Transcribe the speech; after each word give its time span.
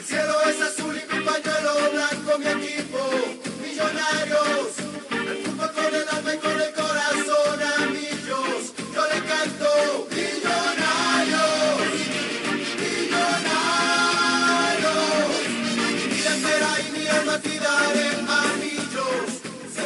El 0.00 0.06
cielo 0.06 0.39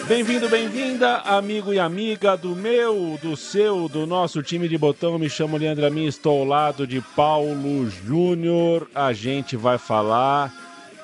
Bem-vindo, 0.06 0.50
bem-vinda, 0.50 1.16
amigo 1.20 1.72
e 1.72 1.78
amiga 1.78 2.36
do 2.36 2.54
meu, 2.54 3.18
do 3.22 3.34
seu, 3.38 3.88
do 3.88 4.06
nosso 4.06 4.42
time 4.42 4.68
de 4.68 4.76
botão. 4.76 5.18
Me 5.18 5.30
chamo 5.30 5.56
Leandro 5.56 5.86
Amin, 5.86 6.04
estou 6.04 6.40
ao 6.40 6.44
lado 6.44 6.86
de 6.86 7.00
Paulo 7.00 7.88
Júnior. 7.88 8.86
A 8.94 9.14
gente 9.14 9.56
vai 9.56 9.78
falar 9.78 10.52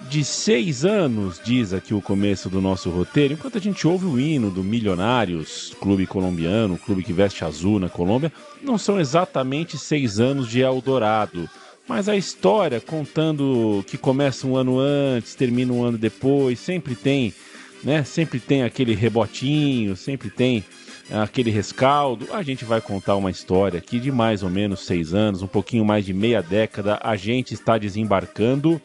de 0.02 0.22
seis 0.22 0.84
anos, 0.84 1.41
diz 1.42 1.72
aqui 1.72 1.94
o 1.94 2.02
começo 2.02 2.50
do 2.50 2.60
nosso 2.60 2.91
roteiro, 2.91 3.32
enquanto 3.32 3.56
a 3.56 3.60
gente 3.60 3.88
ouve 3.88 4.05
o 4.05 4.20
hino 4.20 4.50
do 4.50 4.62
Milionários, 4.62 5.74
clube 5.80 6.06
colombiano, 6.06 6.77
clube 6.77 7.02
que 7.02 7.12
veste 7.12 7.42
azul 7.42 7.80
na 7.80 7.88
Colômbia, 7.88 8.30
não 8.62 8.77
são 8.77 9.00
exatamente 9.00 9.78
seis 9.78 10.20
anos 10.20 10.46
de 10.46 10.60
Eldorado. 10.60 11.48
Mas 11.88 12.06
a 12.06 12.16
história 12.16 12.80
contando 12.80 13.82
que 13.86 13.96
começa 13.96 14.46
um 14.46 14.56
ano 14.56 14.78
antes, 14.78 15.34
termina 15.34 15.72
um 15.72 15.82
ano 15.82 15.96
depois, 15.96 16.58
sempre 16.58 16.94
tem 16.94 17.34
né? 17.83 18.05
Sempre 18.05 18.41
tem 18.41 18.62
aquele 18.62 18.95
rebotinho, 18.95 19.97
sempre 19.97 20.30
tem 20.30 20.65
aquele 21.11 21.51
rescaldo. 21.51 22.27
A 22.33 22.43
gente 22.43 22.65
vai 22.65 22.80
contar 22.80 23.16
uma 23.16 23.30
história 23.30 23.79
aqui 23.79 23.98
de 23.98 24.12
mais 24.12 24.43
ou 24.43 24.51
menos 24.51 24.87
seis 24.87 25.15
anos, 25.15 25.43
um 25.43 25.47
pouquinho 25.47 25.84
mais 25.84 26.05
de 26.05 26.12
meia 26.12 26.43
década. 26.43 26.98
A 27.03 27.16
gente 27.16 27.55
está 27.55 27.79
desembarcando 27.79 28.80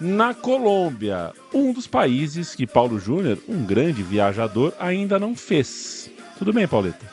na 0.00 0.34
Colômbia, 0.34 1.32
um 1.52 1.72
dos 1.72 1.86
países 1.86 2.54
que 2.54 2.66
Paulo 2.66 2.98
Júnior, 2.98 3.38
um 3.48 3.64
grande 3.64 4.02
viajador, 4.02 4.72
ainda 4.78 5.18
não 5.18 5.36
fez. 5.36 6.10
Tudo 6.36 6.52
bem, 6.52 6.66
Pauleta? 6.66 7.06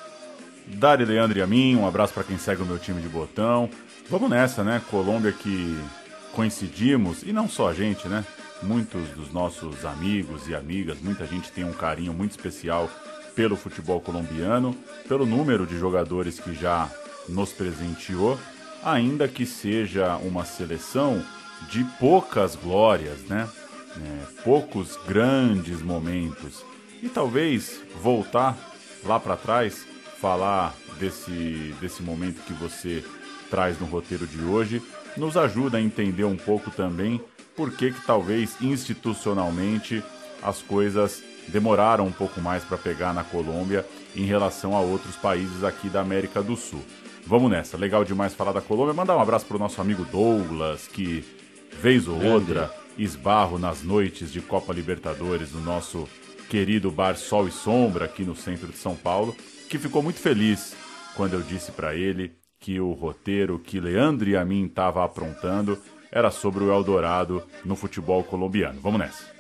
Dari, 0.67 1.05
Leandro 1.05 1.37
e 1.37 1.41
a 1.41 1.47
mim, 1.47 1.75
um 1.75 1.87
abraço 1.87 2.13
para 2.13 2.23
quem 2.23 2.37
segue 2.37 2.61
o 2.61 2.65
meu 2.65 2.79
time 2.79 3.01
de 3.01 3.07
botão. 3.07 3.69
Vamos 4.09 4.29
nessa, 4.29 4.63
né? 4.63 4.81
Colômbia 4.89 5.31
que 5.31 5.77
coincidimos, 6.33 7.23
e 7.23 7.31
não 7.31 7.47
só 7.47 7.69
a 7.69 7.73
gente, 7.73 8.07
né? 8.07 8.25
Muitos 8.63 9.09
dos 9.09 9.33
nossos 9.33 9.83
amigos 9.85 10.47
e 10.47 10.53
amigas, 10.53 10.99
muita 11.01 11.25
gente 11.25 11.51
tem 11.51 11.63
um 11.63 11.73
carinho 11.73 12.13
muito 12.13 12.31
especial 12.31 12.89
pelo 13.35 13.55
futebol 13.55 13.99
colombiano, 13.99 14.75
pelo 15.07 15.25
número 15.25 15.65
de 15.65 15.79
jogadores 15.79 16.39
que 16.39 16.53
já 16.53 16.89
nos 17.27 17.51
presenteou, 17.51 18.37
ainda 18.83 19.27
que 19.27 19.47
seja 19.47 20.15
uma 20.17 20.45
seleção 20.45 21.23
de 21.69 21.83
poucas 21.99 22.55
glórias, 22.55 23.19
né? 23.21 23.49
É, 23.97 24.41
poucos 24.43 24.97
grandes 25.07 25.81
momentos. 25.81 26.63
E 27.01 27.09
talvez 27.09 27.81
voltar 28.01 28.57
lá 29.03 29.19
para 29.19 29.35
trás, 29.35 29.85
falar 30.19 30.75
desse, 30.99 31.75
desse 31.81 32.03
momento 32.03 32.43
que 32.45 32.53
você 32.53 33.03
traz 33.49 33.79
no 33.79 33.87
roteiro 33.87 34.25
de 34.27 34.39
hoje, 34.43 34.81
nos 35.17 35.35
ajuda 35.35 35.77
a 35.77 35.81
entender 35.81 36.23
um 36.23 36.37
pouco 36.37 36.71
também 36.71 37.19
por 37.55 37.71
que, 37.71 37.91
que 37.91 38.05
talvez 38.05 38.55
institucionalmente 38.61 40.03
as 40.41 40.61
coisas 40.61 41.23
demoraram 41.47 42.05
um 42.05 42.11
pouco 42.11 42.39
mais 42.41 42.63
para 42.63 42.77
pegar 42.77 43.13
na 43.13 43.23
Colômbia 43.23 43.85
em 44.15 44.23
relação 44.25 44.75
a 44.75 44.79
outros 44.79 45.15
países 45.15 45.63
aqui 45.63 45.89
da 45.89 46.01
América 46.01 46.41
do 46.41 46.55
Sul. 46.55 46.83
Vamos 47.25 47.51
nessa, 47.51 47.77
legal 47.77 48.03
demais 48.03 48.33
falar 48.33 48.51
da 48.51 48.61
Colômbia. 48.61 48.93
Mandar 48.93 49.17
um 49.17 49.21
abraço 49.21 49.45
para 49.45 49.57
o 49.57 49.59
nosso 49.59 49.79
amigo 49.79 50.05
Douglas, 50.05 50.87
que 50.87 51.23
vez 51.79 52.07
ou 52.07 52.21
outra 52.23 52.73
esbarro 52.97 53.57
nas 53.57 53.83
noites 53.83 54.31
de 54.31 54.41
Copa 54.41 54.73
Libertadores 54.73 55.51
no 55.51 55.61
nosso 55.61 56.07
querido 56.49 56.91
bar 56.91 57.15
Sol 57.15 57.47
e 57.47 57.51
Sombra 57.51 58.05
aqui 58.05 58.23
no 58.23 58.35
centro 58.35 58.67
de 58.67 58.77
São 58.77 58.95
Paulo, 58.95 59.35
que 59.69 59.77
ficou 59.77 60.03
muito 60.03 60.19
feliz 60.19 60.75
quando 61.15 61.33
eu 61.33 61.41
disse 61.41 61.71
para 61.71 61.95
ele 61.95 62.33
que 62.59 62.79
o 62.79 62.91
roteiro 62.91 63.57
que 63.57 63.79
Leandro 63.79 64.29
e 64.29 64.35
a 64.35 64.43
mim 64.43 64.65
estava 64.65 65.03
aprontando 65.03 65.77
era 66.11 66.29
sobre 66.29 66.63
o 66.63 66.71
Eldorado 66.71 67.43
no 67.63 67.75
futebol 67.75 68.23
colombiano. 68.23 68.79
Vamos 68.81 68.99
nessa. 68.99 69.31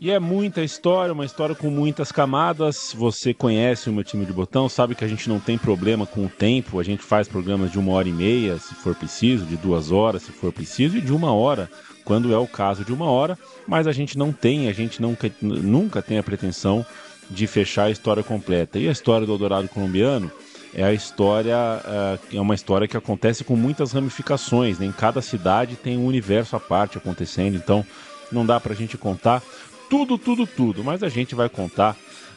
E 0.00 0.12
é 0.12 0.18
muita 0.20 0.62
história, 0.62 1.12
uma 1.12 1.24
história 1.24 1.56
com 1.56 1.68
muitas 1.70 2.12
camadas. 2.12 2.94
Você 2.96 3.34
conhece 3.34 3.90
o 3.90 3.92
meu 3.92 4.04
time 4.04 4.24
de 4.24 4.32
botão, 4.32 4.68
sabe 4.68 4.94
que 4.94 5.04
a 5.04 5.08
gente 5.08 5.28
não 5.28 5.40
tem 5.40 5.58
problema 5.58 6.06
com 6.06 6.24
o 6.24 6.28
tempo. 6.28 6.78
A 6.78 6.84
gente 6.84 7.02
faz 7.02 7.26
programas 7.26 7.72
de 7.72 7.80
uma 7.80 7.92
hora 7.92 8.08
e 8.08 8.12
meia, 8.12 8.58
se 8.58 8.76
for 8.76 8.94
preciso, 8.94 9.44
de 9.44 9.56
duas 9.56 9.90
horas, 9.90 10.22
se 10.22 10.30
for 10.30 10.52
preciso, 10.52 10.96
e 10.98 11.00
de 11.00 11.12
uma 11.12 11.32
hora, 11.32 11.68
quando 12.04 12.32
é 12.32 12.38
o 12.38 12.46
caso 12.46 12.84
de 12.84 12.92
uma 12.92 13.06
hora. 13.06 13.36
Mas 13.66 13.88
a 13.88 13.92
gente 13.92 14.16
não 14.16 14.32
tem, 14.32 14.68
a 14.68 14.72
gente 14.72 15.02
nunca, 15.02 15.32
nunca 15.42 16.00
tem 16.00 16.16
a 16.16 16.22
pretensão 16.22 16.86
de 17.28 17.48
fechar 17.48 17.84
a 17.84 17.90
história 17.90 18.22
completa. 18.22 18.78
E 18.78 18.88
a 18.88 18.92
história 18.92 19.26
do 19.26 19.32
Eldorado 19.32 19.66
colombiano 19.68 20.30
é 20.74 20.84
a 20.84 20.92
história, 20.92 21.56
é 22.32 22.40
uma 22.40 22.54
história 22.54 22.86
que 22.86 22.96
acontece 22.96 23.44
com 23.44 23.56
muitas 23.56 23.92
ramificações. 23.92 24.78
Né? 24.78 24.86
Em 24.86 24.92
cada 24.92 25.22
cidade 25.22 25.76
tem 25.76 25.96
um 25.96 26.06
universo 26.06 26.56
à 26.56 26.60
parte 26.60 26.98
acontecendo, 26.98 27.56
então 27.56 27.84
não 28.30 28.44
dá 28.44 28.60
para 28.60 28.72
a 28.72 28.76
gente 28.76 28.96
contar 28.96 29.42
tudo, 29.88 30.18
tudo, 30.18 30.46
tudo, 30.46 30.84
mas 30.84 31.02
a 31.02 31.08
gente 31.08 31.34
vai 31.34 31.48
contar 31.48 31.96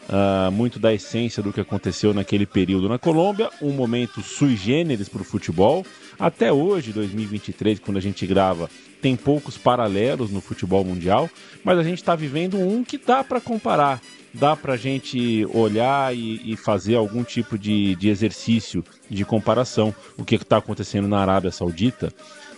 uh, 0.09 0.51
muito 0.51 0.79
da 0.79 0.93
essência 0.93 1.43
do 1.43 1.51
que 1.51 1.59
aconteceu 1.59 2.13
naquele 2.13 2.45
período 2.45 2.87
na 2.87 2.97
Colômbia, 2.97 3.49
um 3.61 3.71
momento 3.71 4.21
sui 4.21 4.55
generis 4.55 5.09
para 5.09 5.21
o 5.21 5.25
futebol. 5.25 5.85
Até 6.17 6.51
hoje, 6.51 6.93
2023, 6.93 7.79
quando 7.79 7.97
a 7.97 8.01
gente 8.01 8.25
grava, 8.25 8.69
tem 9.01 9.15
poucos 9.15 9.57
paralelos 9.57 10.31
no 10.31 10.39
futebol 10.39 10.83
mundial, 10.83 11.29
mas 11.63 11.77
a 11.77 11.83
gente 11.83 11.97
está 11.97 12.15
vivendo 12.15 12.57
um 12.57 12.83
que 12.83 12.97
dá 12.97 13.23
para 13.23 13.41
comparar, 13.41 14.01
dá 14.33 14.55
para 14.55 14.73
a 14.73 14.77
gente 14.77 15.45
olhar 15.53 16.15
e, 16.15 16.53
e, 16.53 16.55
fazer 16.55 16.95
algum 16.95 17.23
tipo 17.23 17.57
de, 17.57 17.95
de 17.95 18.09
exercício 18.09 18.83
de 19.09 19.25
comparação. 19.25 19.93
O 20.17 20.23
que 20.23 20.35
está 20.35 20.57
acontecendo 20.57 21.07
na 21.07 21.19
Arábia 21.19 21.51
Saudita 21.51 22.13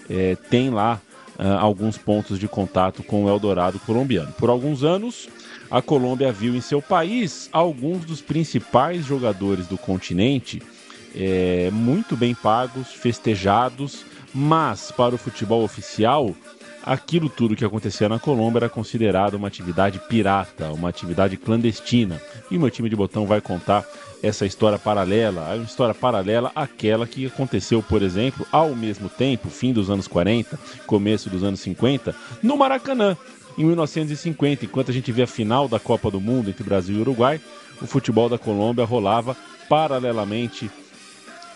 é, 0.09 0.35
tem 0.35 0.69
lá 0.69 1.01
uh, 1.39 1.57
alguns 1.59 1.97
pontos 1.97 2.37
de 2.39 2.47
contato 2.47 3.03
com 3.03 3.25
o 3.25 3.29
Eldorado 3.29 3.79
colombiano. 3.79 4.31
Por 4.33 4.49
alguns 4.49 4.83
anos, 4.83 5.27
a 5.69 5.81
Colômbia 5.81 6.31
viu 6.31 6.55
em 6.55 6.61
seu 6.61 6.81
país 6.81 7.49
alguns 7.51 8.05
dos 8.05 8.21
principais 8.21 9.05
jogadores 9.05 9.67
do 9.67 9.77
continente 9.77 10.61
é, 11.15 11.69
muito 11.71 12.17
bem 12.17 12.33
pagos, 12.33 12.91
festejados, 12.91 14.05
mas 14.33 14.91
para 14.91 15.13
o 15.13 15.17
futebol 15.17 15.63
oficial, 15.63 16.33
aquilo 16.83 17.29
tudo 17.29 17.55
que 17.55 17.65
acontecia 17.65 18.09
na 18.09 18.19
Colômbia 18.19 18.59
era 18.59 18.69
considerado 18.69 19.35
uma 19.35 19.47
atividade 19.47 19.99
pirata, 20.07 20.71
uma 20.71 20.89
atividade 20.89 21.37
clandestina. 21.37 22.21
E 22.51 22.57
o 22.57 22.59
meu 22.59 22.69
time 22.69 22.89
de 22.89 22.95
botão 22.95 23.25
vai 23.25 23.41
contar 23.41 23.85
essa 24.21 24.45
história 24.45 24.77
paralela, 24.77 25.51
a 25.51 25.57
história 25.57 25.93
paralela 25.93 26.51
àquela 26.55 27.05
que 27.05 27.25
aconteceu, 27.25 27.83
por 27.83 28.01
exemplo, 28.01 28.45
ao 28.51 28.73
mesmo 28.73 29.09
tempo, 29.09 29.49
fim 29.49 29.73
dos 29.73 29.89
anos 29.89 30.07
40, 30.07 30.57
começo 30.85 31.29
dos 31.29 31.43
anos 31.43 31.59
50, 31.59 32.15
no 32.41 32.55
Maracanã, 32.55 33.17
em 33.57 33.65
1950, 33.65 34.65
enquanto 34.65 34.91
a 34.91 34.93
gente 34.93 35.11
via 35.11 35.25
a 35.25 35.27
final 35.27 35.67
da 35.67 35.79
Copa 35.79 36.09
do 36.09 36.21
Mundo 36.21 36.49
entre 36.49 36.63
Brasil 36.63 36.97
e 36.97 37.01
Uruguai, 37.01 37.39
o 37.81 37.85
futebol 37.85 38.29
da 38.29 38.37
Colômbia 38.37 38.85
rolava 38.85 39.35
paralelamente 39.67 40.71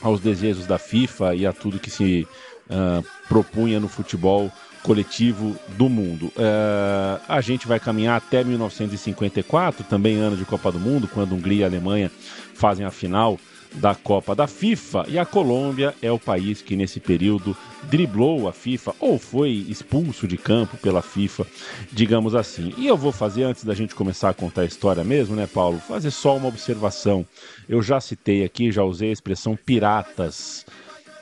aos 0.01 0.19
desejos 0.19 0.65
da 0.65 0.77
FIFA 0.77 1.35
e 1.35 1.45
a 1.45 1.53
tudo 1.53 1.79
que 1.79 1.89
se 1.89 2.27
uh, 2.69 3.03
propunha 3.27 3.79
no 3.79 3.87
futebol 3.87 4.51
coletivo 4.83 5.55
do 5.77 5.89
mundo. 5.89 6.27
Uh, 6.27 7.21
a 7.27 7.41
gente 7.41 7.67
vai 7.67 7.79
caminhar 7.79 8.17
até 8.17 8.43
1954, 8.43 9.83
também 9.83 10.17
ano 10.17 10.37
de 10.37 10.45
Copa 10.45 10.71
do 10.71 10.79
Mundo, 10.79 11.07
quando 11.07 11.33
Hungria 11.33 11.61
e 11.61 11.63
Alemanha 11.63 12.11
fazem 12.53 12.85
a 12.85 12.91
final 12.91 13.37
da 13.73 13.93
Copa 13.93 14.35
da 14.35 14.47
FIFA 14.47 15.05
e 15.07 15.19
a 15.19 15.25
Colômbia 15.25 15.93
é 16.01 16.11
o 16.11 16.19
país 16.19 16.61
que 16.61 16.75
nesse 16.75 16.99
período 16.99 17.55
driblou 17.83 18.47
a 18.47 18.53
FIFA 18.53 18.95
ou 18.99 19.19
foi 19.19 19.65
expulso 19.67 20.27
de 20.27 20.37
campo 20.37 20.77
pela 20.77 21.01
FIFA, 21.01 21.45
digamos 21.91 22.33
assim. 22.35 22.73
E 22.77 22.87
eu 22.87 22.97
vou 22.97 23.11
fazer 23.11 23.43
antes 23.43 23.63
da 23.63 23.73
gente 23.73 23.95
começar 23.95 24.29
a 24.29 24.33
contar 24.33 24.61
a 24.61 24.65
história 24.65 25.03
mesmo, 25.03 25.35
né, 25.35 25.47
Paulo? 25.47 25.79
Fazer 25.79 26.11
só 26.11 26.35
uma 26.37 26.47
observação. 26.47 27.25
Eu 27.67 27.81
já 27.81 27.99
citei 27.99 28.43
aqui, 28.43 28.71
já 28.71 28.83
usei 28.83 29.09
a 29.09 29.13
expressão 29.13 29.55
piratas 29.55 30.65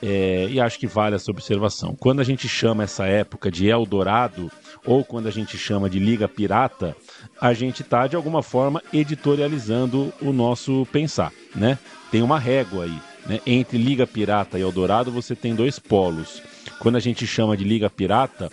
é, 0.02 0.46
e 0.50 0.60
acho 0.60 0.78
que 0.78 0.86
vale 0.86 1.16
essa 1.16 1.30
observação. 1.30 1.94
Quando 1.98 2.20
a 2.20 2.24
gente 2.24 2.48
chama 2.48 2.84
essa 2.84 3.06
época 3.06 3.50
de 3.50 3.68
Eldorado, 3.68 4.50
ou 4.84 5.04
quando 5.04 5.26
a 5.26 5.30
gente 5.30 5.58
chama 5.58 5.90
de 5.90 5.98
Liga 5.98 6.28
Pirata, 6.28 6.96
a 7.40 7.52
gente 7.52 7.82
está, 7.82 8.06
de 8.06 8.16
alguma 8.16 8.42
forma, 8.42 8.82
editorializando 8.92 10.12
o 10.20 10.32
nosso 10.32 10.86
pensar, 10.92 11.32
né? 11.54 11.78
Tem 12.10 12.22
uma 12.22 12.38
régua 12.38 12.84
aí, 12.84 12.98
né? 13.26 13.40
Entre 13.46 13.78
Liga 13.78 14.06
Pirata 14.06 14.58
e 14.58 14.62
Eldorado, 14.62 15.10
você 15.10 15.34
tem 15.34 15.54
dois 15.54 15.78
polos. 15.78 16.42
Quando 16.78 16.96
a 16.96 17.00
gente 17.00 17.26
chama 17.26 17.56
de 17.56 17.64
Liga 17.64 17.90
Pirata, 17.90 18.50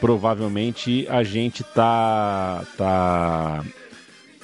provavelmente 0.00 1.06
a 1.08 1.22
gente 1.22 1.62
tá, 1.62 2.64
tá 2.76 3.64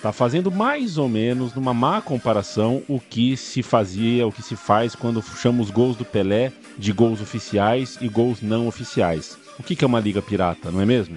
Tá 0.03 0.11
fazendo 0.13 0.51
mais 0.51 0.99
ou 0.99 1.09
menos, 1.09 1.55
numa 1.55 1.73
má 1.73 2.03
comparação, 2.03 2.83
o 2.89 2.99
que 2.99 3.37
se 3.37 3.63
fazia, 3.63 4.27
o 4.27 4.33
que 4.33 4.43
se 4.43 4.57
faz 4.57 4.97
quando 4.97 5.23
chama 5.23 5.63
os 5.63 5.71
gols 5.71 5.97
do 5.97 6.05
Pelé 6.05 6.53
de 6.77 6.93
gols 6.93 7.21
oficiais 7.21 7.97
e 8.01 8.09
gols 8.09 8.43
não 8.43 8.67
oficiais. 8.67 9.39
O 9.61 9.63
que, 9.63 9.77
que 9.77 9.85
é 9.85 9.87
uma 9.87 10.01
liga 10.01 10.21
pirata, 10.21 10.73
não 10.73 10.81
é 10.81 10.85
mesmo? 10.85 11.17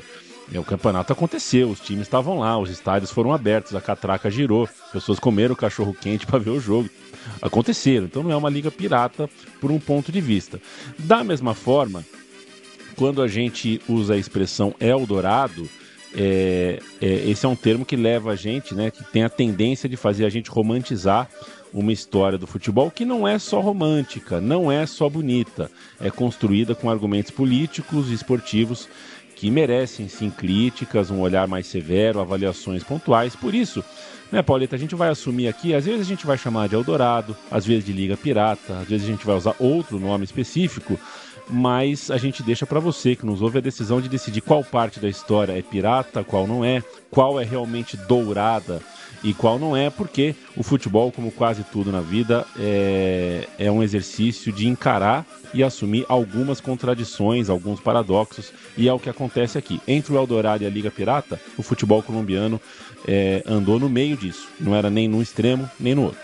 É, 0.54 0.60
o 0.60 0.64
campeonato 0.64 1.12
aconteceu, 1.12 1.68
os 1.68 1.80
times 1.80 2.04
estavam 2.04 2.38
lá, 2.38 2.60
os 2.60 2.70
estádios 2.70 3.10
foram 3.10 3.34
abertos, 3.34 3.74
a 3.74 3.82
catraca 3.82 4.30
girou, 4.30 4.70
pessoas 4.94 5.18
comeram 5.18 5.56
cachorro 5.56 5.98
quente 6.00 6.28
para 6.28 6.38
ver 6.38 6.52
o 6.52 6.60
jogo. 6.60 6.88
Aconteceram, 7.42 8.06
então 8.06 8.22
não 8.22 8.32
é 8.32 8.36
uma 8.36 8.52
liga 8.52 8.70
pirata 8.70 9.28
por 9.60 9.72
um 9.72 9.80
ponto 9.80 10.12
de 10.12 10.22
vista. 10.22 10.62
Da 11.00 11.24
mesma 11.24 11.56
forma, 11.56 12.06
quando 12.96 13.20
a 13.24 13.28
gente 13.28 13.82
usa 13.90 14.14
a 14.14 14.18
expressão 14.18 14.76
Eldorado, 14.80 15.68
é, 16.16 16.80
é, 17.02 17.30
esse 17.30 17.46
é 17.46 17.50
um 17.50 17.56
termo 17.56 17.86
que 17.86 17.96
leva 17.96 18.32
a 18.32 18.36
gente, 18.36 18.74
né, 18.74 18.90
que 18.90 19.04
tem 19.04 19.24
a 19.24 19.30
tendência 19.30 19.90
de 19.90 19.98
fazer 19.98 20.26
a 20.26 20.30
gente 20.30 20.50
romantizar 20.50 21.30
uma 21.74 21.92
história 21.92 22.38
do 22.38 22.48
futebol 22.48 22.90
que 22.90 23.04
não 23.04 23.28
é 23.28 23.38
só 23.38 23.60
romântica, 23.60 24.40
não 24.40 24.72
é 24.72 24.86
só 24.86 25.10
bonita, 25.10 25.70
é 26.00 26.10
construída 26.10 26.74
com 26.74 26.90
argumentos 26.90 27.32
políticos 27.32 28.10
e 28.10 28.14
esportivos 28.14 28.88
que 29.36 29.52
merecem 29.52 30.08
sim 30.08 30.30
críticas, 30.30 31.12
um 31.12 31.20
olhar 31.20 31.46
mais 31.48 31.68
severo, 31.68 32.22
avaliações 32.22 32.82
pontuais. 32.84 33.36
Por 33.36 33.54
isso, 33.54 33.84
né, 34.32 34.42
Pauleta, 34.42 34.78
a 34.78 34.80
gente 34.80 34.96
vai 34.96 35.10
assumir 35.10 35.50
aqui, 35.50 35.74
às 35.74 35.86
vezes 35.86 36.02
a 36.02 36.06
gente 36.06 36.26
vai 36.26 36.38
chamar 36.38 36.70
de 36.70 36.76
Eldorado, 36.76 37.36
às 37.52 37.66
vezes 37.66 37.84
de 37.84 37.92
Liga 37.92 38.16
Pirata, 38.16 38.80
às 38.80 38.88
vezes 38.88 39.06
a 39.06 39.12
gente 39.12 39.26
vai 39.26 39.36
usar 39.36 39.54
outro 39.60 40.00
nome 40.00 40.24
específico, 40.24 40.98
mas 41.50 42.10
a 42.10 42.18
gente 42.18 42.42
deixa 42.44 42.66
para 42.66 42.80
você 42.80 43.16
que 43.16 43.26
nos 43.26 43.42
ouve 43.42 43.58
a 43.58 43.62
decisão 43.62 44.02
de 44.02 44.10
decidir 44.10 44.42
qual 44.42 44.64
parte 44.64 45.00
da 45.00 45.08
história 45.08 45.58
é 45.58 45.62
pirata, 45.62 46.24
qual 46.24 46.48
não 46.48 46.64
é, 46.64 46.84
qual 47.12 47.40
é 47.40 47.44
realmente 47.44 47.96
dourada 47.96 48.82
e 49.24 49.34
qual 49.34 49.58
não 49.58 49.76
é, 49.76 49.90
porque 49.90 50.36
o 50.56 50.62
futebol, 50.62 51.12
como 51.12 51.32
quase 51.32 51.64
tudo 51.64 51.92
na 51.92 52.02
vida, 52.02 52.46
é, 52.60 53.48
é 53.58 53.72
um 53.72 53.82
exercício 53.82 54.52
de 54.52 54.68
encarar 54.68 55.26
e 55.54 55.64
assumir 55.64 56.06
algumas 56.08 56.62
contradições, 56.62 57.50
alguns 57.50 57.80
paradoxos, 57.80 58.54
e 58.78 58.88
é 58.88 58.94
o 58.94 59.00
que 59.00 59.10
acontece 59.10 59.58
aqui. 59.58 59.82
Entre 59.88 60.14
o 60.14 60.18
Eldorado 60.18 60.64
e 60.64 60.68
a 60.68 60.70
Liga 60.70 60.92
Pirata, 60.92 61.40
o 61.58 61.64
futebol 61.64 62.04
colombiano 62.04 62.62
é, 63.08 63.42
andou 63.48 63.80
no 63.80 63.90
meio 63.90 64.16
disso, 64.16 64.48
não 64.60 64.76
era 64.76 64.90
nem 64.90 65.08
num 65.08 65.22
extremo 65.22 65.70
nem 65.80 65.96
no 65.96 66.04
outro. 66.04 66.22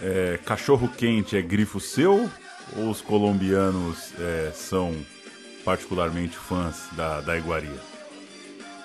É, 0.00 0.38
cachorro 0.44 0.88
quente 0.96 1.36
é 1.36 1.42
grifo 1.42 1.80
seu 1.80 2.30
ou 2.76 2.90
os 2.90 3.00
colombianos 3.00 4.12
é, 4.18 4.50
são 4.54 4.94
particularmente 5.64 6.36
fãs 6.36 6.88
da, 6.92 7.20
da 7.20 7.36
iguaria? 7.36 7.98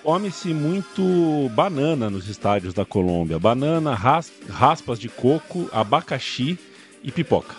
come-se 0.03 0.53
muito 0.53 1.49
banana 1.55 2.09
nos 2.09 2.27
estádios 2.27 2.73
da 2.73 2.83
Colômbia. 2.83 3.39
Banana, 3.39 3.95
ras, 3.95 4.31
raspas 4.49 4.99
de 4.99 5.07
coco, 5.07 5.69
abacaxi 5.71 6.59
e 7.01 7.11
pipoca. 7.11 7.55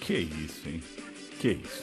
Que 0.00 0.14
isso, 0.14 0.68
hein? 0.68 0.82
Que 1.40 1.48
isso. 1.48 1.82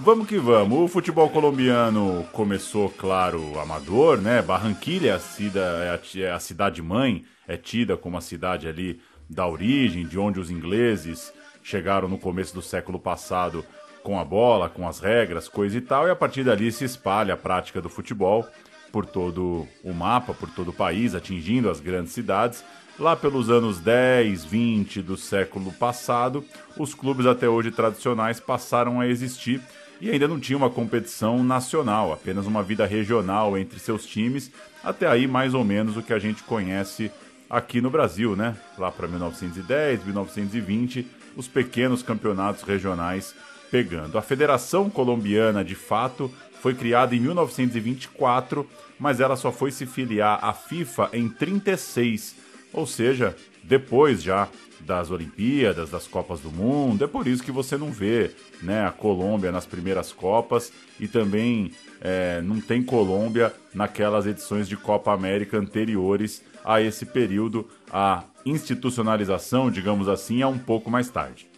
Vamos 0.00 0.26
que 0.26 0.36
vamos. 0.36 0.80
O 0.80 0.88
futebol 0.88 1.30
colombiano 1.30 2.26
começou, 2.32 2.88
claro, 2.90 3.58
amador, 3.60 4.20
né? 4.20 4.42
Barranquilha, 4.42 5.14
a, 5.14 5.20
cida, 5.20 5.60
é, 5.60 6.20
é 6.20 6.32
a 6.32 6.40
cidade 6.40 6.82
mãe, 6.82 7.24
é 7.46 7.56
tida 7.56 7.96
como 7.96 8.18
a 8.18 8.20
cidade 8.20 8.66
ali 8.66 9.00
da 9.30 9.46
origem, 9.46 10.04
de 10.04 10.18
onde 10.18 10.40
os 10.40 10.50
ingleses 10.50 11.32
chegaram 11.62 12.08
no 12.08 12.18
começo 12.18 12.54
do 12.54 12.62
século 12.62 12.98
passado 12.98 13.64
com 14.02 14.18
a 14.18 14.24
bola, 14.24 14.68
com 14.68 14.88
as 14.88 14.98
regras, 14.98 15.48
coisa 15.48 15.78
e 15.78 15.80
tal, 15.80 16.08
e 16.08 16.10
a 16.10 16.16
partir 16.16 16.44
dali 16.44 16.72
se 16.72 16.84
espalha 16.84 17.34
a 17.34 17.36
prática 17.36 17.80
do 17.80 17.88
futebol 17.88 18.46
por 18.90 19.06
todo 19.06 19.66
o 19.82 19.92
mapa, 19.92 20.34
por 20.34 20.50
todo 20.50 20.68
o 20.68 20.72
país, 20.72 21.14
atingindo 21.14 21.70
as 21.70 21.80
grandes 21.80 22.12
cidades. 22.12 22.64
Lá 22.98 23.16
pelos 23.16 23.48
anos 23.48 23.80
10, 23.80 24.44
20 24.44 25.00
do 25.00 25.16
século 25.16 25.72
passado, 25.72 26.44
os 26.76 26.94
clubes 26.94 27.24
até 27.24 27.48
hoje 27.48 27.70
tradicionais 27.70 28.38
passaram 28.38 29.00
a 29.00 29.06
existir 29.06 29.62
e 29.98 30.10
ainda 30.10 30.28
não 30.28 30.38
tinha 30.38 30.58
uma 30.58 30.68
competição 30.68 31.42
nacional, 31.42 32.12
apenas 32.12 32.46
uma 32.46 32.62
vida 32.62 32.84
regional 32.84 33.56
entre 33.56 33.78
seus 33.78 34.04
times, 34.04 34.50
até 34.84 35.06
aí 35.06 35.26
mais 35.26 35.54
ou 35.54 35.64
menos 35.64 35.96
o 35.96 36.02
que 36.02 36.12
a 36.12 36.18
gente 36.18 36.42
conhece 36.42 37.10
aqui 37.48 37.80
no 37.80 37.88
Brasil, 37.88 38.36
né? 38.36 38.56
Lá 38.76 38.90
para 38.90 39.08
1910, 39.08 40.04
1920, 40.04 41.06
os 41.36 41.48
pequenos 41.48 42.02
campeonatos 42.02 42.62
regionais 42.62 43.34
pegando. 43.70 44.18
A 44.18 44.22
Federação 44.22 44.90
Colombiana, 44.90 45.64
de 45.64 45.74
fato, 45.74 46.30
foi 46.60 46.74
criada 46.74 47.14
em 47.16 47.20
1924, 47.20 48.68
mas 48.98 49.18
ela 49.18 49.34
só 49.34 49.50
foi 49.50 49.70
se 49.70 49.86
filiar 49.86 50.38
à 50.44 50.52
FIFA 50.52 51.10
em 51.12 51.28
36, 51.28 52.36
ou 52.72 52.86
seja, 52.86 53.34
depois 53.64 54.22
já 54.22 54.48
das 54.80 55.10
Olimpíadas, 55.10 55.90
das 55.90 56.06
Copas 56.06 56.40
do 56.40 56.50
Mundo. 56.50 57.04
É 57.04 57.06
por 57.06 57.26
isso 57.26 57.42
que 57.42 57.52
você 57.52 57.76
não 57.76 57.90
vê 57.90 58.30
né, 58.62 58.86
a 58.86 58.90
Colômbia 58.90 59.52
nas 59.52 59.66
primeiras 59.66 60.12
Copas 60.12 60.72
e 60.98 61.08
também 61.08 61.72
é, 62.00 62.40
não 62.42 62.60
tem 62.60 62.82
Colômbia 62.82 63.52
naquelas 63.74 64.26
edições 64.26 64.68
de 64.68 64.76
Copa 64.76 65.12
América 65.12 65.56
anteriores 65.56 66.42
a 66.64 66.80
esse 66.80 67.06
período. 67.06 67.68
A 67.90 68.24
institucionalização, 68.44 69.70
digamos 69.70 70.08
assim, 70.08 70.42
é 70.42 70.46
um 70.46 70.58
pouco 70.58 70.90
mais 70.90 71.08
tarde. 71.08 71.52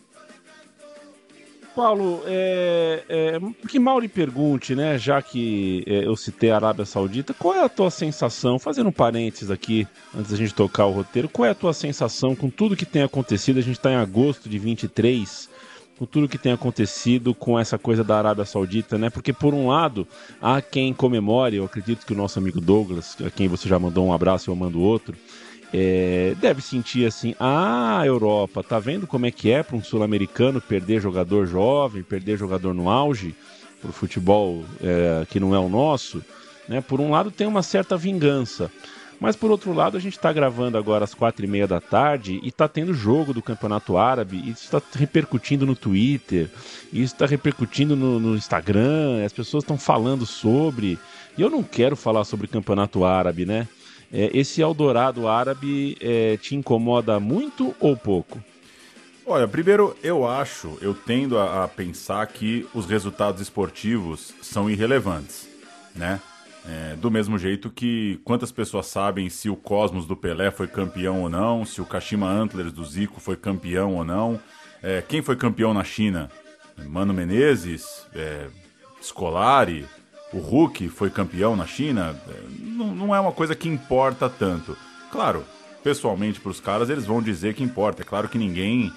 Paulo, 1.75 2.23
é, 2.25 3.03
é, 3.09 3.41
que 3.69 3.81
mal 3.81 3.99
lhe 3.99 4.09
pergunte, 4.09 4.77
né? 4.77 4.97
Já 4.97 5.21
que 5.21 5.83
é, 5.87 6.07
eu 6.07 6.15
citei 6.15 6.51
a 6.51 6.57
Arábia 6.57 6.85
Saudita, 6.85 7.35
qual 7.35 7.55
é 7.55 7.65
a 7.65 7.69
tua 7.69 7.91
sensação, 7.91 8.61
fazendo 8.61 8.91
um 8.91 8.93
parênteses 8.93 9.51
aqui, 9.51 9.87
antes 10.17 10.31
da 10.31 10.37
gente 10.37 10.55
tocar 10.55 10.87
o 10.87 10.93
roteiro, 10.93 11.29
qual 11.29 11.47
é 11.47 11.51
a 11.51 11.55
tua 11.55 11.73
sensação 11.73 12.37
com 12.37 12.49
tudo 12.49 12.77
que 12.77 12.87
tem 12.87 13.03
acontecido? 13.03 13.59
A 13.59 13.63
gente 13.63 13.77
está 13.77 13.91
em 13.91 13.97
agosto 13.97 14.49
de 14.49 14.57
23, 14.57 15.51
com 15.99 16.07
tudo 16.07 16.29
que 16.29 16.39
tem 16.39 16.53
acontecido 16.53 17.35
com 17.35 17.59
essa 17.59 17.77
coisa 17.77 18.05
da 18.05 18.19
Arábia 18.19 18.45
Saudita, 18.45 18.97
né? 18.97 19.11
Porque, 19.11 19.33
por 19.33 19.53
um 19.53 19.67
lado, 19.67 20.07
há 20.41 20.63
quem 20.63 20.95
comemore, 20.95 21.57
eu 21.57 21.65
acredito 21.65 22.07
que 22.07 22.13
o 22.13 22.17
nosso 22.17 22.39
amigo 22.39 22.61
Douglas, 22.61 23.17
a 23.27 23.31
quem 23.31 23.49
você 23.49 23.69
já 23.69 23.81
mandou 23.81 24.07
um 24.07 24.13
abraço, 24.13 24.49
eu 24.49 24.55
mando 24.55 24.81
outro 24.81 25.17
é, 25.77 26.37
deve 26.41 26.63
sentir 26.63 27.05
assim: 27.05 27.35
ah, 27.41 28.01
Europa, 28.07 28.63
tá 28.63 28.79
vendo 28.79 29.09
como 29.09 29.27
é 29.27 29.31
que 29.33 29.51
é 29.51 29.61
para 29.61 29.75
um 29.77 29.83
sul-americano 29.83 30.61
perder 30.61 31.01
jogador 31.01 31.47
jovem, 31.47 32.05
perder 32.05 32.39
jogador 32.39 32.73
no 32.73 32.89
auge, 32.89 33.35
para 33.81 33.91
o 33.91 33.93
futebol 33.93 34.65
é, 34.81 35.27
que 35.29 35.41
não 35.41 35.53
é 35.53 35.59
o 35.59 35.69
nosso? 35.69 36.23
Né? 36.69 36.81
Por 36.81 37.01
um 37.01 37.11
lado, 37.11 37.33
tem 37.33 37.45
uma 37.45 37.63
certa 37.63 37.97
vingança. 37.97 38.71
Mas 39.19 39.35
por 39.35 39.51
outro 39.51 39.73
lado, 39.73 39.97
a 39.97 40.01
gente 40.01 40.17
está 40.17 40.33
gravando 40.33 40.79
agora 40.79 41.05
às 41.05 41.15
quatro 41.15 41.45
e 41.45 41.49
meia 41.49 41.67
da 41.67 41.81
tarde 41.81 42.39
e 42.43 42.49
está 42.49 42.69
tendo 42.69 42.95
jogo 42.95 43.33
do 43.33 43.43
Campeonato 43.43 43.97
Árabe. 43.97 44.37
E 44.37 44.51
isso 44.51 44.65
está 44.65 44.81
repercutindo 44.95 45.67
no 45.67 45.75
Twitter, 45.75 46.49
isso 46.93 47.15
está 47.15 47.27
repercutindo 47.27 47.97
no, 47.97 48.21
no 48.21 48.37
Instagram. 48.37 49.25
As 49.25 49.33
pessoas 49.33 49.65
estão 49.65 49.77
falando 49.77 50.25
sobre. 50.25 50.99
E 51.37 51.43
eu 51.43 51.51
não 51.51 51.65
quero 51.65 51.97
falar 51.97 52.25
sobre 52.25 52.47
Campeonato 52.47 53.05
Árabe, 53.05 53.45
né? 53.45 53.67
É, 54.17 54.31
esse 54.33 54.61
Eldorado 54.61 55.27
árabe 55.27 55.99
é, 56.01 56.37
te 56.37 56.55
incomoda 56.55 57.19
muito 57.19 57.75
ou 57.81 57.97
pouco? 57.97 58.41
Olha, 59.27 59.49
primeiro 59.49 59.97
eu 60.05 60.25
acho, 60.25 60.79
eu 60.81 60.95
tendo 60.95 61.37
a, 61.37 61.65
a, 61.65 61.69
pensar 61.69 62.25
que 62.29 62.65
os 62.73 62.87
resultados 62.87 63.43
esportivos 63.43 64.33
são 64.41 64.71
irrelevantes, 64.71 65.49
né? 65.97 66.21
É, 66.67 66.95
do 66.97 67.11
mesmo 67.11 67.37
jeito 67.37 67.69
que 67.69 68.21
quantas 68.25 68.53
pessoas 68.53 68.87
sabem 68.87 69.29
se 69.29 69.51
o 69.51 69.57
Cosmos 69.57 70.07
do 70.07 70.17
Pelé 70.17 70.51
foi 70.51 70.69
campeão 70.69 71.23
ou 71.23 71.29
não, 71.29 71.65
se 71.65 71.81
o 71.83 71.85
Kashima 71.85 72.31
Antlers 72.31 72.73
do 72.73 72.85
Zico 72.85 73.21
foi 73.21 73.37
campeão 73.37 73.97
ou 73.97 74.05
não, 74.05 74.41
é, 74.81 75.03
quem 75.03 75.23
foi 75.23 75.35
campeão 75.35 75.75
na 75.75 75.83
China? 75.83 76.31
Mano 76.87 77.13
Menezes, 77.13 78.07
é, 78.15 78.47
Scolari, 79.03 79.85
o 80.35 80.39
Hulk 80.39 80.89
foi 80.89 81.11
campeão 81.11 81.55
na 81.55 81.67
China, 81.67 82.21
é, 82.29 82.33
não, 82.61 82.95
não 82.95 83.15
é 83.15 83.21
uma 83.21 83.33
coisa 83.33 83.55
que 83.55 83.69
importa 83.69 84.29
tanto. 84.29 84.77
Claro, 85.13 85.45
pessoalmente 85.83 86.41
para 86.41 86.51
os 86.51 86.61
caras 86.61 86.91
eles 86.91 87.07
vão 87.07 87.23
dizer 87.23 87.55
que 87.55 87.63
importa. 87.63 88.03
É 88.03 88.05
claro 88.05 88.29
que 88.29 88.37
ninguém 88.37 88.93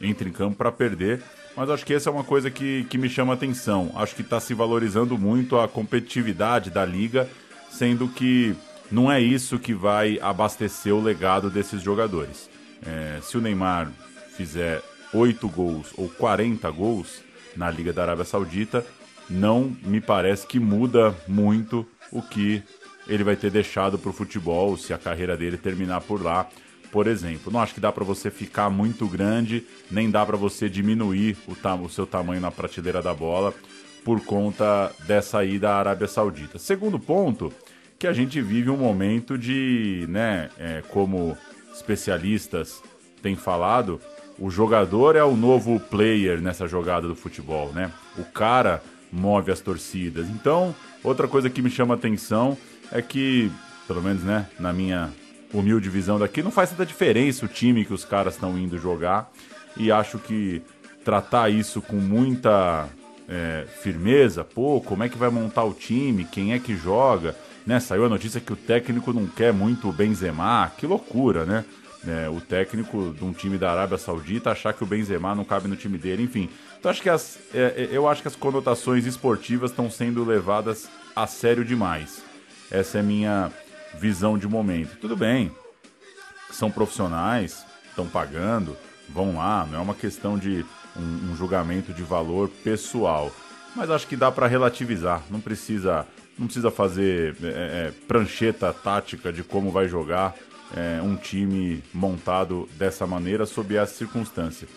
entra 0.00 0.26
em 0.26 0.32
campo 0.32 0.56
para 0.56 0.72
perder, 0.72 1.22
mas 1.54 1.68
acho 1.68 1.84
que 1.84 1.92
essa 1.92 2.08
é 2.08 2.12
uma 2.12 2.24
coisa 2.24 2.50
que, 2.50 2.84
que 2.84 2.96
me 2.96 3.08
chama 3.08 3.34
atenção. 3.34 3.92
Acho 3.96 4.14
que 4.14 4.22
está 4.22 4.40
se 4.40 4.54
valorizando 4.54 5.18
muito 5.18 5.58
a 5.58 5.68
competitividade 5.68 6.70
da 6.70 6.86
liga, 6.86 7.28
sendo 7.70 8.08
que 8.08 8.56
não 8.90 9.12
é 9.12 9.20
isso 9.20 9.58
que 9.58 9.74
vai 9.74 10.18
abastecer 10.22 10.94
o 10.94 11.02
legado 11.02 11.50
desses 11.50 11.82
jogadores. 11.82 12.48
É, 12.86 13.18
se 13.20 13.36
o 13.36 13.40
Neymar 13.42 13.92
fizer 14.34 14.82
8 15.12 15.46
gols 15.48 15.88
ou 15.98 16.08
40 16.08 16.70
gols 16.70 17.22
na 17.54 17.70
Liga 17.70 17.92
da 17.92 18.02
Arábia 18.02 18.24
Saudita, 18.24 18.86
não 19.28 19.76
me 19.82 20.00
parece 20.00 20.46
que 20.46 20.58
muda 20.58 21.14
muito 21.26 21.86
o 22.10 22.22
que 22.22 22.62
ele 23.06 23.24
vai 23.24 23.36
ter 23.36 23.50
deixado 23.50 23.98
para 23.98 24.10
o 24.10 24.12
futebol 24.12 24.76
se 24.76 24.92
a 24.92 24.98
carreira 24.98 25.36
dele 25.36 25.56
terminar 25.56 26.00
por 26.02 26.22
lá, 26.22 26.48
por 26.92 27.06
exemplo. 27.06 27.52
Não 27.52 27.60
acho 27.60 27.74
que 27.74 27.80
dá 27.80 27.90
para 27.90 28.04
você 28.04 28.30
ficar 28.30 28.70
muito 28.70 29.06
grande, 29.06 29.64
nem 29.90 30.10
dá 30.10 30.24
para 30.24 30.36
você 30.36 30.68
diminuir 30.68 31.36
o, 31.46 31.84
o 31.84 31.88
seu 31.88 32.06
tamanho 32.06 32.40
na 32.40 32.50
prateleira 32.50 33.02
da 33.02 33.14
bola 33.14 33.54
por 34.04 34.20
conta 34.24 34.92
dessa 35.06 35.44
ida 35.44 35.70
à 35.70 35.78
Arábia 35.78 36.06
Saudita. 36.06 36.58
Segundo 36.58 36.98
ponto, 36.98 37.52
que 37.98 38.06
a 38.06 38.12
gente 38.12 38.40
vive 38.40 38.70
um 38.70 38.76
momento 38.76 39.36
de, 39.36 40.06
né, 40.08 40.50
é, 40.58 40.82
como 40.88 41.36
especialistas 41.74 42.82
têm 43.22 43.36
falado, 43.36 44.00
o 44.38 44.50
jogador 44.50 45.16
é 45.16 45.24
o 45.24 45.36
novo 45.36 45.80
player 45.80 46.40
nessa 46.40 46.66
jogada 46.68 47.08
do 47.08 47.16
futebol, 47.16 47.72
né? 47.72 47.90
O 48.16 48.24
cara 48.24 48.82
move 49.12 49.50
as 49.50 49.60
torcidas. 49.60 50.28
Então, 50.28 50.74
outra 51.02 51.26
coisa 51.28 51.48
que 51.48 51.62
me 51.62 51.70
chama 51.70 51.94
atenção 51.94 52.56
é 52.90 53.02
que, 53.02 53.50
pelo 53.86 54.02
menos 54.02 54.22
né, 54.22 54.46
na 54.58 54.72
minha 54.72 55.10
humilde 55.52 55.88
visão 55.88 56.18
daqui, 56.18 56.42
não 56.42 56.50
faz 56.50 56.70
tanta 56.70 56.84
diferença 56.84 57.44
o 57.44 57.48
time 57.48 57.84
que 57.84 57.94
os 57.94 58.04
caras 58.04 58.34
estão 58.34 58.58
indo 58.58 58.78
jogar. 58.78 59.30
E 59.76 59.92
acho 59.92 60.18
que 60.18 60.62
tratar 61.04 61.48
isso 61.48 61.80
com 61.80 61.96
muita 61.96 62.88
é, 63.28 63.66
firmeza, 63.80 64.42
pô, 64.42 64.80
como 64.80 65.04
é 65.04 65.08
que 65.08 65.18
vai 65.18 65.30
montar 65.30 65.64
o 65.64 65.74
time, 65.74 66.24
quem 66.24 66.52
é 66.52 66.58
que 66.58 66.74
joga, 66.76 67.36
né? 67.66 67.78
Saiu 67.78 68.06
a 68.06 68.08
notícia 68.08 68.40
que 68.40 68.52
o 68.52 68.56
técnico 68.56 69.12
não 69.12 69.26
quer 69.26 69.52
muito 69.52 69.88
o 69.88 69.92
Benzema, 69.92 70.72
que 70.76 70.86
loucura, 70.86 71.44
né? 71.44 71.64
É, 72.06 72.28
o 72.28 72.40
técnico 72.40 73.14
de 73.16 73.24
um 73.24 73.32
time 73.32 73.58
da 73.58 73.70
Arábia 73.70 73.98
Saudita 73.98 74.50
achar 74.50 74.72
que 74.72 74.82
o 74.82 74.86
Benzema 74.86 75.34
não 75.34 75.44
cabe 75.44 75.68
no 75.68 75.76
time 75.76 75.98
dele, 75.98 76.22
enfim. 76.22 76.48
Então 76.78 76.90
acho 76.90 77.02
que 77.02 77.10
as, 77.10 77.38
é, 77.52 77.74
é 77.76 77.88
eu 77.90 78.08
acho 78.08 78.22
que 78.22 78.28
as 78.28 78.36
conotações 78.36 79.04
esportivas 79.04 79.70
estão 79.70 79.90
sendo 79.90 80.24
levadas 80.24 80.88
a 81.14 81.26
sério 81.26 81.64
demais. 81.64 82.22
Essa 82.70 82.98
é 82.98 83.00
a 83.00 83.04
minha 83.04 83.52
visão 83.94 84.38
de 84.38 84.46
momento. 84.46 84.96
Tudo 85.00 85.16
bem, 85.16 85.50
são 86.50 86.70
profissionais, 86.70 87.64
estão 87.88 88.06
pagando, 88.06 88.76
vão 89.08 89.36
lá, 89.36 89.66
não 89.66 89.78
é 89.78 89.82
uma 89.82 89.94
questão 89.94 90.38
de 90.38 90.64
um, 90.96 91.32
um 91.32 91.36
julgamento 91.36 91.92
de 91.92 92.02
valor 92.02 92.48
pessoal. 92.62 93.32
Mas 93.74 93.90
acho 93.90 94.06
que 94.06 94.16
dá 94.16 94.30
para 94.30 94.46
relativizar, 94.46 95.22
não 95.30 95.40
precisa, 95.40 96.06
não 96.38 96.46
precisa 96.46 96.70
fazer 96.70 97.36
é, 97.42 97.46
é, 97.46 97.92
prancheta 98.06 98.72
tática 98.72 99.32
de 99.32 99.42
como 99.42 99.70
vai 99.70 99.88
jogar 99.88 100.34
é, 100.76 101.00
um 101.02 101.16
time 101.16 101.82
montado 101.92 102.68
dessa 102.76 103.06
maneira 103.06 103.46
sob 103.46 103.76
essa 103.76 103.94
circunstância. 103.94 104.68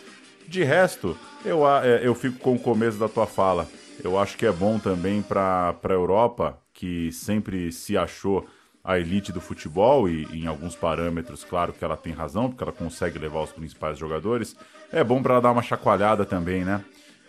De 0.51 0.65
resto, 0.65 1.17
eu, 1.46 1.65
é, 1.65 2.05
eu 2.05 2.13
fico 2.13 2.38
com 2.39 2.55
o 2.55 2.60
começo 2.60 2.98
da 2.98 3.08
tua 3.08 3.25
fala. 3.25 3.70
Eu 4.03 4.20
acho 4.20 4.38
que 4.38 4.46
é 4.46 4.51
bom 4.51 4.77
também 4.77 5.22
para 5.22 5.74
a 5.81 5.93
Europa, 5.93 6.60
que 6.74 7.10
sempre 7.13 7.72
se 7.72 7.98
achou 7.98 8.46
a 8.84 9.00
elite 9.00 9.31
do 9.31 9.39
futebol 9.39 10.10
e 10.10 10.25
em 10.25 10.48
alguns 10.48 10.75
parâmetros, 10.75 11.46
claro 11.46 11.72
que 11.72 11.86
ela 11.86 11.96
tem 11.96 12.12
razão, 12.12 12.50
porque 12.50 12.62
ela 12.65 12.74
consegue 12.74 13.17
levar 13.17 13.43
os 13.43 13.53
principais 13.53 13.98
jogadores. 13.98 14.53
É 14.91 15.01
bom 15.05 15.24
para 15.24 15.39
dar 15.39 15.51
uma 15.51 15.62
chacoalhada 15.62 16.25
também, 16.25 16.65
né? 16.65 16.84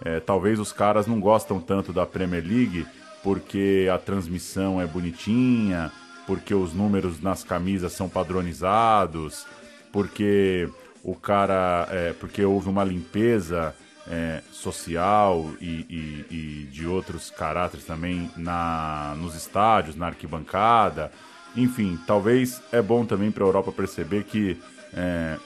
É, 0.04 0.18
talvez 0.18 0.58
os 0.58 0.72
caras 0.72 1.06
não 1.06 1.20
gostam 1.20 1.60
tanto 1.60 1.92
da 1.92 2.04
Premier 2.04 2.44
League 2.44 2.84
porque 3.22 3.88
a 3.88 3.98
transmissão 3.98 4.80
é 4.80 4.86
bonitinha, 4.86 5.92
porque 6.26 6.52
os 6.52 6.74
números 6.74 7.22
nas 7.22 7.44
camisas 7.44 7.92
são 7.92 8.08
padronizados, 8.08 9.46
porque 9.92 10.68
o 11.02 11.14
cara, 11.14 11.88
é, 11.90 12.12
porque 12.12 12.44
houve 12.44 12.68
uma 12.68 12.84
limpeza 12.84 13.74
é, 14.06 14.42
social 14.50 15.50
e, 15.60 15.86
e, 15.88 16.26
e, 16.30 16.68
de 16.70 16.86
outros 16.86 17.30
caráteres 17.30 17.84
também 17.84 18.30
na, 18.36 19.14
nos 19.18 19.34
estádios, 19.34 19.96
na 19.96 20.06
arquibancada. 20.06 21.10
Enfim, 21.56 21.98
talvez 22.06 22.62
é 22.72 22.80
bom 22.80 23.04
também 23.04 23.30
para 23.30 23.44
a 23.44 23.46
Europa 23.46 23.72
perceber 23.72 24.24
que 24.24 24.56
é, 24.94 25.36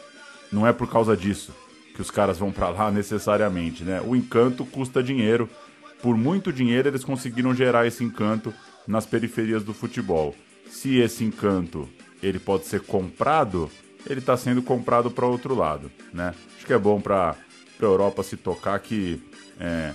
não 0.53 0.67
é 0.67 0.73
por 0.73 0.91
causa 0.91 1.17
disso 1.17 1.53
que 1.95 2.03
os 2.03 2.11
caras 2.11 2.39
vão 2.39 2.53
para 2.53 2.69
lá 2.69 2.91
necessariamente, 2.93 3.83
né? 3.83 4.01
O 4.05 4.15
encanto 4.15 4.65
custa 4.65 5.03
dinheiro. 5.03 5.49
Por 6.03 6.17
muito 6.17 6.53
dinheiro 6.53 6.89
eles 6.89 7.03
conseguiram 7.03 7.55
gerar 7.55 7.87
esse 7.87 8.05
encanto 8.05 8.53
nas 8.87 9.07
periferias 9.07 9.65
do 9.65 9.73
futebol. 9.73 10.35
Se 10.69 10.99
esse 10.99 11.25
encanto 11.25 11.89
ele 12.23 12.39
pode 12.39 12.67
ser 12.67 12.83
comprado, 12.83 13.71
ele 14.09 14.21
está 14.21 14.37
sendo 14.37 14.63
comprado 14.63 15.11
para 15.11 15.27
outro 15.27 15.55
lado, 15.55 15.91
né? 16.13 16.35
Acho 16.57 16.67
que 16.67 16.73
é 16.73 16.79
bom 16.79 17.01
para 17.01 17.31
a 17.31 17.85
Europa 17.85 18.23
se 18.23 18.37
tocar 18.37 18.79
que 18.79 19.21
é, 19.61 19.93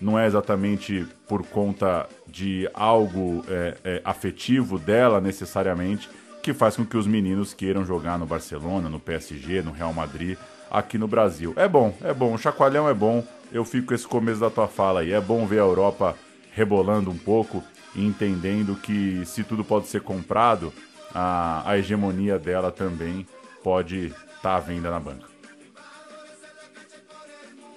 não 0.00 0.18
é 0.18 0.26
exatamente 0.26 1.06
por 1.28 1.44
conta 1.44 2.08
de 2.26 2.68
algo 2.72 3.44
é, 3.48 3.76
é, 3.84 4.02
afetivo 4.04 4.78
dela 4.78 5.20
necessariamente 5.20 6.08
que 6.42 6.54
faz 6.54 6.76
com 6.76 6.86
que 6.86 6.96
os 6.96 7.06
meninos 7.06 7.52
queiram 7.52 7.84
jogar 7.84 8.18
no 8.18 8.24
Barcelona, 8.24 8.88
no 8.88 8.98
PSG, 8.98 9.60
no 9.60 9.72
Real 9.72 9.92
Madrid, 9.92 10.38
aqui 10.70 10.96
no 10.96 11.06
Brasil. 11.06 11.52
É 11.56 11.68
bom, 11.68 11.94
é 12.00 12.14
bom, 12.14 12.32
o 12.32 12.38
chacoalhão 12.38 12.88
é 12.88 12.94
bom. 12.94 13.22
Eu 13.52 13.64
fico 13.64 13.88
com 13.88 13.94
esse 13.94 14.06
começo 14.06 14.40
da 14.40 14.48
tua 14.48 14.66
fala 14.66 15.00
aí. 15.00 15.12
É 15.12 15.20
bom 15.20 15.46
ver 15.46 15.58
a 15.58 15.64
Europa 15.64 16.16
rebolando 16.52 17.10
um 17.10 17.18
pouco 17.18 17.62
entendendo 17.94 18.74
que 18.76 19.22
se 19.26 19.44
tudo 19.44 19.64
pode 19.64 19.88
ser 19.88 20.00
comprado, 20.00 20.72
a, 21.14 21.68
a 21.68 21.78
hegemonia 21.78 22.38
dela 22.38 22.70
também 22.70 23.26
pode 23.62 24.06
estar 24.06 24.40
tá 24.42 24.56
à 24.56 24.60
venda 24.60 24.90
na 24.90 25.00
banca. 25.00 25.30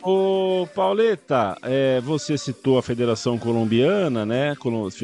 Ô, 0.06 0.68
Pauleta, 0.76 1.58
é, 1.62 2.02
você 2.02 2.38
citou 2.38 2.78
a 2.78 2.84
Federação 2.84 3.38
Colombiana, 3.38 4.26
né? 4.26 4.54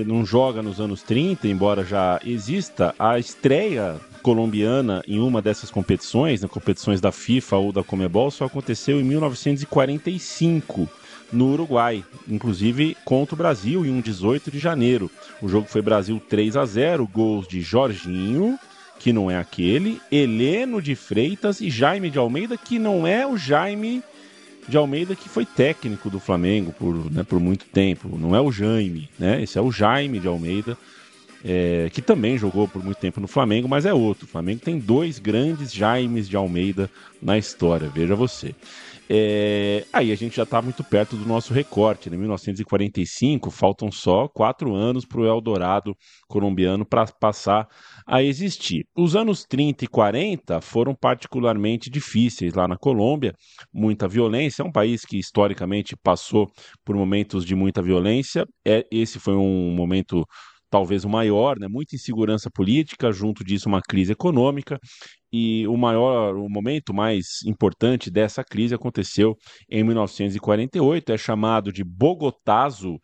Não 0.05 0.25
joga 0.25 0.62
nos 0.62 0.81
anos 0.81 1.01
30, 1.01 1.48
embora 1.48 1.86
já 1.86 2.19
exista. 2.25 2.93
A 3.00 3.17
estreia 3.17 3.95
colombiana 4.21 5.01
em 5.07 5.17
uma 5.17 5.41
dessas 5.41 5.71
competições, 5.71 6.41
né, 6.41 6.50
competições 6.50 7.00
da 7.00 7.13
FIFA 7.13 7.55
ou 7.55 7.71
da 7.71 7.81
Comebol, 7.81 8.29
só 8.29 8.43
aconteceu 8.43 9.00
em 9.00 9.03
1945 9.05 10.89
no 11.31 11.53
Uruguai, 11.53 12.03
inclusive 12.27 12.98
contra 13.05 13.36
o 13.36 13.38
Brasil 13.38 13.86
em 13.86 13.91
um 13.91 14.01
18 14.01 14.51
de 14.51 14.59
janeiro. 14.59 15.09
O 15.41 15.48
jogo 15.48 15.67
foi 15.69 15.81
Brasil 15.81 16.21
3 16.27 16.57
a 16.57 16.65
0, 16.65 17.07
gols 17.07 17.48
de 17.48 17.62
Jorginho, 17.62 18.59
que 18.99 19.13
não 19.13 19.31
é 19.31 19.37
aquele, 19.37 20.01
Heleno 20.11 20.81
de 20.81 20.93
Freitas 20.93 21.61
e 21.61 21.69
Jaime 21.69 22.09
de 22.09 22.19
Almeida, 22.19 22.57
que 22.57 22.77
não 22.77 23.07
é 23.07 23.25
o 23.25 23.37
Jaime 23.37 24.03
de 24.67 24.77
Almeida, 24.77 25.15
que 25.15 25.29
foi 25.29 25.45
técnico 25.45 26.09
do 26.09 26.19
Flamengo 26.19 26.73
por, 26.77 27.11
né, 27.11 27.23
por 27.23 27.39
muito 27.39 27.65
tempo. 27.65 28.17
Não 28.17 28.35
é 28.35 28.41
o 28.41 28.51
Jaime, 28.51 29.09
né? 29.17 29.41
Esse 29.41 29.57
é 29.57 29.61
o 29.61 29.71
Jaime 29.71 30.19
de 30.19 30.27
Almeida, 30.27 30.77
é, 31.43 31.89
que 31.91 32.01
também 32.01 32.37
jogou 32.37 32.67
por 32.67 32.83
muito 32.83 32.97
tempo 32.97 33.19
no 33.21 33.27
Flamengo, 33.27 33.67
mas 33.67 33.85
é 33.85 33.93
outro. 33.93 34.25
O 34.25 34.29
Flamengo 34.29 34.61
tem 34.61 34.77
dois 34.77 35.17
grandes 35.17 35.73
Jaimes 35.73 36.27
de 36.27 36.35
Almeida 36.35 36.89
na 37.21 37.37
história, 37.37 37.89
veja 37.89 38.15
você. 38.15 38.53
É, 39.11 39.85
aí 39.91 40.11
a 40.11 40.15
gente 40.15 40.35
já 40.35 40.43
está 40.43 40.61
muito 40.61 40.83
perto 40.83 41.15
do 41.15 41.25
nosso 41.25 41.51
recorte. 41.51 42.09
Em 42.09 42.11
né? 42.11 42.17
1945, 42.17 43.49
faltam 43.49 43.91
só 43.91 44.27
quatro 44.27 44.75
anos 44.75 45.03
para 45.03 45.19
o 45.19 45.25
Eldorado 45.25 45.97
colombiano 46.27 46.85
para 46.85 47.07
passar 47.07 47.67
a 48.09 48.23
existir. 48.23 48.85
Os 48.97 49.15
anos 49.15 49.45
30 49.45 49.85
e 49.85 49.87
40 49.87 50.59
foram 50.61 50.95
particularmente 50.95 51.91
difíceis 51.91 52.55
lá 52.55 52.67
na 52.67 52.75
Colômbia, 52.75 53.33
muita 53.71 54.07
violência. 54.07 54.63
É 54.63 54.65
um 54.65 54.71
país 54.71 55.05
que 55.05 55.19
historicamente 55.19 55.95
passou 55.95 56.51
por 56.83 56.95
momentos 56.95 57.45
de 57.45 57.53
muita 57.53 57.83
violência. 57.83 58.47
É, 58.65 58.83
esse 58.91 59.19
foi 59.19 59.35
um 59.35 59.71
momento 59.71 60.25
talvez 60.71 61.03
o 61.05 61.09
maior, 61.09 61.57
né? 61.59 61.67
muita 61.67 61.95
insegurança 61.95 62.49
política, 62.49 63.11
junto 63.11 63.43
disso 63.43 63.69
uma 63.69 63.81
crise 63.81 64.11
econômica, 64.11 64.79
e 65.31 65.67
o 65.67 65.77
maior, 65.77 66.35
o 66.35 66.47
momento 66.49 66.93
mais 66.93 67.43
importante 67.45 68.09
dessa 68.11 68.43
crise 68.43 68.75
aconteceu 68.75 69.35
em 69.69 69.83
1948, 69.83 71.11
é 71.11 71.17
chamado 71.17 71.71
de 71.71 71.83
Bogotazo, 71.83 72.97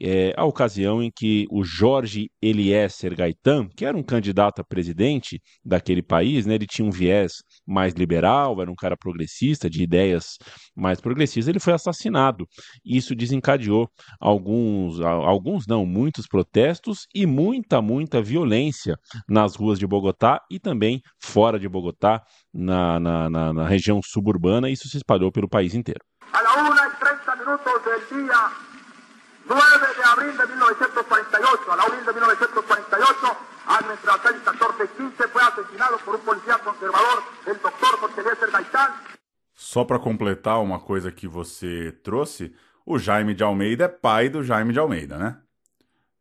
é, 0.00 0.32
a 0.36 0.44
ocasião 0.44 1.02
em 1.02 1.10
que 1.14 1.46
o 1.50 1.62
Jorge 1.62 2.30
Eliezer 2.42 3.14
Gaetan, 3.14 3.68
que 3.76 3.84
era 3.84 3.96
um 3.96 4.02
candidato 4.02 4.60
a 4.60 4.64
presidente 4.64 5.40
daquele 5.64 6.02
país, 6.02 6.46
né, 6.46 6.54
ele 6.54 6.66
tinha 6.66 6.86
um 6.86 6.90
viés 6.90 7.32
mais 7.66 7.94
liberal, 7.94 8.60
era 8.60 8.70
um 8.70 8.74
cara 8.74 8.96
progressista, 8.96 9.68
de 9.68 9.82
ideias 9.82 10.38
mais 10.74 11.00
progressistas, 11.00 11.48
ele 11.48 11.60
foi 11.60 11.74
assassinado. 11.74 12.46
Isso 12.84 13.14
desencadeou 13.14 13.88
alguns, 14.18 15.00
alguns 15.00 15.66
não, 15.66 15.84
muitos 15.84 16.26
protestos 16.26 17.06
e 17.14 17.26
muita, 17.26 17.82
muita 17.82 18.22
violência 18.22 18.96
nas 19.28 19.54
ruas 19.54 19.78
de 19.78 19.86
Bogotá 19.86 20.40
e 20.50 20.58
também 20.58 21.00
fora 21.22 21.58
de 21.58 21.68
Bogotá, 21.68 22.22
na, 22.52 22.98
na, 22.98 23.30
na, 23.30 23.52
na 23.52 23.68
região 23.68 24.00
suburbana, 24.02 24.70
isso 24.70 24.88
se 24.88 24.96
espalhou 24.96 25.30
pelo 25.30 25.48
país 25.48 25.74
inteiro. 25.74 26.00
A 26.32 26.42
la 26.42 26.70
una 26.70 26.82
y 26.86 26.98
30 26.98 27.36
minutos 27.36 28.69
9 29.50 29.94
de 29.96 30.02
abril 30.04 30.38
de 30.38 30.46
1948, 30.46 31.72
a 31.72 31.76
la 31.76 31.82
abril 31.82 32.04
de 32.04 32.12
1948, 32.12 33.36
a 33.66 33.80
nuestra 33.82 34.12
6, 34.22 34.42
14, 34.44 34.88
15 34.96 35.28
fue 35.28 35.42
asesinado 35.42 35.98
por 36.04 36.14
un 36.14 36.20
policía 36.20 36.58
conservador, 36.58 37.22
el 37.46 37.58
doctor 37.60 37.98
José 37.98 38.20
Eliezer 38.20 38.50
Gaitán. 38.52 38.92
Só 39.52 39.84
para 39.84 39.98
completar 39.98 40.60
uma 40.60 40.78
coisa 40.78 41.10
que 41.10 41.26
você 41.26 41.90
trouxe, 42.04 42.54
o 42.86 42.96
Jaime 42.96 43.34
de 43.34 43.42
Almeida 43.42 43.86
é 43.86 43.88
pai 43.88 44.28
do 44.28 44.44
Jaime 44.44 44.72
de 44.72 44.78
Almeida, 44.78 45.18
né? 45.18 45.36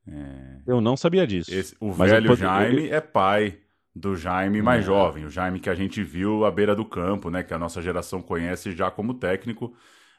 É... 0.07 0.61
Eu 0.65 0.81
não 0.81 0.97
sabia 0.97 1.27
disso. 1.27 1.53
Esse, 1.53 1.75
o 1.79 1.93
velho 1.93 2.35
Jaime 2.35 2.89
é 2.89 2.99
pai 2.99 3.59
do 3.95 4.15
Jaime 4.15 4.59
mais 4.59 4.81
é. 4.81 4.87
jovem, 4.87 5.25
o 5.25 5.29
Jaime 5.29 5.59
que 5.59 5.69
a 5.69 5.75
gente 5.75 6.01
viu 6.01 6.45
à 6.45 6.51
beira 6.51 6.75
do 6.75 6.83
campo, 6.83 7.29
né? 7.29 7.43
Que 7.43 7.53
a 7.53 7.59
nossa 7.59 7.79
geração 7.79 8.23
conhece 8.23 8.71
já 8.71 8.89
como 8.89 9.13
técnico. 9.13 9.75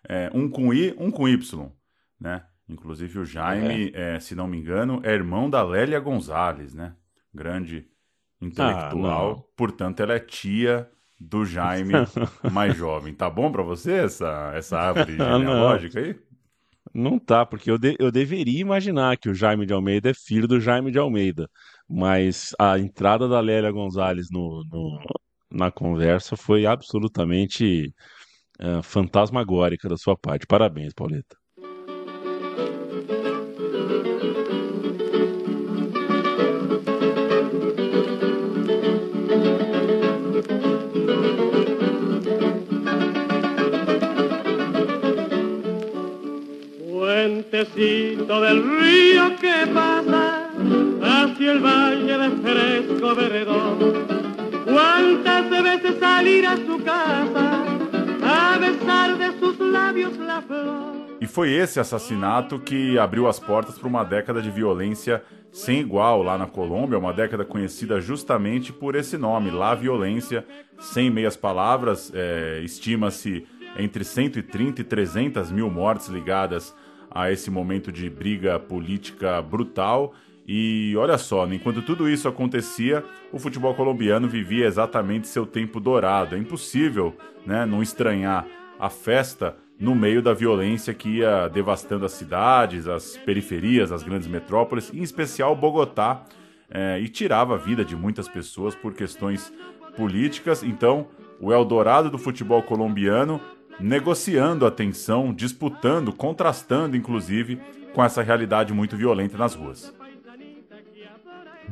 É, 0.08 0.30
um 0.32 0.48
com 0.48 0.72
I, 0.72 0.94
um 0.96 1.10
com 1.10 1.28
Y, 1.28 1.70
né? 2.18 2.44
Inclusive 2.70 3.18
o 3.18 3.24
Jaime, 3.24 3.90
é. 3.94 4.14
É, 4.14 4.20
se 4.20 4.34
não 4.34 4.46
me 4.46 4.56
engano, 4.56 5.00
é 5.02 5.12
irmão 5.12 5.50
da 5.50 5.62
Lélia 5.62 5.98
Gonzalez, 5.98 6.72
né? 6.74 6.94
Grande 7.34 7.86
intelectual. 8.40 9.44
Ah, 9.44 9.52
Portanto, 9.56 10.00
ela 10.00 10.14
é 10.14 10.20
tia 10.20 10.88
do 11.18 11.44
Jaime 11.44 11.92
mais 12.52 12.76
jovem. 12.76 13.12
Tá 13.12 13.28
bom 13.28 13.50
para 13.50 13.62
você 13.62 13.92
essa, 13.92 14.52
essa 14.54 14.78
árvore 14.78 15.12
genealógica 15.18 16.00
aí? 16.00 16.16
Não 16.94 17.18
tá, 17.18 17.44
porque 17.44 17.70
eu, 17.70 17.78
de, 17.78 17.96
eu 17.98 18.10
deveria 18.10 18.60
imaginar 18.60 19.16
que 19.16 19.28
o 19.28 19.34
Jaime 19.34 19.66
de 19.66 19.72
Almeida 19.72 20.10
é 20.10 20.14
filho 20.14 20.48
do 20.48 20.60
Jaime 20.60 20.90
de 20.90 20.98
Almeida. 20.98 21.48
Mas 21.88 22.54
a 22.58 22.78
entrada 22.78 23.28
da 23.28 23.40
Lélia 23.40 23.70
Gonzalez 23.70 24.28
no, 24.30 24.64
no 24.70 24.98
na 25.50 25.70
conversa 25.70 26.36
foi 26.36 26.64
absolutamente 26.64 27.92
uh, 28.60 28.82
fantasmagórica 28.82 29.88
da 29.88 29.96
sua 29.96 30.16
parte. 30.16 30.46
Parabéns, 30.46 30.92
Pauleta. 30.94 31.39
Del 47.50 48.62
río 48.62 49.36
que 49.40 49.66
pasa 49.74 50.50
hacia 51.02 51.50
el 51.50 51.58
valle 51.58 52.16
de 52.16 52.30
fresco 52.42 53.14
veredor. 53.16 53.76
¿Cuántas 54.64 55.50
veces 55.50 55.98
salir 55.98 56.46
a 56.46 56.56
su 56.56 56.80
casa 56.84 57.64
a 58.22 58.56
besar 58.56 59.18
de 59.18 59.36
sus 59.40 59.58
labios 59.58 60.16
la 60.18 60.40
flor? 60.42 61.18
E 61.20 61.26
foi 61.26 61.50
esse 61.50 61.80
assassinato 61.80 62.60
que 62.60 62.96
abriu 62.96 63.26
as 63.26 63.40
portas 63.40 63.76
para 63.76 63.88
uma 63.88 64.04
década 64.04 64.40
de 64.40 64.48
violência 64.48 65.20
sem 65.50 65.80
igual 65.80 66.22
lá 66.22 66.38
na 66.38 66.46
Colômbia, 66.46 66.98
uma 66.98 67.12
década 67.12 67.44
conhecida 67.44 68.00
justamente 68.00 68.72
por 68.72 68.94
esse 68.94 69.18
nome, 69.18 69.50
La 69.50 69.74
Violência, 69.74 70.46
sem 70.78 71.10
meias 71.10 71.36
palavras, 71.36 72.12
é, 72.14 72.60
estima-se 72.62 73.44
entre 73.76 74.04
130 74.04 74.82
e 74.82 74.84
300 74.84 75.50
mil 75.50 75.68
mortes 75.68 76.06
ligadas 76.06 76.72
a 77.10 77.30
esse 77.30 77.50
momento 77.50 77.90
de 77.90 78.08
briga 78.08 78.58
política 78.58 79.42
brutal. 79.42 80.14
E 80.46 80.94
olha 80.96 81.18
só, 81.18 81.46
enquanto 81.46 81.82
tudo 81.82 82.08
isso 82.08 82.28
acontecia, 82.28 83.04
o 83.32 83.38
futebol 83.38 83.74
colombiano 83.74 84.28
vivia 84.28 84.66
exatamente 84.66 85.28
seu 85.28 85.46
tempo 85.46 85.80
dourado. 85.80 86.34
É 86.34 86.38
impossível 86.38 87.14
né, 87.46 87.66
não 87.66 87.82
estranhar 87.82 88.46
a 88.78 88.88
festa 88.88 89.56
no 89.78 89.94
meio 89.94 90.20
da 90.20 90.34
violência 90.34 90.92
que 90.92 91.08
ia 91.18 91.48
devastando 91.48 92.04
as 92.04 92.12
cidades, 92.12 92.86
as 92.86 93.16
periferias, 93.16 93.90
as 93.90 94.02
grandes 94.02 94.28
metrópoles, 94.28 94.92
em 94.92 95.02
especial 95.02 95.56
Bogotá, 95.56 96.24
é, 96.70 97.00
e 97.00 97.08
tirava 97.08 97.54
a 97.54 97.58
vida 97.58 97.84
de 97.84 97.96
muitas 97.96 98.28
pessoas 98.28 98.74
por 98.74 98.92
questões 98.92 99.52
políticas. 99.96 100.62
Então, 100.62 101.08
o 101.40 101.52
Eldorado 101.52 102.10
do 102.10 102.18
futebol 102.18 102.62
colombiano 102.62 103.40
negociando 103.80 104.66
a 104.66 104.70
tensão, 104.70 105.32
disputando, 105.32 106.12
contrastando 106.12 106.96
inclusive 106.96 107.58
com 107.94 108.04
essa 108.04 108.22
realidade 108.22 108.72
muito 108.72 108.96
violenta 108.96 109.36
nas 109.36 109.54
ruas. 109.54 109.92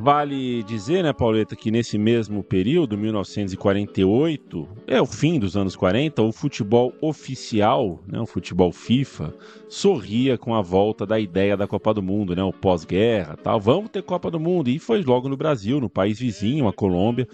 Vale 0.01 0.63
dizer, 0.63 1.03
né, 1.03 1.13
Pauleta, 1.13 1.57
que 1.57 1.73
nesse 1.73 1.99
mesmo 1.99 2.41
período, 2.45 2.97
1948, 2.97 4.69
é 4.87 5.03
o 5.03 5.07
fim 5.07 5.41
dos 5.41 5.57
anos 5.57 5.75
40, 5.75 6.23
o 6.23 6.31
futebol 6.31 6.95
oficial, 7.01 8.01
né, 8.07 8.21
o 8.21 8.27
futebol 8.27 8.71
FIFA, 8.71 9.35
sorria 9.69 10.39
com 10.39 10.55
a 10.55 10.63
volta 10.63 11.05
da 11.05 11.19
ideia 11.19 11.57
da 11.57 11.67
Copa 11.67 11.93
do 11.93 12.01
Mundo, 12.01 12.37
né, 12.37 12.45
o 12.45 12.53
pós-guerra, 12.53 13.37
tal. 13.43 13.59
Vamos 13.59 13.91
ter 13.91 14.05
Copa 14.05 14.31
do 14.31 14.39
Mundo 14.39 14.71
e 14.71 14.79
foi 14.79 15.03
logo 15.03 15.29
no 15.29 15.37
Brasil, 15.37 15.81
no 15.81 15.91
país 15.91 16.17
vizinho, 16.21 16.69
a 16.69 16.73
Colômbia. 16.73 17.27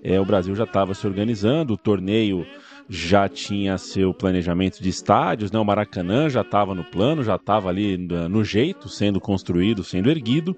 É, 0.00 0.20
o 0.20 0.24
Brasil 0.24 0.54
já 0.54 0.62
estava 0.62 0.94
se 0.94 1.04
organizando, 1.04 1.74
o 1.74 1.76
torneio 1.76 2.46
já 2.94 3.26
tinha 3.26 3.78
seu 3.78 4.12
planejamento 4.12 4.82
de 4.82 4.90
estádios, 4.90 5.50
né? 5.50 5.58
O 5.58 5.64
Maracanã 5.64 6.28
já 6.28 6.42
estava 6.42 6.74
no 6.74 6.84
plano, 6.84 7.24
já 7.24 7.36
estava 7.36 7.70
ali 7.70 7.96
no 7.96 8.44
jeito, 8.44 8.86
sendo 8.86 9.18
construído, 9.18 9.82
sendo 9.82 10.10
erguido. 10.10 10.54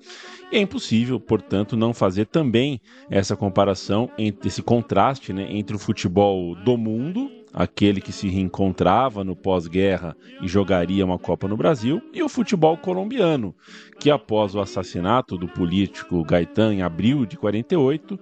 E 0.50 0.56
é 0.56 0.60
impossível, 0.60 1.20
portanto, 1.20 1.76
não 1.76 1.94
fazer 1.94 2.26
também 2.26 2.80
essa 3.08 3.36
comparação, 3.36 4.10
entre, 4.18 4.48
esse 4.48 4.62
contraste 4.62 5.32
né, 5.32 5.46
entre 5.48 5.76
o 5.76 5.78
futebol 5.78 6.56
do 6.56 6.76
mundo, 6.76 7.30
aquele 7.52 8.00
que 8.00 8.10
se 8.10 8.28
reencontrava 8.28 9.22
no 9.22 9.36
pós-guerra 9.36 10.16
e 10.42 10.48
jogaria 10.48 11.04
uma 11.04 11.20
Copa 11.20 11.46
no 11.46 11.56
Brasil, 11.56 12.02
e 12.12 12.20
o 12.20 12.28
futebol 12.28 12.76
colombiano, 12.76 13.54
que 14.00 14.10
após 14.10 14.56
o 14.56 14.60
assassinato 14.60 15.38
do 15.38 15.46
político 15.46 16.24
Gaetan 16.24 16.74
em 16.74 16.82
abril 16.82 17.24
de 17.24 17.36
48, 17.36 18.18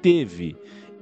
teve 0.00 0.54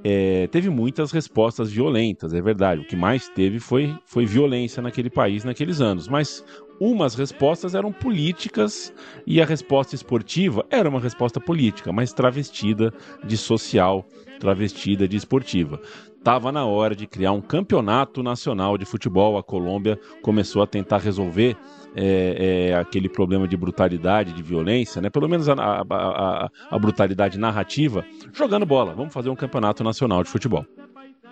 é, 0.07 0.45
teve 0.51 0.69
muitas 0.69 1.11
respostas 1.11 1.71
violentas, 1.71 2.31
é 2.31 2.39
verdade. 2.39 2.81
O 2.81 2.85
que 2.85 2.95
mais 2.95 3.27
teve 3.27 3.59
foi, 3.59 3.91
foi 4.05 4.23
violência 4.23 4.79
naquele 4.79 5.09
país 5.09 5.43
naqueles 5.43 5.81
anos. 5.81 6.07
Mas 6.07 6.45
umas 6.79 7.15
respostas 7.15 7.73
eram 7.73 7.91
políticas 7.91 8.93
e 9.25 9.41
a 9.41 9.45
resposta 9.45 9.95
esportiva 9.95 10.63
era 10.69 10.87
uma 10.87 10.99
resposta 10.99 11.39
política, 11.39 11.91
mas 11.91 12.13
travestida 12.13 12.93
de 13.23 13.35
social, 13.35 14.05
travestida 14.39 15.07
de 15.07 15.17
esportiva. 15.17 15.81
Estava 16.19 16.51
na 16.51 16.65
hora 16.65 16.95
de 16.95 17.07
criar 17.07 17.31
um 17.31 17.41
campeonato 17.41 18.21
nacional 18.21 18.77
de 18.77 18.85
futebol. 18.85 19.39
A 19.39 19.43
Colômbia 19.43 19.99
começou 20.21 20.61
a 20.61 20.67
tentar 20.67 20.99
resolver 20.99 21.57
é, 21.95 22.69
é, 22.69 22.75
aquele 22.75 23.07
problema 23.07 23.47
de 23.47 23.55
brutalidade, 23.55 24.33
de 24.33 24.43
violência, 24.43 25.01
né? 25.01 25.09
pelo 25.09 25.29
menos 25.29 25.47
a, 25.47 25.53
a, 25.53 25.81
a, 25.89 26.49
a 26.69 26.79
brutalidade 26.79 27.39
narrativa, 27.39 28.05
jogando 28.33 28.65
bola. 28.65 28.93
Vamos 28.93 29.13
fazer 29.13 29.29
um 29.29 29.35
campeonato 29.35 29.83
nacional 29.83 30.23
de 30.23 30.29
futebol. 30.29 30.65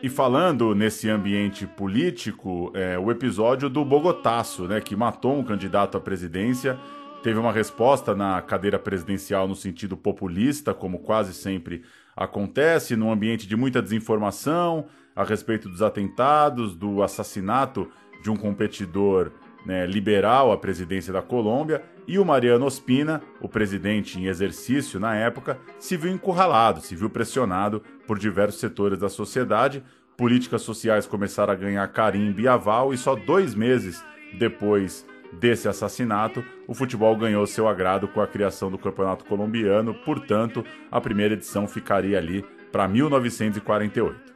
E 0.02 0.10
falando 0.10 0.76
nesse 0.76 1.10
ambiente 1.10 1.66
político, 1.66 2.72
é, 2.74 2.98
o 2.98 3.10
episódio 3.10 3.70
do 3.70 3.86
Bogotaço, 3.86 4.64
né, 4.68 4.82
que 4.82 4.96
matou 4.96 5.38
um 5.38 5.44
candidato 5.44 5.98
à 5.98 6.02
presidência, 6.02 6.78
teve 7.22 7.40
uma 7.40 7.54
resposta 7.54 8.14
na 8.14 8.42
cadeira 8.42 8.78
presidencial 8.78 9.48
no 9.48 9.56
sentido 9.56 9.96
populista, 9.96 10.74
como 10.74 11.00
quase 11.00 11.34
sempre 11.34 11.84
acontece, 12.16 12.96
num 12.96 13.12
ambiente 13.12 13.48
de 13.48 13.56
muita 13.56 13.82
desinformação 13.82 14.86
a 15.16 15.24
respeito 15.24 15.70
dos 15.70 15.82
atentados, 15.82 16.76
do 16.76 17.02
assassinato 17.02 17.90
de 18.22 18.30
um 18.30 18.36
competidor 18.36 19.32
né, 19.66 19.86
liberal 19.86 20.52
à 20.52 20.58
presidência 20.58 21.14
da 21.14 21.22
Colômbia, 21.22 21.84
e 22.08 22.20
o 22.20 22.26
Mariano 22.26 22.66
Ospina, 22.66 23.22
o 23.40 23.48
presidente 23.48 24.20
em 24.20 24.26
exercício 24.26 25.00
na 25.00 25.16
época, 25.16 25.58
se 25.80 25.96
viu 25.96 26.12
encurralado, 26.12 26.82
se 26.82 26.96
viu 26.96 27.10
pressionado 27.10 27.82
por 28.06 28.20
diversos 28.20 28.60
setores 28.60 29.00
da 29.00 29.10
sociedade. 29.10 29.84
Políticas 30.18 30.62
sociais 30.62 31.06
começaram 31.06 31.54
a 31.54 31.56
ganhar 31.56 31.88
carimbo 31.88 32.42
e 32.42 32.48
aval, 32.48 32.94
e 32.94 32.98
só 32.98 33.16
dois 33.16 33.56
meses 33.56 34.04
depois 34.38 35.06
desse 35.40 35.68
assassinato, 35.68 36.44
o 36.68 36.74
futebol 36.74 37.16
ganhou 37.16 37.46
seu 37.48 37.68
agrado 37.68 38.08
com 38.08 38.22
a 38.22 38.28
criação 38.28 38.70
do 38.70 38.78
Campeonato 38.78 39.26
Colombiano, 39.26 39.94
portanto, 39.94 40.64
a 40.92 41.02
primeira 41.02 41.34
edição 41.34 41.68
ficaria 41.68 42.18
ali 42.18 42.46
para 42.72 42.88
1948. 42.88 44.33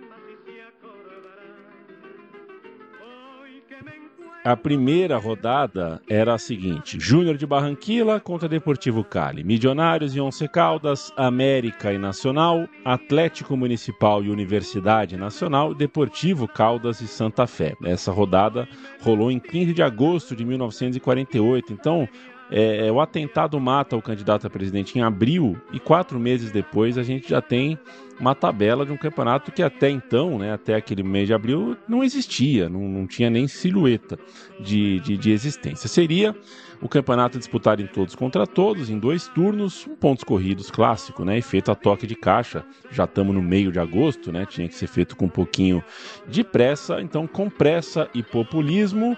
A 4.47 4.55
primeira 4.55 5.17
rodada 5.17 6.01
era 6.07 6.33
a 6.33 6.37
seguinte: 6.37 6.97
Júnior 6.97 7.35
de 7.35 7.45
Barranquilla 7.45 8.17
contra 8.17 8.47
Deportivo 8.47 9.03
Cali, 9.03 9.43
Milionários 9.43 10.15
e 10.15 10.21
Once 10.21 10.47
Caldas, 10.47 11.11
América 11.17 11.91
e 11.91 11.97
Nacional, 11.97 12.65
Atlético 12.85 13.57
Municipal 13.57 14.23
e 14.23 14.29
Universidade 14.29 15.17
Nacional, 15.17 15.75
Deportivo 15.75 16.47
Caldas 16.47 17.01
e 17.01 17.09
Santa 17.09 17.45
Fé. 17.45 17.75
Essa 17.83 18.09
rodada 18.09 18.65
rolou 19.01 19.29
em 19.29 19.37
15 19.37 19.73
de 19.73 19.83
agosto 19.83 20.33
de 20.33 20.45
1948. 20.45 21.73
Então, 21.73 22.07
é, 22.49 22.91
o 22.91 23.01
atentado 23.01 23.59
mata 23.59 23.95
o 23.95 24.01
candidato 24.01 24.47
a 24.47 24.49
presidente 24.49 24.97
em 24.97 25.01
abril 25.01 25.57
e 25.71 25.79
quatro 25.79 26.19
meses 26.19 26.51
depois 26.51 26.97
a 26.97 27.03
gente 27.03 27.29
já 27.29 27.41
tem 27.41 27.77
uma 28.19 28.33
tabela 28.33 28.85
de 28.85 28.91
um 28.91 28.97
campeonato 28.97 29.51
que 29.51 29.61
até 29.61 29.89
então, 29.89 30.39
né, 30.39 30.51
até 30.51 30.75
aquele 30.75 31.03
mês 31.03 31.27
de 31.27 31.33
abril, 31.33 31.77
não 31.87 32.03
existia, 32.03 32.67
não, 32.67 32.87
não 32.87 33.05
tinha 33.05 33.29
nem 33.29 33.47
silhueta 33.47 34.17
de, 34.59 34.99
de, 35.01 35.17
de 35.17 35.31
existência. 35.31 35.87
Seria 35.87 36.35
o 36.81 36.87
campeonato 36.87 37.37
disputado 37.37 37.81
em 37.81 37.87
todos 37.87 38.15
contra 38.15 38.45
todos, 38.45 38.89
em 38.89 38.99
dois 38.99 39.27
turnos, 39.27 39.85
um 39.87 39.95
pontos 39.95 40.23
corridos 40.23 40.69
clássico, 40.69 41.25
né? 41.25 41.37
E 41.37 41.41
feito 41.41 41.71
a 41.71 41.75
toque 41.75 42.05
de 42.05 42.15
caixa. 42.15 42.63
Já 42.91 43.05
estamos 43.05 43.33
no 43.33 43.41
meio 43.41 43.71
de 43.71 43.79
agosto, 43.79 44.31
né? 44.31 44.45
Tinha 44.45 44.67
que 44.67 44.75
ser 44.75 44.87
feito 44.87 45.15
com 45.15 45.25
um 45.25 45.29
pouquinho 45.29 45.83
de 46.27 46.43
pressa. 46.43 47.01
Então, 47.01 47.25
com 47.25 47.49
pressa 47.49 48.09
e 48.13 48.21
populismo, 48.21 49.17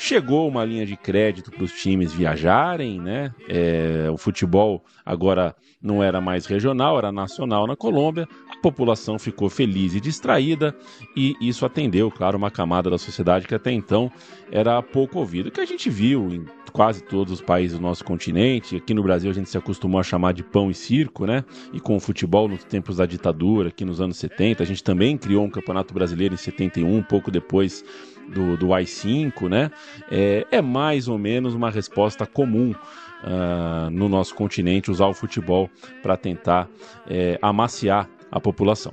Chegou 0.00 0.48
uma 0.48 0.64
linha 0.64 0.86
de 0.86 0.96
crédito 0.96 1.50
para 1.50 1.64
os 1.64 1.72
times 1.72 2.12
viajarem, 2.12 3.00
né? 3.00 3.34
É, 3.48 4.08
o 4.08 4.16
futebol 4.16 4.84
agora 5.04 5.56
não 5.82 6.00
era 6.00 6.20
mais 6.20 6.46
regional, 6.46 6.96
era 6.98 7.10
nacional 7.10 7.66
na 7.66 7.74
Colômbia. 7.74 8.28
A 8.48 8.56
população 8.60 9.18
ficou 9.18 9.50
feliz 9.50 9.96
e 9.96 10.00
distraída 10.00 10.72
e 11.16 11.34
isso 11.40 11.66
atendeu, 11.66 12.12
claro, 12.12 12.38
uma 12.38 12.48
camada 12.48 12.88
da 12.88 12.96
sociedade 12.96 13.48
que 13.48 13.56
até 13.56 13.72
então 13.72 14.08
era 14.52 14.80
pouco 14.80 15.18
ouvida. 15.18 15.50
Que 15.50 15.60
a 15.60 15.66
gente 15.66 15.90
viu 15.90 16.28
em 16.32 16.44
quase 16.72 17.02
todos 17.02 17.32
os 17.32 17.42
países 17.42 17.76
do 17.76 17.82
nosso 17.82 18.04
continente. 18.04 18.76
Aqui 18.76 18.94
no 18.94 19.02
Brasil 19.02 19.32
a 19.32 19.34
gente 19.34 19.50
se 19.50 19.58
acostumou 19.58 19.98
a 19.98 20.04
chamar 20.04 20.32
de 20.32 20.44
pão 20.44 20.70
e 20.70 20.74
circo, 20.74 21.26
né? 21.26 21.44
E 21.72 21.80
com 21.80 21.96
o 21.96 22.00
futebol 22.00 22.46
nos 22.46 22.62
tempos 22.62 22.98
da 22.98 23.04
ditadura, 23.04 23.70
aqui 23.70 23.84
nos 23.84 24.00
anos 24.00 24.16
70, 24.16 24.62
a 24.62 24.66
gente 24.66 24.84
também 24.84 25.18
criou 25.18 25.44
um 25.44 25.50
campeonato 25.50 25.92
brasileiro 25.92 26.34
em 26.34 26.38
71, 26.38 27.02
pouco 27.02 27.32
depois 27.32 27.84
do, 28.28 28.56
do 28.56 28.74
AI-5, 28.74 29.48
né? 29.48 29.70
É, 30.10 30.46
é 30.50 30.62
mais 30.62 31.08
ou 31.08 31.18
menos 31.18 31.54
uma 31.54 31.70
resposta 31.70 32.26
comum 32.26 32.74
uh, 33.22 33.90
no 33.90 34.08
nosso 34.08 34.34
continente 34.34 34.90
usar 34.90 35.06
o 35.06 35.14
futebol 35.14 35.70
para 36.02 36.16
tentar 36.16 36.68
é, 37.08 37.38
amaciar 37.42 38.08
a 38.30 38.40
população. 38.40 38.92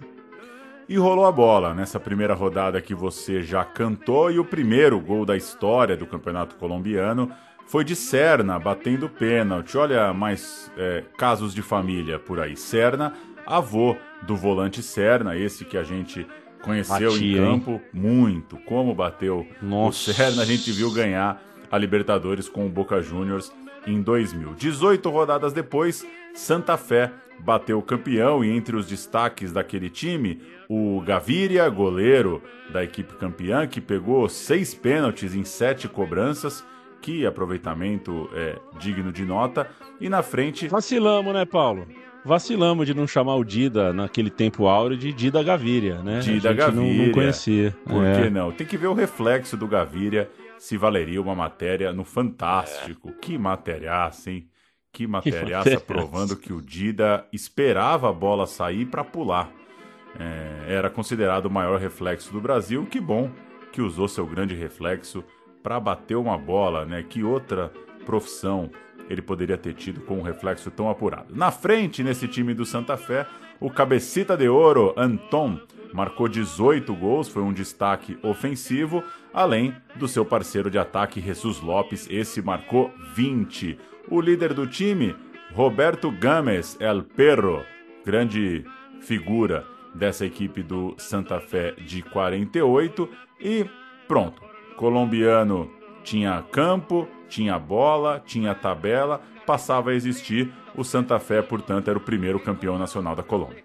E 0.87 0.97
rolou 0.97 1.25
a 1.25 1.31
bola 1.31 1.73
nessa 1.73 1.99
primeira 1.99 2.35
rodada 2.35 2.79
que 2.79 2.93
você 2.93 3.41
já 3.41 3.63
cantou 3.63 4.31
e 4.31 4.37
o 4.37 4.45
primeiro 4.45 4.99
gol 4.99 5.25
da 5.25 5.35
história 5.35 5.97
do 5.97 6.05
Campeonato 6.05 6.55
Colombiano 6.57 7.31
foi 7.65 7.83
de 7.83 7.95
Serna, 7.95 8.59
batendo 8.59 9.09
pênalti. 9.09 9.75
Olha 9.77 10.13
mais 10.13 10.71
é, 10.77 11.03
casos 11.17 11.55
de 11.55 11.63
família 11.63 12.19
por 12.19 12.39
aí. 12.39 12.55
Serna, 12.55 13.13
avô 13.47 13.97
do 14.21 14.35
volante 14.35 14.83
Serna, 14.83 15.35
esse 15.35 15.65
que 15.65 15.75
a 15.75 15.83
gente 15.83 16.27
conheceu 16.65 17.11
Batia, 17.11 17.37
em 17.37 17.41
campo 17.41 17.71
hein? 17.71 17.81
muito. 17.93 18.57
Como 18.65 18.93
bateu 18.93 19.45
Nossa. 19.61 20.11
o 20.11 20.13
Serna, 20.13 20.41
a 20.41 20.45
gente 20.45 20.71
viu 20.71 20.91
ganhar 20.91 21.41
a 21.71 21.77
Libertadores 21.77 22.49
com 22.49 22.65
o 22.65 22.69
Boca 22.69 23.01
Juniors 23.01 23.53
em 23.85 24.01
2000. 24.01 24.55
18 24.55 25.09
rodadas 25.09 25.53
depois, 25.53 26.05
Santa 26.33 26.75
Fé 26.75 27.11
bateu 27.39 27.77
o 27.77 27.83
campeão 27.83 28.43
e 28.43 28.49
entre 28.49 28.75
os 28.75 28.87
destaques 28.87 29.51
daquele 29.51 29.89
time, 29.89 30.41
o 30.67 31.01
Gaviria, 31.01 31.67
goleiro 31.69 32.41
da 32.71 32.83
equipe 32.83 33.13
campeã, 33.15 33.67
que 33.67 33.79
pegou 33.79 34.27
seis 34.27 34.73
pênaltis 34.73 35.35
em 35.35 35.43
sete 35.43 35.87
cobranças. 35.87 36.65
Que 37.01 37.23
aproveitamento 37.23 38.27
é 38.33 38.55
digno 38.79 39.11
de 39.11 39.23
nota. 39.23 39.69
E 40.01 40.09
na 40.09 40.23
frente. 40.23 40.67
Vacilamos, 40.67 41.33
né, 41.35 41.45
Paulo? 41.45 41.85
Vacilamos 42.25 42.87
de 42.87 42.95
não 42.95 43.05
chamar 43.05 43.35
o 43.35 43.43
Dida 43.43 43.93
naquele 43.93 44.31
tempo 44.31 44.65
áureo 44.65 44.97
de 44.97 45.13
Dida 45.13 45.43
Gaviria, 45.43 46.01
né? 46.01 46.19
Dida 46.19 46.51
Gaviria. 46.51 46.97
Não, 46.97 47.05
não 47.05 47.13
conhecia. 47.13 47.75
Por 47.85 48.03
é. 48.03 48.23
que 48.23 48.29
não? 48.31 48.51
Tem 48.51 48.65
que 48.65 48.77
ver 48.77 48.87
o 48.87 48.95
reflexo 48.95 49.55
do 49.55 49.67
Gaviria 49.67 50.27
se 50.57 50.75
valeria 50.75 51.21
uma 51.21 51.35
matéria 51.35 51.93
no 51.93 52.03
Fantástico. 52.03 53.09
É. 53.09 53.11
Que 53.21 53.37
materiaça, 53.37 54.31
hein? 54.31 54.49
Que 54.91 55.05
materiaça 55.05 55.79
provando 55.79 56.35
que 56.35 56.51
o 56.51 56.61
Dida 56.61 57.27
esperava 57.31 58.09
a 58.09 58.13
bola 58.13 58.47
sair 58.47 58.85
para 58.85 59.03
pular. 59.03 59.51
É, 60.19 60.73
era 60.73 60.89
considerado 60.89 61.45
o 61.45 61.51
maior 61.51 61.79
reflexo 61.79 62.33
do 62.33 62.41
Brasil. 62.41 62.87
Que 62.87 62.99
bom 62.99 63.29
que 63.71 63.83
usou 63.83 64.07
seu 64.07 64.25
grande 64.25 64.55
reflexo 64.55 65.23
para 65.61 65.79
bater 65.79 66.15
uma 66.15 66.39
bola, 66.39 66.85
né? 66.85 67.03
Que 67.07 67.23
outra 67.23 67.71
profissão 68.03 68.71
ele 69.09 69.21
poderia 69.21 69.57
ter 69.57 69.73
tido 69.73 70.01
com 70.01 70.17
um 70.17 70.21
reflexo 70.21 70.71
tão 70.71 70.89
apurado. 70.89 71.35
Na 71.35 71.51
frente, 71.51 72.03
nesse 72.03 72.27
time 72.27 72.53
do 72.53 72.65
Santa 72.65 72.97
Fé, 72.97 73.25
o 73.59 73.69
cabecita 73.69 74.35
de 74.35 74.47
ouro, 74.47 74.93
Anton, 74.97 75.59
marcou 75.93 76.27
18 76.27 76.93
gols, 76.93 77.27
foi 77.27 77.41
um 77.41 77.53
destaque 77.53 78.17
ofensivo, 78.21 79.03
além 79.33 79.73
do 79.95 80.07
seu 80.07 80.25
parceiro 80.25 80.69
de 80.69 80.77
ataque, 80.77 81.21
Jesus 81.21 81.61
Lopes, 81.61 82.07
esse 82.09 82.41
marcou 82.41 82.91
20. 83.13 83.77
O 84.09 84.19
líder 84.19 84.53
do 84.53 84.67
time, 84.67 85.15
Roberto 85.53 86.11
Games 86.11 86.77
El 86.79 87.03
Perro, 87.03 87.63
grande 88.05 88.65
figura 88.99 89.65
dessa 89.93 90.25
equipe 90.25 90.61
do 90.61 90.93
Santa 90.97 91.39
Fé 91.39 91.71
de 91.71 92.01
48 92.01 93.09
e 93.39 93.65
pronto. 94.07 94.41
Colombiano 94.75 95.71
tinha 96.03 96.43
campo, 96.51 97.07
tinha 97.27 97.57
bola, 97.59 98.21
tinha 98.25 98.55
tabela, 98.55 99.21
passava 99.45 99.91
a 99.91 99.95
existir. 99.95 100.51
O 100.75 100.83
Santa 100.83 101.19
Fé, 101.19 101.41
portanto, 101.41 101.87
era 101.87 101.97
o 101.97 102.01
primeiro 102.01 102.39
campeão 102.39 102.77
nacional 102.77 103.15
da 103.15 103.23
Colômbia. 103.23 103.63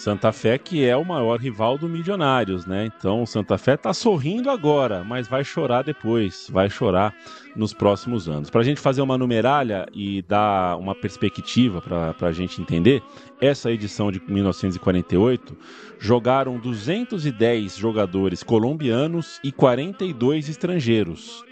Santa 0.00 0.32
Fé 0.32 0.56
que 0.56 0.82
é 0.82 0.96
o 0.96 1.04
maior 1.04 1.38
rival 1.38 1.76
do 1.76 1.86
Milionários, 1.86 2.64
né? 2.64 2.86
Então 2.86 3.22
o 3.22 3.26
Santa 3.26 3.58
Fé 3.58 3.76
tá 3.76 3.92
sorrindo 3.92 4.48
agora, 4.48 5.04
mas 5.04 5.28
vai 5.28 5.44
chorar 5.44 5.82
depois, 5.82 6.48
vai 6.50 6.70
chorar 6.70 7.14
nos 7.54 7.74
próximos 7.74 8.26
anos. 8.26 8.48
Para 8.48 8.62
a 8.62 8.64
gente 8.64 8.80
fazer 8.80 9.02
uma 9.02 9.18
numeralha 9.18 9.86
e 9.92 10.22
dar 10.22 10.78
uma 10.78 10.94
perspectiva 10.94 11.82
para 11.82 12.28
a 12.28 12.32
gente 12.32 12.62
entender, 12.62 13.02
essa 13.42 13.70
edição 13.70 14.10
de 14.10 14.22
1948 14.26 15.54
jogaram 15.98 16.58
210 16.58 17.76
jogadores 17.76 18.42
colombianos 18.42 19.38
e 19.44 19.52
42 19.52 20.48
estrangeiros. 20.48 21.44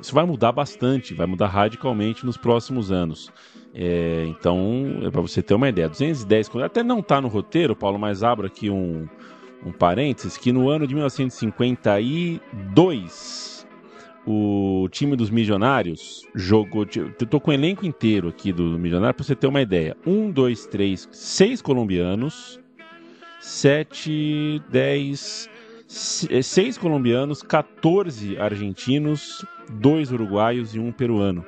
Isso 0.00 0.14
vai 0.14 0.24
mudar 0.24 0.52
bastante, 0.52 1.14
vai 1.14 1.26
mudar 1.26 1.46
radicalmente 1.46 2.26
nos 2.26 2.36
próximos 2.36 2.90
anos. 2.90 3.32
É, 3.74 4.26
então, 4.28 5.00
é 5.02 5.10
para 5.10 5.20
você 5.20 5.42
ter 5.42 5.54
uma 5.54 5.68
ideia, 5.68 5.88
210, 5.88 6.50
até 6.56 6.82
não 6.82 6.98
está 7.00 7.20
no 7.20 7.28
roteiro, 7.28 7.74
Paulo, 7.74 7.98
mas 7.98 8.22
abro 8.22 8.46
aqui 8.46 8.68
um, 8.68 9.08
um 9.64 9.72
parênteses, 9.72 10.36
que 10.36 10.52
no 10.52 10.68
ano 10.68 10.86
de 10.86 10.94
1952, 10.94 13.66
o 14.26 14.88
time 14.90 15.16
dos 15.16 15.30
Milionários 15.30 16.28
jogou, 16.34 16.86
eu 16.94 17.12
tô 17.26 17.40
com 17.40 17.50
o 17.50 17.54
elenco 17.54 17.86
inteiro 17.86 18.28
aqui 18.28 18.52
do 18.52 18.78
Milionário 18.78 19.14
para 19.14 19.24
você 19.24 19.34
ter 19.34 19.46
uma 19.46 19.62
ideia, 19.62 19.96
um, 20.06 20.30
dois, 20.30 20.66
três, 20.66 21.08
seis 21.10 21.62
colombianos, 21.62 22.60
sete, 23.40 24.62
dez, 24.70 25.48
seis 25.88 26.78
colombianos, 26.78 27.42
14 27.42 28.38
argentinos, 28.38 29.44
dois 29.70 30.12
uruguaios 30.12 30.74
e 30.74 30.78
um 30.78 30.92
peruano. 30.92 31.44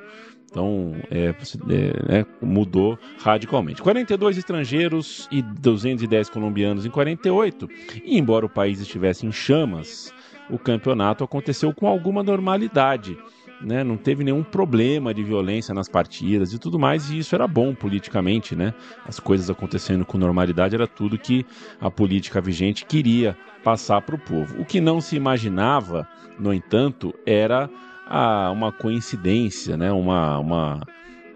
Então, 0.55 0.95
é, 1.11 1.35
é, 1.69 2.19
é, 2.19 2.25
mudou 2.41 2.97
radicalmente. 3.19 3.81
42 3.81 4.37
estrangeiros 4.37 5.27
e 5.29 5.41
210 5.41 6.29
colombianos 6.29 6.85
em 6.85 6.89
48. 6.89 7.67
E 8.05 8.17
embora 8.17 8.45
o 8.45 8.49
país 8.49 8.79
estivesse 8.79 9.25
em 9.25 9.33
chamas, 9.33 10.13
o 10.49 10.57
campeonato 10.57 11.25
aconteceu 11.25 11.73
com 11.73 11.87
alguma 11.87 12.23
normalidade. 12.23 13.17
Né? 13.59 13.83
Não 13.83 13.97
teve 13.97 14.23
nenhum 14.23 14.43
problema 14.43 15.13
de 15.13 15.23
violência 15.23 15.73
nas 15.73 15.89
partidas 15.89 16.53
e 16.53 16.59
tudo 16.59 16.79
mais, 16.79 17.09
e 17.09 17.19
isso 17.19 17.35
era 17.35 17.47
bom 17.47 17.75
politicamente, 17.75 18.55
né? 18.55 18.73
As 19.05 19.19
coisas 19.19 19.49
acontecendo 19.49 20.05
com 20.05 20.17
normalidade 20.17 20.75
era 20.75 20.87
tudo 20.87 21.17
que 21.17 21.45
a 21.81 21.89
política 21.91 22.39
vigente 22.39 22.85
queria 22.85 23.35
passar 23.63 24.01
para 24.01 24.15
o 24.15 24.19
povo. 24.19 24.61
O 24.61 24.65
que 24.65 24.79
não 24.79 25.01
se 25.01 25.15
imaginava, 25.15 26.07
no 26.37 26.53
entanto, 26.53 27.13
era 27.25 27.69
a 28.05 28.51
uma 28.51 28.71
coincidência, 28.71 29.75
né? 29.75 29.91
uma, 29.91 30.39
uma, 30.39 30.81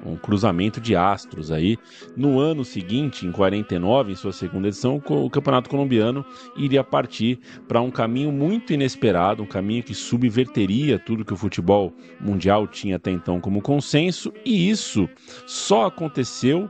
um 0.06 0.16
cruzamento 0.16 0.80
de 0.80 0.96
astros 0.96 1.52
aí. 1.52 1.78
No 2.16 2.40
ano 2.40 2.64
seguinte, 2.64 3.26
em 3.26 3.32
49, 3.32 4.12
em 4.12 4.16
sua 4.16 4.32
segunda 4.32 4.68
edição, 4.68 5.02
o 5.06 5.30
Campeonato 5.30 5.70
Colombiano 5.70 6.26
iria 6.56 6.84
partir 6.84 7.40
para 7.68 7.82
um 7.82 7.92
caminho 7.92 8.32
muito 8.32 8.74
inesperado, 8.74 9.44
um 9.44 9.48
caminho 9.48 9.84
que 9.84 9.94
subverteria 9.94 11.00
tudo 11.00 11.26
que 11.26 11.34
o 11.34 11.38
futebol 11.38 11.94
mundial 12.20 12.68
tinha 12.68 12.96
até 12.96 13.12
então 13.12 13.40
como 13.40 13.62
consenso, 13.62 14.34
e 14.46 14.70
isso 14.70 15.10
só 15.46 15.88
aconteceu 15.88 16.70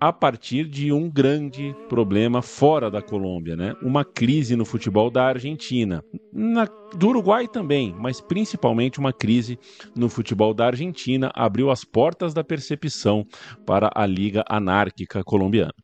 a 0.00 0.12
partir 0.12 0.64
de 0.64 0.92
um 0.92 1.10
grande 1.10 1.74
problema 1.88 2.42
fora 2.42 2.90
da 2.90 3.00
Colômbia, 3.00 3.56
né? 3.56 3.74
Uma 3.82 4.04
crise 4.04 4.54
no 4.54 4.64
futebol 4.64 5.10
da 5.10 5.24
Argentina, 5.24 6.04
na, 6.32 6.68
do 6.94 7.08
Uruguai 7.08 7.48
também, 7.48 7.94
mas 7.98 8.20
principalmente 8.20 8.98
uma 8.98 9.12
crise 9.12 9.58
no 9.94 10.08
futebol 10.08 10.52
da 10.52 10.66
Argentina 10.66 11.30
abriu 11.34 11.70
as 11.70 11.84
portas 11.84 12.34
da 12.34 12.44
percepção 12.44 13.26
para 13.64 13.90
a 13.94 14.06
Liga 14.06 14.44
Anárquica 14.48 15.24
Colombiana. 15.24 15.74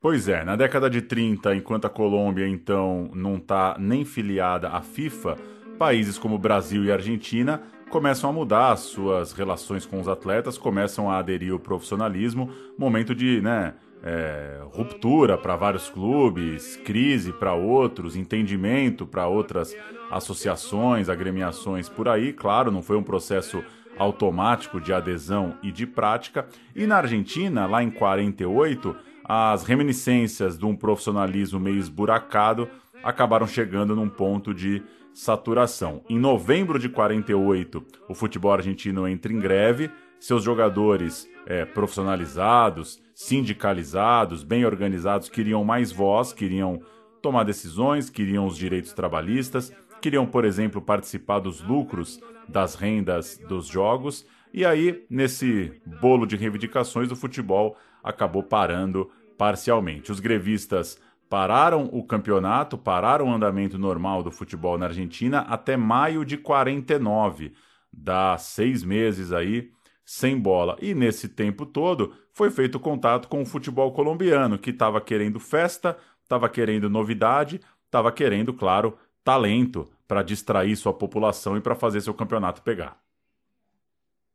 Pois 0.00 0.28
é, 0.28 0.44
na 0.44 0.54
década 0.54 0.88
de 0.88 1.02
30, 1.02 1.56
enquanto 1.56 1.86
a 1.86 1.90
Colômbia 1.90 2.46
então 2.46 3.10
não 3.14 3.36
está 3.36 3.76
nem 3.78 4.04
filiada 4.04 4.68
à 4.68 4.80
FIFA, 4.80 5.36
países 5.78 6.16
como 6.16 6.38
Brasil 6.38 6.84
e 6.84 6.92
Argentina 6.92 7.62
começam 7.90 8.30
a 8.30 8.32
mudar 8.32 8.72
as 8.72 8.80
suas 8.80 9.32
relações 9.32 9.86
com 9.86 10.00
os 10.00 10.08
atletas, 10.08 10.58
começam 10.58 11.10
a 11.10 11.18
aderir 11.18 11.52
ao 11.52 11.58
profissionalismo, 11.58 12.50
momento 12.76 13.14
de 13.14 13.40
né, 13.40 13.74
é, 14.02 14.60
ruptura 14.72 15.38
para 15.38 15.56
vários 15.56 15.88
clubes, 15.88 16.76
crise 16.84 17.32
para 17.32 17.54
outros, 17.54 18.16
entendimento 18.16 19.06
para 19.06 19.26
outras 19.26 19.74
associações, 20.10 21.08
agremiações 21.08 21.88
por 21.88 22.08
aí. 22.08 22.32
Claro, 22.32 22.70
não 22.70 22.82
foi 22.82 22.96
um 22.96 23.02
processo 23.02 23.62
automático 23.98 24.80
de 24.80 24.92
adesão 24.92 25.56
e 25.62 25.72
de 25.72 25.86
prática. 25.86 26.46
E 26.74 26.86
na 26.86 26.98
Argentina, 26.98 27.66
lá 27.66 27.82
em 27.82 27.90
48, 27.90 28.94
as 29.24 29.64
reminiscências 29.64 30.58
de 30.58 30.64
um 30.64 30.76
profissionalismo 30.76 31.58
meio 31.58 31.78
esburacado 31.78 32.68
acabaram 33.02 33.46
chegando 33.46 33.96
num 33.96 34.08
ponto 34.08 34.52
de 34.52 34.82
saturação. 35.16 36.02
Em 36.10 36.18
novembro 36.18 36.78
de 36.78 36.90
48, 36.90 37.82
o 38.06 38.14
futebol 38.14 38.52
argentino 38.52 39.08
entra 39.08 39.32
em 39.32 39.38
greve, 39.38 39.90
seus 40.20 40.44
jogadores 40.44 41.26
é, 41.46 41.64
profissionalizados, 41.64 43.02
sindicalizados, 43.14 44.44
bem 44.44 44.66
organizados, 44.66 45.30
queriam 45.30 45.64
mais 45.64 45.90
voz, 45.90 46.34
queriam 46.34 46.82
tomar 47.22 47.44
decisões, 47.44 48.10
queriam 48.10 48.46
os 48.46 48.58
direitos 48.58 48.92
trabalhistas, 48.92 49.72
queriam, 50.02 50.26
por 50.26 50.44
exemplo, 50.44 50.82
participar 50.82 51.38
dos 51.38 51.62
lucros 51.62 52.20
das 52.46 52.74
rendas 52.74 53.40
dos 53.48 53.66
jogos. 53.66 54.26
E 54.52 54.66
aí, 54.66 55.02
nesse 55.08 55.80
bolo 55.98 56.26
de 56.26 56.36
reivindicações, 56.36 57.10
o 57.10 57.16
futebol 57.16 57.74
acabou 58.04 58.42
parando 58.42 59.10
parcialmente. 59.38 60.12
Os 60.12 60.20
grevistas 60.20 61.00
pararam 61.28 61.88
o 61.92 62.04
campeonato, 62.04 62.78
pararam 62.78 63.26
o 63.26 63.34
andamento 63.34 63.78
normal 63.78 64.22
do 64.22 64.30
futebol 64.30 64.78
na 64.78 64.86
Argentina 64.86 65.40
até 65.40 65.76
maio 65.76 66.24
de 66.24 66.36
49. 66.36 67.52
Dá 67.92 68.36
seis 68.38 68.82
meses 68.84 69.32
aí 69.32 69.70
sem 70.04 70.38
bola. 70.38 70.76
E 70.80 70.94
nesse 70.94 71.28
tempo 71.28 71.66
todo 71.66 72.14
foi 72.32 72.50
feito 72.50 72.78
contato 72.78 73.28
com 73.28 73.42
o 73.42 73.46
futebol 73.46 73.92
colombiano, 73.92 74.58
que 74.58 74.70
estava 74.70 75.00
querendo 75.00 75.40
festa, 75.40 75.96
estava 76.22 76.48
querendo 76.48 76.88
novidade, 76.88 77.60
estava 77.84 78.12
querendo, 78.12 78.54
claro, 78.54 78.96
talento 79.24 79.90
para 80.06 80.22
distrair 80.22 80.76
sua 80.76 80.94
população 80.94 81.56
e 81.56 81.60
para 81.60 81.74
fazer 81.74 82.00
seu 82.00 82.14
campeonato 82.14 82.62
pegar. 82.62 82.96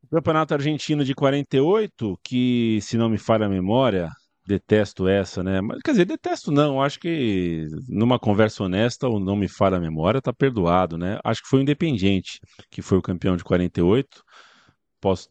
O 0.04 0.16
campeonato 0.16 0.54
argentino 0.54 1.06
de 1.06 1.16
48, 1.16 2.20
que 2.22 2.80
se 2.82 2.98
não 2.98 3.08
me 3.10 3.18
falha 3.18 3.46
a 3.46 3.50
memória, 3.50 4.10
detesto 4.46 5.08
essa, 5.08 5.44
né? 5.44 5.62
Mas 5.62 5.80
quer 5.84 5.92
dizer, 5.92 6.06
detesto 6.06 6.52
não, 6.52 6.82
acho 6.82 7.00
que 7.00 7.66
numa 7.88 8.20
conversa 8.20 8.64
honesta 8.64 9.08
ou 9.08 9.20
não 9.20 9.36
me 9.36 9.48
falha 9.48 9.78
a 9.78 9.82
memória, 9.82 10.22
tá 10.22 10.34
perdoado, 10.34 10.98
né? 10.98 11.20
Acho 11.24 11.42
que 11.42 11.50
foi 11.50 11.60
o 11.60 11.64
Independiente 11.64 12.40
que 12.70 12.82
foi 12.82 12.98
o 12.98 13.02
campeão 13.02 13.36
de 13.36 13.44
48 13.44 14.24
posso 15.02 15.28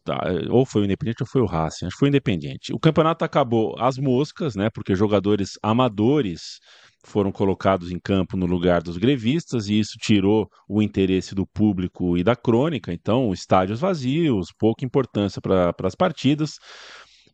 ou 0.49 0.65
foi 0.65 0.81
o 0.81 0.85
Independente 0.85 1.23
ou 1.23 1.27
foi 1.27 1.41
o 1.41 1.45
Racing, 1.45 1.85
acho 1.85 1.95
que 1.95 1.99
foi 1.99 2.09
o 2.09 2.11
Independente. 2.11 2.73
O 2.73 2.79
campeonato 2.79 3.23
acabou 3.23 3.75
às 3.79 3.97
moscas, 3.97 4.55
né, 4.55 4.69
porque 4.69 4.93
jogadores 4.93 5.53
amadores 5.63 6.59
foram 7.03 7.31
colocados 7.31 7.91
em 7.91 7.99
campo 7.99 8.37
no 8.37 8.45
lugar 8.45 8.83
dos 8.83 8.97
grevistas 8.97 9.67
e 9.67 9.79
isso 9.79 9.97
tirou 9.99 10.47
o 10.69 10.81
interesse 10.81 11.33
do 11.33 11.47
público 11.47 12.15
e 12.15 12.23
da 12.23 12.35
crônica, 12.35 12.93
então 12.93 13.33
estádios 13.33 13.79
vazios, 13.79 14.49
pouca 14.59 14.85
importância 14.85 15.41
para 15.41 15.73
as 15.83 15.95
partidas. 15.95 16.51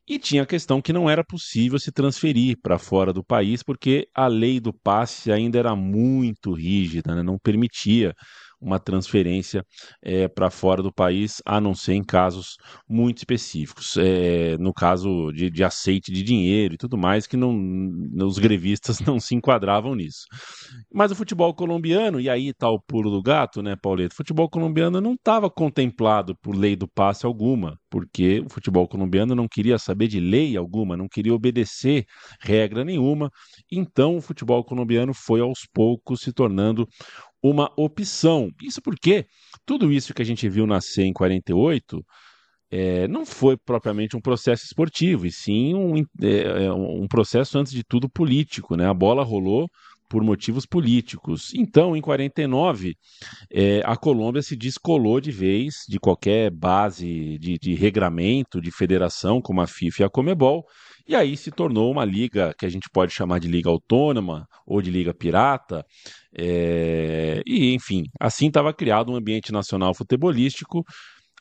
E 0.09 0.17
tinha 0.17 0.43
a 0.43 0.45
questão 0.45 0.81
que 0.81 0.93
não 0.93 1.09
era 1.09 1.23
possível 1.23 1.77
se 1.77 1.91
transferir 1.91 2.57
para 2.61 2.79
fora 2.79 3.11
do 3.11 3.23
país, 3.23 3.61
porque 3.61 4.07
a 4.15 4.27
lei 4.27 4.59
do 4.59 4.71
passe 4.73 5.31
ainda 5.31 5.59
era 5.59 5.75
muito 5.75 6.53
rígida, 6.53 7.13
né? 7.13 7.21
não 7.21 7.37
permitia 7.37 8.13
uma 8.59 8.79
transferência 8.79 9.65
é, 10.01 10.27
para 10.27 10.49
fora 10.49 10.81
do 10.81 10.91
país, 10.91 11.41
a 11.45 11.61
não 11.61 11.73
ser 11.75 11.93
em 11.93 12.03
casos 12.03 12.57
muito 12.87 13.19
específicos. 13.19 13.95
É, 13.97 14.57
no 14.57 14.73
caso 14.73 15.31
de, 15.31 15.49
de, 15.49 15.63
aceite 15.63 16.11
de 16.11 16.23
dinheiro 16.23 16.73
e 16.73 16.77
tudo 16.77 16.97
mais, 16.97 17.27
que 17.27 17.37
não, 17.37 17.55
os 18.25 18.37
grevistas 18.37 18.99
não 19.01 19.19
se 19.19 19.35
enquadravam 19.35 19.95
nisso. 19.95 20.25
Mas 20.91 21.11
o 21.11 21.15
futebol 21.15 21.53
colombiano, 21.53 22.19
e 22.19 22.29
aí 22.29 22.49
está 22.49 22.69
o 22.69 22.79
pulo 22.79 23.11
do 23.11 23.21
gato, 23.21 23.61
né, 23.61 23.75
Pauleto? 23.75 24.13
O 24.13 24.17
futebol 24.17 24.49
colombiano 24.49 24.99
não 24.99 25.13
estava 25.13 25.49
contemplado 25.49 26.35
por 26.41 26.55
lei 26.55 26.75
do 26.75 26.87
passe 26.87 27.25
alguma, 27.25 27.77
porque 27.89 28.39
o 28.39 28.49
futebol 28.49 28.87
colombiano 28.87 29.35
não 29.35 29.47
queria 29.47 29.77
saber 29.77 30.07
de 30.07 30.19
lei 30.19 30.57
alguma, 30.57 30.97
não 30.97 31.07
queria 31.07 31.33
obedecer 31.33 32.05
regra 32.41 32.83
nenhuma. 32.83 33.29
Então 33.71 34.17
o 34.17 34.21
futebol 34.21 34.63
colombiano 34.63 35.13
foi 35.13 35.41
aos 35.41 35.67
poucos 35.73 36.21
se 36.21 36.33
tornando 36.33 36.87
uma 37.41 37.71
opção. 37.75 38.49
Isso 38.61 38.81
porque 38.81 39.25
tudo 39.65 39.91
isso 39.91 40.13
que 40.13 40.21
a 40.21 40.25
gente 40.25 40.47
viu 40.49 40.65
nascer 40.65 41.03
em 41.03 41.13
48 41.13 42.03
é, 42.69 43.07
não 43.07 43.25
foi 43.25 43.55
propriamente 43.57 44.17
um 44.17 44.21
processo 44.21 44.65
esportivo, 44.65 45.25
e 45.25 45.31
sim 45.31 45.73
um, 45.73 45.99
é, 46.21 46.65
é, 46.65 46.73
um 46.73 47.07
processo, 47.07 47.57
antes 47.57 47.71
de 47.71 47.83
tudo, 47.83 48.09
político. 48.09 48.75
Né? 48.75 48.87
A 48.87 48.93
bola 48.93 49.23
rolou 49.23 49.69
por 50.09 50.23
motivos 50.23 50.65
políticos. 50.65 51.53
Então, 51.53 51.95
em 51.95 52.01
49, 52.01 52.95
é, 53.51 53.81
a 53.85 53.95
Colômbia 53.95 54.41
se 54.41 54.55
descolou 54.55 55.19
de 55.19 55.31
vez 55.31 55.73
de 55.87 55.99
qualquer 55.99 56.49
base 56.49 57.37
de, 57.39 57.57
de 57.57 57.73
regramento, 57.73 58.61
de 58.61 58.71
federação, 58.71 59.41
como 59.41 59.61
a 59.61 59.67
FIFA 59.67 60.01
e 60.01 60.05
a 60.05 60.09
Comebol, 60.09 60.63
e 61.07 61.15
aí 61.15 61.37
se 61.37 61.51
tornou 61.51 61.89
uma 61.89 62.03
liga 62.03 62.53
que 62.57 62.65
a 62.65 62.69
gente 62.69 62.89
pode 62.91 63.13
chamar 63.13 63.39
de 63.39 63.47
liga 63.47 63.69
autônoma 63.69 64.45
ou 64.65 64.81
de 64.81 64.91
liga 64.91 65.13
pirata. 65.13 65.85
É... 66.37 67.41
E, 67.45 67.73
enfim, 67.73 68.03
assim 68.19 68.47
estava 68.47 68.73
criado 68.73 69.11
um 69.11 69.15
ambiente 69.15 69.51
nacional 69.51 69.93
futebolístico 69.93 70.83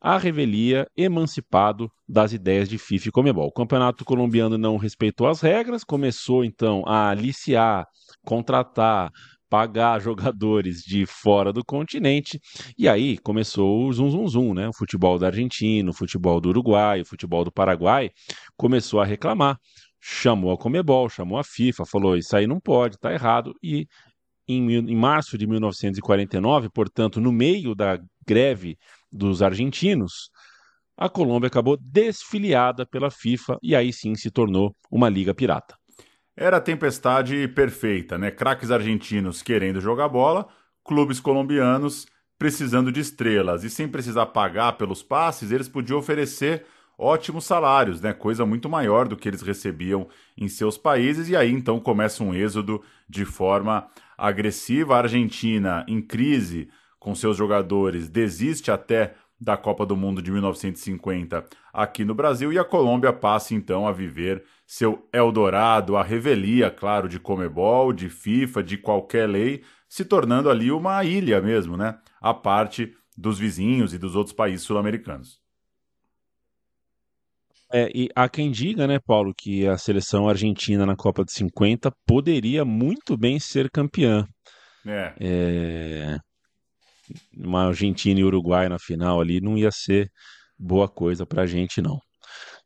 a 0.07 0.19
revelia 0.19 0.87
emancipado 0.97 1.91
das 2.09 2.33
ideias 2.33 2.69
de 2.69 2.79
FIFA 2.79 3.09
e 3.09 3.11
Comebol. 3.11 3.49
O 3.49 3.53
campeonato 3.53 4.05
colombiano 4.05 4.57
não 4.57 4.77
respeitou 4.77 5.27
as 5.27 5.41
regras, 5.41 5.83
começou 5.83 6.45
então 6.45 6.85
a 6.87 7.09
aliciar, 7.09 7.85
contratar, 8.25 9.11
pagar 9.51 9.99
jogadores 10.01 10.83
de 10.83 11.05
fora 11.07 11.53
do 11.53 11.65
continente. 11.65 12.39
E 12.79 12.89
aí 12.89 13.19
começou 13.19 13.85
o 13.85 13.93
zum 13.93 14.09
zum 14.09 14.29
zum, 14.29 14.55
né? 14.55 14.69
O 14.69 14.73
futebol 14.73 15.19
da 15.19 15.27
Argentina, 15.27 15.91
o 15.91 15.93
futebol 15.93 16.41
do 16.41 16.51
Uruguai, 16.51 17.01
o 17.01 17.05
futebol 17.05 17.43
do 17.43 17.51
Paraguai 17.51 18.09
começou 18.57 19.01
a 19.01 19.05
reclamar. 19.05 19.59
Chamou 20.01 20.53
a 20.53 20.57
Comebol, 20.57 21.09
chamou 21.09 21.37
a 21.37 21.43
FIFA, 21.43 21.85
falou: 21.85 22.17
Isso 22.17 22.37
aí 22.37 22.47
não 22.47 22.61
pode, 22.61 22.97
tá 22.97 23.13
errado. 23.13 23.53
E 23.61 23.89
em, 24.47 24.73
em 24.73 24.95
março 24.95 25.37
de 25.37 25.49
1949, 25.49 26.69
portanto, 26.71 27.21
no 27.21 27.33
meio 27.33 27.75
da 27.75 27.99
greve 28.25 28.77
dos 29.11 29.43
argentinos, 29.43 30.31
a 30.97 31.09
Colômbia 31.09 31.49
acabou 31.49 31.77
desfiliada 31.77 32.87
pela 32.87 33.11
FIFA 33.11 33.59
e 33.63 33.77
aí 33.77 33.93
sim 33.93 34.15
se 34.15 34.31
tornou 34.31 34.75
uma 34.91 35.09
liga 35.09 35.35
pirata. 35.35 35.77
Era 36.37 36.59
a 36.59 36.61
tempestade 36.61 37.49
perfeita, 37.49 38.17
né? 38.19 38.31
Craques 38.31 38.71
argentinos 38.71 39.43
querendo 39.43 39.81
jogar 39.81 40.09
bola, 40.09 40.47
clubes 40.85 41.21
colombianos 41.21 42.07
precisando 42.39 42.93
de 42.93 43.01
estrelas 43.01 43.65
e 43.65 43.71
sem 43.71 43.89
precisar 43.89 44.27
pagar 44.27 44.73
pelos 44.73 45.03
passes, 45.03 45.51
eles 45.51 45.69
podiam 45.69 45.99
oferecer 45.99 46.65
ótimos 46.99 47.45
salários, 47.45 48.01
né? 48.01 48.13
Coisa 48.13 48.47
muito 48.47 48.69
maior 48.69 49.07
do 49.09 49.17
que 49.17 49.29
eles 49.29 49.43
recebiam 49.43 50.09
em 50.37 50.49
seus 50.49 50.79
países 50.79 51.29
e 51.29 51.37
aí 51.37 51.51
então 51.51 51.79
começa 51.81 52.23
um 52.23 52.35
êxodo 52.35 52.83
de 53.09 53.25
forma 53.25 53.87
agressiva. 54.17 54.95
A 54.95 54.99
Argentina 54.99 55.85
em 55.89 56.01
crise 56.01 56.69
com 57.07 57.15
seus 57.15 57.37
jogadores 57.37 58.09
desiste 58.09 58.69
até 58.69 59.15
da 59.41 59.57
Copa 59.57 59.87
do 59.87 59.97
Mundo 59.97 60.21
de 60.21 60.33
1950 60.33 61.45
aqui 61.73 62.05
no 62.05 62.17
Brasil 62.17 62.53
e 62.53 62.59
a 62.59 62.65
Colômbia 62.65 63.13
passa 63.13 63.55
então 63.55 63.87
a 63.87 63.93
viver 63.93 64.43
seu 64.67 65.09
Eldorado, 65.13 65.97
a 65.97 66.03
revelia, 66.03 66.69
claro, 66.69 67.09
de 67.09 67.21
Comebol, 67.21 67.93
de 67.93 68.09
FIFA, 68.09 68.61
de 68.61 68.77
qualquer 68.77 69.29
lei, 69.29 69.63
se 69.89 70.05
tornando 70.05 70.51
ali 70.51 70.73
uma 70.73 71.05
ilha 71.05 71.41
mesmo, 71.41 71.77
né? 71.77 71.97
A 72.21 72.35
parte 72.35 72.93
dos 73.17 73.39
vizinhos 73.39 73.95
e 73.95 73.99
dos 73.99 74.17
outros 74.17 74.35
países 74.35 74.67
sul-americanos. 74.67 75.41
É, 77.73 77.89
e 77.95 78.09
há 78.17 78.29
quem 78.29 78.51
diga, 78.51 78.85
né, 78.89 78.99
Paulo, 78.99 79.33
que 79.33 79.65
a 79.69 79.79
seleção 79.79 80.29
argentina 80.29 80.85
na 80.85 80.97
Copa 80.97 81.25
de 81.25 81.31
50 81.33 81.89
poderia 82.05 82.65
muito 82.65 83.17
bem 83.17 83.39
ser 83.39 83.71
campeã. 83.71 84.27
É. 84.85 85.15
é 85.21 86.19
uma 87.37 87.69
Argentina 87.69 88.21
e 88.21 88.25
Uruguai 88.25 88.69
na 88.69 88.79
final 88.79 89.21
ali 89.21 89.41
não 89.41 89.57
ia 89.57 89.71
ser 89.71 90.11
boa 90.59 90.89
coisa 90.89 91.27
para 91.27 91.43
a 91.43 91.47
gente, 91.47 91.81
não. 91.81 91.99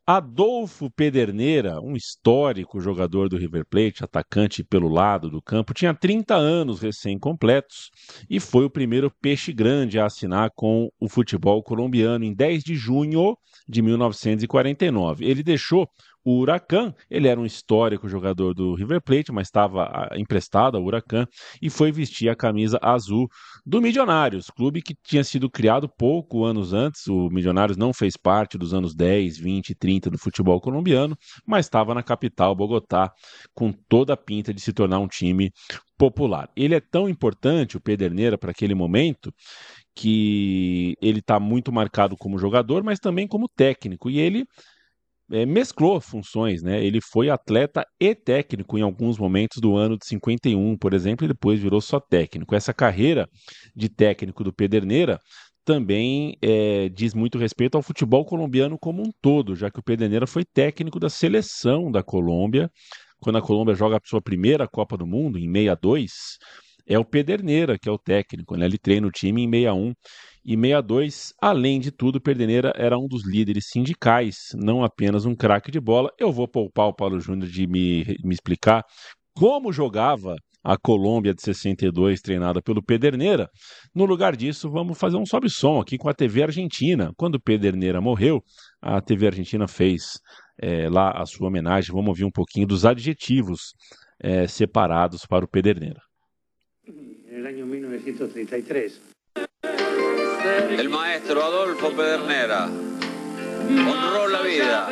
Adolfo 0.07 0.90
Pederneira, 0.90 1.81
um 1.81 1.94
histórico 1.94 2.81
jogador 2.81 3.29
do 3.29 3.37
River 3.37 3.64
Plate, 3.64 4.03
atacante 4.03 4.64
pelo 4.64 4.88
lado 4.88 5.31
do 5.31 5.40
campo, 5.40 5.72
tinha 5.72 5.94
30 5.94 6.35
anos 6.35 6.81
recém-completos 6.81 7.90
e 8.29 8.40
foi 8.40 8.64
o 8.64 8.70
primeiro 8.70 9.12
peixe 9.22 9.53
grande 9.53 10.00
a 10.00 10.07
assinar 10.07 10.50
com 10.57 10.88
o 10.98 11.09
futebol 11.09 11.62
colombiano 11.62 12.24
em 12.24 12.35
10 12.35 12.64
de 12.64 12.74
junho 12.74 13.37
de 13.68 13.83
1949. 13.83 15.24
Ele 15.24 15.44
deixou 15.44 15.87
o 16.24 16.40
Huracan, 16.40 16.94
ele 17.11 17.28
era 17.28 17.40
um 17.40 17.46
histórico 17.46 18.09
jogador 18.09 18.54
do 18.54 18.74
River 18.74 19.00
Plate, 19.00 19.33
mas 19.33 19.48
estava 19.48 19.85
ah, 19.85 20.18
emprestado 20.18 20.76
ao 20.76 20.85
Huracan 20.85 21.26
e 21.61 21.70
foi 21.70 21.90
vestir 21.90 22.28
a 22.28 22.37
camisa 22.37 22.78
azul 22.83 23.28
do 23.64 23.80
Milionários, 23.80 24.50
clube 24.50 24.83
que 24.83 24.94
tinha 25.02 25.24
sido 25.24 25.50
criado 25.50 25.88
pouco 25.88 26.44
anos 26.44 26.72
antes. 26.72 27.06
O 27.06 27.30
Milionários 27.30 27.76
não 27.76 27.92
fez 27.92 28.16
parte 28.16 28.59
dos 28.59 28.74
anos 28.74 28.94
10, 28.94 29.38
20 29.38 29.70
e 29.70 29.74
30 29.74 30.11
do 30.11 30.18
futebol 30.18 30.61
colombiano, 30.61 31.16
mas 31.46 31.66
estava 31.66 31.94
na 31.94 32.02
capital, 32.02 32.54
Bogotá, 32.54 33.12
com 33.54 33.72
toda 33.72 34.12
a 34.12 34.16
pinta 34.16 34.52
de 34.52 34.61
se 34.61 34.72
tornar 34.72 34.98
um 34.98 35.09
time 35.09 35.50
popular. 35.96 36.50
Ele 36.56 36.74
é 36.74 36.80
tão 36.80 37.09
importante, 37.09 37.76
o 37.76 37.80
Pederneira, 37.80 38.38
para 38.38 38.50
aquele 38.50 38.74
momento, 38.74 39.33
que 39.94 40.96
ele 41.00 41.18
está 41.18 41.38
muito 41.38 41.72
marcado 41.72 42.16
como 42.16 42.38
jogador, 42.38 42.83
mas 42.83 42.98
também 42.98 43.26
como 43.26 43.48
técnico. 43.48 44.09
E 44.11 44.18
ele 44.18 44.46
é, 45.30 45.46
mesclou 45.46 46.00
funções, 46.00 46.62
né? 46.62 46.84
Ele 46.84 47.00
foi 47.00 47.30
atleta 47.30 47.84
e 47.98 48.14
técnico 48.14 48.76
em 48.78 48.82
alguns 48.82 49.18
momentos 49.18 49.58
do 49.60 49.76
ano 49.76 49.96
de 49.96 50.06
51, 50.06 50.76
por 50.76 50.92
exemplo, 50.94 51.24
e 51.24 51.28
depois 51.28 51.60
virou 51.60 51.80
só 51.80 52.00
técnico. 52.00 52.54
Essa 52.54 52.74
carreira 52.74 53.28
de 53.74 53.88
técnico 53.88 54.42
do 54.42 54.52
Pederneira 54.52 55.18
também 55.64 56.36
é, 56.42 56.88
diz 56.88 57.14
muito 57.14 57.38
respeito 57.38 57.76
ao 57.76 57.82
futebol 57.82 58.24
colombiano 58.24 58.78
como 58.78 59.02
um 59.02 59.10
todo, 59.20 59.54
já 59.54 59.70
que 59.70 59.78
o 59.78 59.82
Pederneira 59.82 60.26
foi 60.26 60.44
técnico 60.44 60.98
da 60.98 61.08
seleção 61.08 61.90
da 61.90 62.02
Colômbia, 62.02 62.70
quando 63.20 63.36
a 63.36 63.42
Colômbia 63.42 63.74
joga 63.74 63.96
a 63.96 64.00
sua 64.04 64.22
primeira 64.22 64.66
Copa 64.66 64.96
do 64.96 65.06
Mundo, 65.06 65.38
em 65.38 65.46
62, 65.46 66.10
é 66.90 66.98
o 66.98 67.05
Pederneira 67.05 67.79
que 67.79 67.88
é 67.88 67.92
o 67.92 67.98
técnico, 67.98 68.57
né? 68.57 68.66
ele 68.66 68.76
treina 68.76 69.07
o 69.07 69.12
time 69.12 69.44
em 69.44 69.50
61 69.50 69.94
e 70.44 70.57
62. 70.57 71.33
Além 71.40 71.79
de 71.79 71.92
tudo, 71.92 72.20
Perdeneira 72.20 72.72
era 72.74 72.98
um 72.98 73.07
dos 73.07 73.24
líderes 73.24 73.68
sindicais, 73.68 74.48
não 74.55 74.83
apenas 74.83 75.24
um 75.24 75.35
craque 75.35 75.70
de 75.70 75.79
bola. 75.79 76.11
Eu 76.18 76.33
vou 76.33 76.48
poupar 76.48 76.88
o 76.88 76.94
Paulo 76.94 77.20
Júnior 77.20 77.48
de 77.48 77.66
me, 77.66 78.05
me 78.24 78.35
explicar 78.35 78.85
como 79.35 79.72
jogava 79.72 80.35
a 80.64 80.76
Colômbia 80.76 81.33
de 81.33 81.42
62, 81.42 82.20
treinada 82.20 82.61
pelo 82.61 82.83
Pederneira. 82.83 83.48
No 83.94 84.05
lugar 84.05 84.35
disso, 84.37 84.68
vamos 84.68 84.98
fazer 84.98 85.16
um 85.16 85.24
sobe-som 85.24 85.81
aqui 85.81 85.96
com 85.96 86.09
a 86.09 86.14
TV 86.14 86.42
Argentina. 86.42 87.12
Quando 87.16 87.37
o 87.37 87.40
Pederneira 87.40 88.00
morreu, 88.00 88.42
a 88.83 89.00
TV 89.00 89.29
Argentina 89.29 89.68
fez 89.68 90.18
é, 90.61 90.88
lá 90.90 91.12
a 91.12 91.24
sua 91.24 91.46
homenagem. 91.46 91.92
Vamos 91.92 92.09
ouvir 92.09 92.24
um 92.24 92.31
pouquinho 92.31 92.66
dos 92.66 92.85
adjetivos 92.85 93.74
é, 94.20 94.46
separados 94.48 95.24
para 95.24 95.44
o 95.44 95.48
Pederneira. 95.48 96.10
El 97.40 97.46
año 97.46 97.64
1933. 97.64 99.00
El 100.79 100.90
maestro 100.90 101.42
Adolfo 101.42 101.88
Pedernera 101.88 102.66
honró 102.66 104.29
la 104.29 104.42
vida 104.42 104.90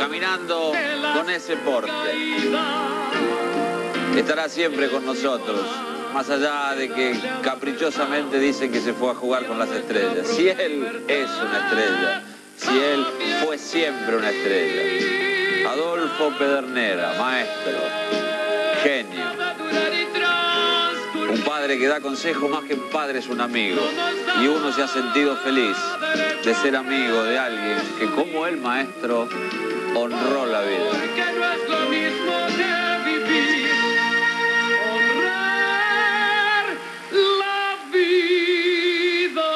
caminando 0.00 0.72
con 1.14 1.30
ese 1.30 1.56
porte. 1.58 1.92
Estará 4.16 4.48
siempre 4.48 4.88
con 4.90 5.06
nosotros, 5.06 5.60
más 6.12 6.28
allá 6.30 6.74
de 6.74 6.88
que 6.88 7.14
caprichosamente 7.44 8.40
dicen 8.40 8.72
que 8.72 8.80
se 8.80 8.92
fue 8.92 9.12
a 9.12 9.14
jugar 9.14 9.46
con 9.46 9.60
las 9.60 9.70
estrellas. 9.70 10.26
Si 10.26 10.48
él 10.48 11.04
es 11.06 11.30
una 11.30 11.68
estrella, 11.68 12.22
si 12.56 12.76
él 12.76 13.06
fue 13.44 13.56
siempre 13.56 14.16
una 14.16 14.30
estrella. 14.30 15.70
Adolfo 15.70 16.32
Pedernera, 16.36 17.14
maestro, 17.20 17.78
genio. 18.82 19.33
Un 21.34 21.40
padre 21.42 21.76
que 21.80 21.88
da 21.88 22.00
consejo 22.00 22.48
más 22.48 22.62
que 22.62 22.74
un 22.74 22.88
padre 22.90 23.18
es 23.18 23.28
un 23.28 23.40
amigo. 23.40 23.82
Y 24.40 24.46
uno 24.46 24.70
se 24.70 24.82
ha 24.84 24.86
sentido 24.86 25.34
feliz 25.38 25.76
de 26.44 26.54
ser 26.54 26.76
amigo 26.76 27.24
de 27.24 27.36
alguien 27.36 27.76
que 27.98 28.06
como 28.06 28.46
el 28.46 28.60
maestro 28.60 29.28
honró 29.96 30.46
la 30.46 30.62
vida. 30.62 30.90
Porque 30.92 31.24
no 31.36 31.44
es 31.52 31.68
lo 31.68 31.80
mismo 31.90 32.34
que 32.56 32.70
vivir, 33.10 33.68
honrar 34.94 36.66
la 37.40 37.64
vida. 37.90 39.50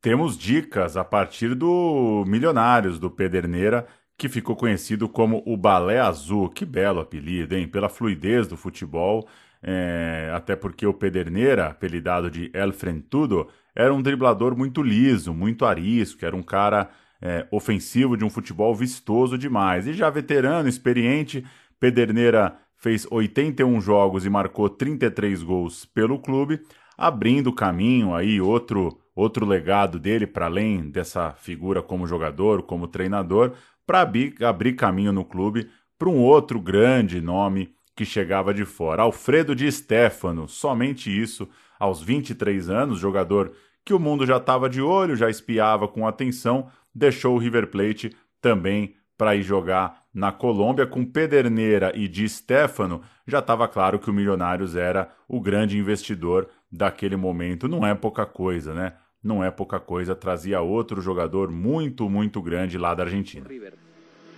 Temos 0.00 0.38
dicas 0.38 0.96
a 0.96 1.02
partir 1.02 1.56
do 1.56 2.22
Milionários 2.28 3.00
do 3.00 3.10
Pederneira, 3.10 3.88
que 4.16 4.28
ficou 4.28 4.56
conhecido 4.56 5.08
como 5.08 5.42
o 5.46 5.56
Balé 5.56 6.00
Azul. 6.00 6.48
Que 6.48 6.64
belo 6.64 7.00
apelido, 7.00 7.54
hein? 7.54 7.68
Pela 7.68 7.88
fluidez 7.88 8.48
do 8.48 8.56
futebol, 8.56 9.28
é, 9.62 10.30
até 10.34 10.56
porque 10.56 10.86
o 10.86 10.94
Pederneira, 10.94 11.68
apelidado 11.68 12.30
de 12.30 12.50
El 12.54 12.72
Frentudo, 12.72 13.48
era 13.74 13.92
um 13.92 14.00
driblador 14.00 14.56
muito 14.56 14.82
liso, 14.82 15.34
muito 15.34 15.66
arisco, 15.66 16.24
era 16.24 16.34
um 16.34 16.42
cara 16.42 16.90
é, 17.20 17.46
ofensivo 17.50 18.16
de 18.16 18.24
um 18.24 18.30
futebol 18.30 18.74
vistoso 18.74 19.36
demais. 19.36 19.86
E 19.86 19.92
já 19.92 20.08
veterano, 20.08 20.68
experiente, 20.68 21.44
Pederneira 21.78 22.56
fez 22.76 23.06
81 23.10 23.80
jogos 23.80 24.24
e 24.24 24.30
marcou 24.30 24.68
33 24.68 25.42
gols 25.42 25.84
pelo 25.84 26.18
clube, 26.18 26.60
abrindo 26.96 27.52
caminho 27.52 28.14
aí 28.14 28.40
outro 28.40 28.98
outro 29.16 29.46
legado 29.46 29.98
dele 29.98 30.26
para 30.26 30.44
além 30.44 30.90
dessa 30.90 31.32
figura 31.32 31.82
como 31.82 32.06
jogador, 32.06 32.62
como 32.62 32.86
treinador, 32.86 33.54
para 33.86 34.00
abrir, 34.00 34.74
caminho 34.74 35.12
no 35.12 35.24
clube 35.24 35.70
para 35.98 36.08
um 36.08 36.18
outro 36.18 36.60
grande 36.60 37.20
nome 37.20 37.74
que 37.94 38.04
chegava 38.04 38.52
de 38.52 38.66
fora, 38.66 39.02
Alfredo 39.02 39.54
Di 39.54 39.70
Stefano, 39.72 40.46
somente 40.46 41.08
isso, 41.10 41.48
aos 41.78 42.02
23 42.02 42.68
anos, 42.68 42.98
jogador 42.98 43.52
que 43.84 43.94
o 43.94 43.98
mundo 43.98 44.26
já 44.26 44.36
estava 44.36 44.68
de 44.68 44.82
olho, 44.82 45.16
já 45.16 45.30
espiava 45.30 45.88
com 45.88 46.06
atenção, 46.06 46.68
deixou 46.94 47.34
o 47.34 47.38
River 47.38 47.68
Plate 47.68 48.14
também 48.40 48.96
para 49.16 49.34
ir 49.34 49.42
jogar 49.42 50.02
na 50.12 50.32
Colômbia 50.32 50.86
com 50.86 51.04
Pederneira 51.04 51.92
e 51.94 52.08
Di 52.08 52.28
Stefano, 52.28 53.02
já 53.26 53.38
estava 53.38 53.66
claro 53.68 53.98
que 53.98 54.10
o 54.10 54.12
Milionários 54.12 54.76
era 54.76 55.10
o 55.28 55.40
grande 55.40 55.78
investidor 55.78 56.48
daquele 56.70 57.16
momento. 57.16 57.68
Não 57.68 57.86
é 57.86 57.94
pouca 57.94 58.26
coisa, 58.26 58.74
né? 58.74 58.94
Não 59.26 59.42
é 59.42 59.50
pouca 59.50 59.80
coisa, 59.80 60.14
trazia 60.14 60.60
outro 60.60 61.00
jogador 61.00 61.50
muito, 61.50 62.08
muito 62.08 62.40
grande 62.40 62.78
lá 62.78 62.94
da 62.94 63.02
Argentina. 63.02 63.44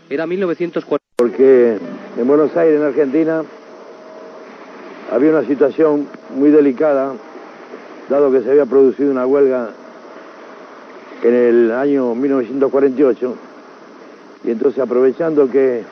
Era 0.09 0.27
1940. 0.27 0.99
porque 1.19 1.77
en 2.17 2.27
Buenos 2.27 2.57
Aires, 2.57 2.81
en 2.81 2.87
Argentina, 2.87 3.43
había 5.13 5.31
una 5.31 5.45
situación 5.45 6.07
muy 6.35 6.51
delicada, 6.51 7.13
dado 8.09 8.33
que 8.33 8.41
se 8.41 8.51
había 8.51 8.65
producido 8.65 9.11
una 9.11 9.27
huelga 9.27 9.71
en 11.23 11.35
el 11.35 11.71
año 11.73 12.15
1948, 12.15 13.37
y 14.45 14.51
entonces 14.53 14.81
aprovechando 14.81 15.51
que 15.51 15.83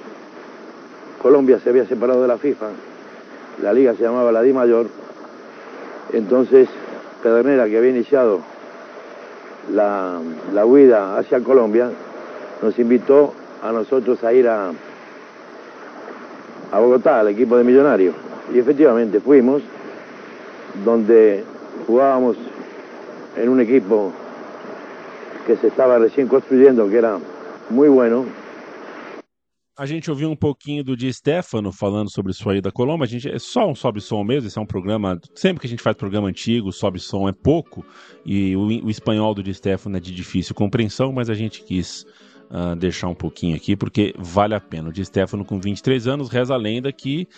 Colombia 1.20 1.60
se 1.60 1.68
había 1.68 1.86
separado 1.86 2.22
de 2.22 2.28
la 2.28 2.38
FIFA, 2.38 2.68
la 3.62 3.74
liga 3.74 3.94
se 3.94 4.04
llamaba 4.04 4.32
la 4.32 4.40
Di 4.40 4.54
Mayor, 4.54 4.86
entonces 6.14 6.66
Pedernera, 7.22 7.66
que 7.66 7.76
había 7.76 7.90
iniciado 7.90 8.55
la, 9.72 10.18
la 10.54 10.66
huida 10.66 11.18
hacia 11.18 11.40
Colombia, 11.40 11.90
nos 12.62 12.78
invitó 12.78 13.34
a 13.62 13.72
nosotros 13.72 14.22
a 14.24 14.32
ir 14.32 14.48
a, 14.48 14.70
a 16.72 16.78
Bogotá, 16.78 17.20
al 17.20 17.28
equipo 17.28 17.56
de 17.56 17.64
Millonarios. 17.64 18.14
Y 18.54 18.58
efectivamente 18.58 19.20
fuimos, 19.20 19.62
donde 20.84 21.44
jugábamos 21.86 22.36
en 23.36 23.48
un 23.48 23.60
equipo 23.60 24.12
que 25.46 25.56
se 25.56 25.68
estaba 25.68 25.98
recién 25.98 26.28
construyendo, 26.28 26.88
que 26.88 26.98
era 26.98 27.18
muy 27.70 27.88
bueno, 27.88 28.24
A 29.78 29.84
gente 29.84 30.10
ouviu 30.10 30.30
um 30.30 30.36
pouquinho 30.36 30.82
do 30.82 30.96
Di 30.96 31.12
Stefano 31.12 31.70
falando 31.70 32.10
sobre 32.10 32.32
sua 32.32 32.56
ida 32.56 32.70
à 32.70 32.72
Colômbia. 32.72 33.04
A 33.04 33.08
gente 33.08 33.28
é 33.28 33.38
só 33.38 33.68
um 33.68 33.74
sobe 33.74 34.00
som 34.00 34.24
mesmo. 34.24 34.48
Esse 34.48 34.58
é 34.58 34.62
um 34.62 34.66
programa. 34.66 35.20
Sempre 35.34 35.60
que 35.60 35.66
a 35.66 35.68
gente 35.68 35.82
faz 35.82 35.94
programa 35.94 36.28
antigo, 36.28 36.72
sobe 36.72 36.98
som 36.98 37.28
é 37.28 37.32
pouco. 37.32 37.84
E 38.24 38.56
o, 38.56 38.62
o 38.62 38.88
espanhol 38.88 39.34
do 39.34 39.42
Di 39.42 39.52
Stefano 39.52 39.98
é 39.98 40.00
de 40.00 40.14
difícil 40.14 40.54
compreensão, 40.54 41.12
mas 41.12 41.28
a 41.28 41.34
gente 41.34 41.62
quis 41.62 42.06
uh, 42.50 42.74
deixar 42.74 43.08
um 43.08 43.14
pouquinho 43.14 43.54
aqui 43.54 43.76
porque 43.76 44.14
vale 44.18 44.54
a 44.54 44.60
pena. 44.60 44.88
O 44.88 44.92
Di 44.92 45.04
Stefano, 45.04 45.44
com 45.44 45.60
23 45.60 46.06
anos, 46.06 46.30
reza 46.30 46.54
a 46.54 46.56
lenda 46.56 46.90
que 46.90 47.28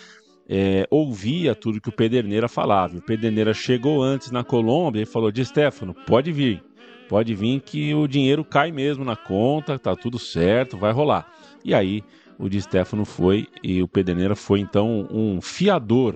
é, 0.49 0.87
ouvia 0.93 1.57
tudo 1.57 1.81
que 1.81 1.89
o 1.89 1.93
Pederneira 1.93 2.47
falava. 2.47 2.99
O 2.99 3.03
Pederneira 3.03 3.53
chegou 3.53 4.01
antes 4.01 4.31
na 4.31 4.45
Colômbia 4.45 5.03
e 5.03 5.07
falou: 5.07 5.33
Di 5.33 5.45
Stefano, 5.45 5.93
pode 6.07 6.31
vir. 6.31 6.63
Pode 7.09 7.35
vir 7.35 7.61
que 7.63 7.93
o 7.95 8.07
dinheiro 8.07 8.45
cai 8.45 8.71
mesmo 8.71 9.05
na 9.05 9.17
conta, 9.17 9.77
tá 9.77 9.97
tudo 9.97 10.21
certo, 10.21 10.77
vai 10.77 10.93
rolar. 10.93 11.27
E 11.65 11.75
aí 11.75 12.05
o 12.39 12.49
Di 12.49 12.61
Stefano 12.61 13.05
foi 13.05 13.49
e 13.63 13.83
o 13.83 13.89
Pederneira 13.89 14.37
foi 14.37 14.61
então 14.61 15.09
um 15.11 15.41
fiador 15.41 16.15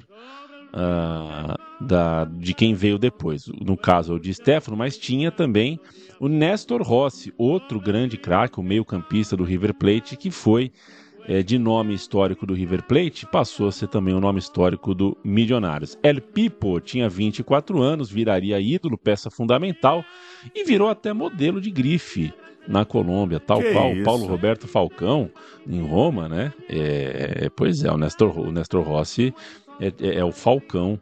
uh, 0.72 1.84
da, 1.84 2.24
de 2.24 2.54
quem 2.54 2.74
veio 2.74 2.98
depois. 2.98 3.46
No 3.48 3.76
caso, 3.76 4.14
o 4.14 4.20
Di 4.20 4.32
Stefano, 4.32 4.76
mas 4.76 4.96
tinha 4.96 5.30
também 5.30 5.80
o 6.20 6.28
Néstor 6.28 6.82
Rossi, 6.82 7.34
outro 7.36 7.80
grande 7.80 8.16
craque, 8.16 8.60
o 8.60 8.62
meio-campista 8.62 9.36
do 9.36 9.44
River 9.44 9.74
Plate, 9.74 10.16
que 10.16 10.30
foi 10.30 10.70
é, 11.26 11.42
de 11.42 11.58
nome 11.58 11.94
histórico 11.94 12.46
do 12.46 12.54
River 12.54 12.84
Plate, 12.84 13.26
passou 13.26 13.68
a 13.68 13.72
ser 13.72 13.88
também 13.88 14.14
o 14.14 14.20
nome 14.20 14.38
histórico 14.38 14.94
do 14.94 15.16
Milionários. 15.24 15.98
El 16.02 16.20
Pipo 16.20 16.80
tinha 16.80 17.08
24 17.08 17.80
anos, 17.80 18.10
viraria 18.10 18.60
ídolo, 18.60 18.98
peça 18.98 19.30
fundamental 19.30 20.04
e 20.54 20.64
virou 20.64 20.88
até 20.88 21.12
modelo 21.12 21.60
de 21.60 21.70
grife 21.70 22.32
na 22.68 22.84
Colômbia, 22.84 23.40
tal 23.40 23.60
Que 23.60 23.72
qual 23.72 23.92
isso? 23.92 24.04
Paulo 24.04 24.26
Roberto 24.26 24.68
Falcão 24.68 25.30
em 25.66 25.82
Roma, 25.82 26.28
né? 26.28 26.52
É, 26.68 27.48
pois 27.54 27.82
é, 27.84 27.90
o 27.90 27.96
Nestor, 27.98 28.38
o 28.38 28.52
Nestor 28.52 28.82
Rossi 28.84 29.34
é, 29.80 29.86
é- 30.00 30.18
é 30.18 30.24
o 30.24 30.32
Falcão 30.32 30.98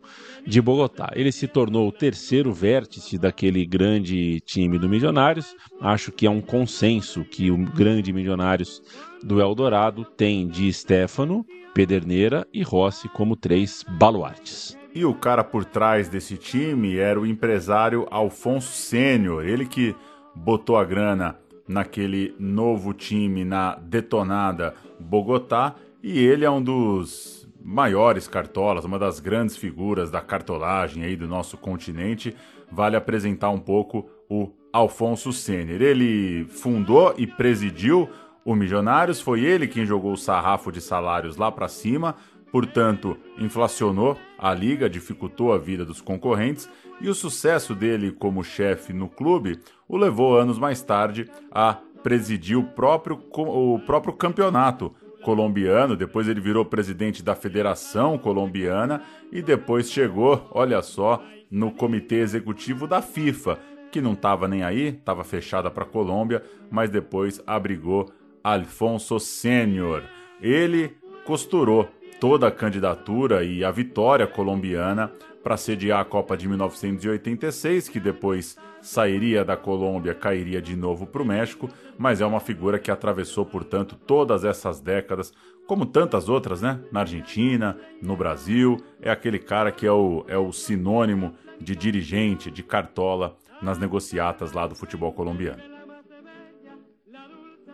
de 0.46 0.60
Bogotá. 0.60 1.10
Ele 1.14 1.30
se 1.32 1.46
tornou 1.46 1.88
o 1.88 1.92
terceiro 1.92 2.52
vértice 2.52 3.18
daquele 3.18 3.66
grande 3.66 4.40
time 4.40 4.78
do 4.78 4.88
Milionários. 4.88 5.54
Acho 5.80 6.10
que 6.10 6.26
é 6.26 6.30
um 6.30 6.40
consenso 6.40 7.24
que 7.24 7.50
o 7.50 7.58
grande 7.58 8.12
Milionários 8.12 8.82
do 9.22 9.40
Eldorado 9.40 10.04
tem 10.04 10.48
de 10.48 10.72
Stefano, 10.72 11.44
Pederneira 11.74 12.46
e 12.52 12.62
Rossi 12.62 13.08
como 13.08 13.36
três 13.36 13.84
baluartes. 13.98 14.76
E 14.94 15.04
o 15.04 15.14
cara 15.14 15.44
por 15.44 15.64
trás 15.64 16.08
desse 16.08 16.36
time 16.36 16.96
era 16.96 17.20
o 17.20 17.26
empresário 17.26 18.08
Alfonso 18.10 18.72
Sênior, 18.72 19.44
ele 19.46 19.64
que 19.66 19.94
botou 20.34 20.76
a 20.76 20.84
grana 20.84 21.36
naquele 21.70 22.34
novo 22.38 22.92
time 22.92 23.44
na 23.44 23.76
detonada 23.76 24.74
Bogotá, 24.98 25.76
e 26.02 26.18
ele 26.18 26.44
é 26.44 26.50
um 26.50 26.60
dos 26.60 27.48
maiores 27.62 28.26
cartolas, 28.26 28.84
uma 28.84 28.98
das 28.98 29.20
grandes 29.20 29.56
figuras 29.56 30.10
da 30.10 30.20
cartolagem 30.20 31.04
aí 31.04 31.14
do 31.14 31.28
nosso 31.28 31.56
continente. 31.56 32.34
Vale 32.72 32.96
apresentar 32.96 33.50
um 33.50 33.58
pouco 33.58 34.08
o 34.28 34.50
Alfonso 34.72 35.32
Sênior. 35.32 35.80
Ele 35.80 36.44
fundou 36.46 37.14
e 37.16 37.26
presidiu 37.26 38.08
o 38.44 38.54
Milionários, 38.54 39.20
foi 39.20 39.44
ele 39.44 39.68
quem 39.68 39.86
jogou 39.86 40.12
o 40.12 40.16
sarrafo 40.16 40.72
de 40.72 40.80
salários 40.80 41.36
lá 41.36 41.52
para 41.52 41.68
cima, 41.68 42.16
portanto, 42.50 43.16
inflacionou 43.38 44.16
a 44.38 44.52
liga, 44.54 44.90
dificultou 44.90 45.52
a 45.52 45.58
vida 45.58 45.84
dos 45.84 46.00
concorrentes 46.00 46.68
e 47.00 47.08
o 47.08 47.14
sucesso 47.14 47.74
dele 47.74 48.10
como 48.10 48.42
chefe 48.42 48.92
no 48.92 49.08
clube 49.08 49.60
o 49.90 49.96
levou 49.96 50.38
anos 50.38 50.56
mais 50.56 50.80
tarde 50.80 51.28
a 51.50 51.76
presidir 52.00 52.56
o 52.56 52.62
próprio, 52.62 53.20
o 53.36 53.78
próprio 53.80 54.14
campeonato 54.14 54.94
colombiano, 55.24 55.96
depois 55.96 56.28
ele 56.28 56.40
virou 56.40 56.64
presidente 56.64 57.22
da 57.22 57.34
Federação 57.34 58.16
Colombiana 58.16 59.02
e 59.32 59.42
depois 59.42 59.90
chegou, 59.90 60.48
olha 60.52 60.80
só, 60.80 61.22
no 61.50 61.72
comitê 61.72 62.20
executivo 62.20 62.86
da 62.86 63.02
FIFA, 63.02 63.58
que 63.90 64.00
não 64.00 64.12
estava 64.12 64.46
nem 64.46 64.62
aí, 64.62 64.88
estava 64.88 65.24
fechada 65.24 65.68
para 65.68 65.82
a 65.82 65.88
Colômbia, 65.88 66.42
mas 66.70 66.88
depois 66.88 67.42
abrigou 67.44 68.08
Alfonso 68.44 69.18
Sênior. 69.18 70.04
Ele 70.40 70.96
costurou 71.26 71.88
toda 72.20 72.48
a 72.48 72.52
candidatura 72.52 73.42
e 73.42 73.64
a 73.64 73.70
vitória 73.70 74.26
colombiana 74.26 75.10
para 75.42 75.56
sediar 75.56 76.00
a 76.00 76.04
Copa 76.04 76.36
de 76.36 76.46
1986, 76.46 77.88
que 77.88 77.98
depois 77.98 78.58
sairia 78.82 79.42
da 79.42 79.56
Colômbia, 79.56 80.14
cairia 80.14 80.60
de 80.60 80.76
novo 80.76 81.06
para 81.06 81.22
o 81.22 81.24
México, 81.24 81.68
mas 81.96 82.20
é 82.20 82.26
uma 82.26 82.38
figura 82.38 82.78
que 82.78 82.90
atravessou, 82.90 83.46
portanto, 83.46 83.96
todas 84.06 84.44
essas 84.44 84.80
décadas, 84.80 85.32
como 85.66 85.86
tantas 85.86 86.28
outras, 86.28 86.60
né? 86.60 86.80
Na 86.92 87.00
Argentina, 87.00 87.78
no 88.02 88.14
Brasil, 88.14 88.76
é 89.00 89.10
aquele 89.10 89.38
cara 89.38 89.72
que 89.72 89.86
é 89.86 89.92
o, 89.92 90.24
é 90.28 90.36
o 90.36 90.52
sinônimo 90.52 91.32
de 91.58 91.74
dirigente, 91.74 92.50
de 92.50 92.62
cartola 92.62 93.34
nas 93.62 93.78
negociatas 93.78 94.52
lá 94.52 94.66
do 94.66 94.74
futebol 94.74 95.12
colombiano. 95.12 95.62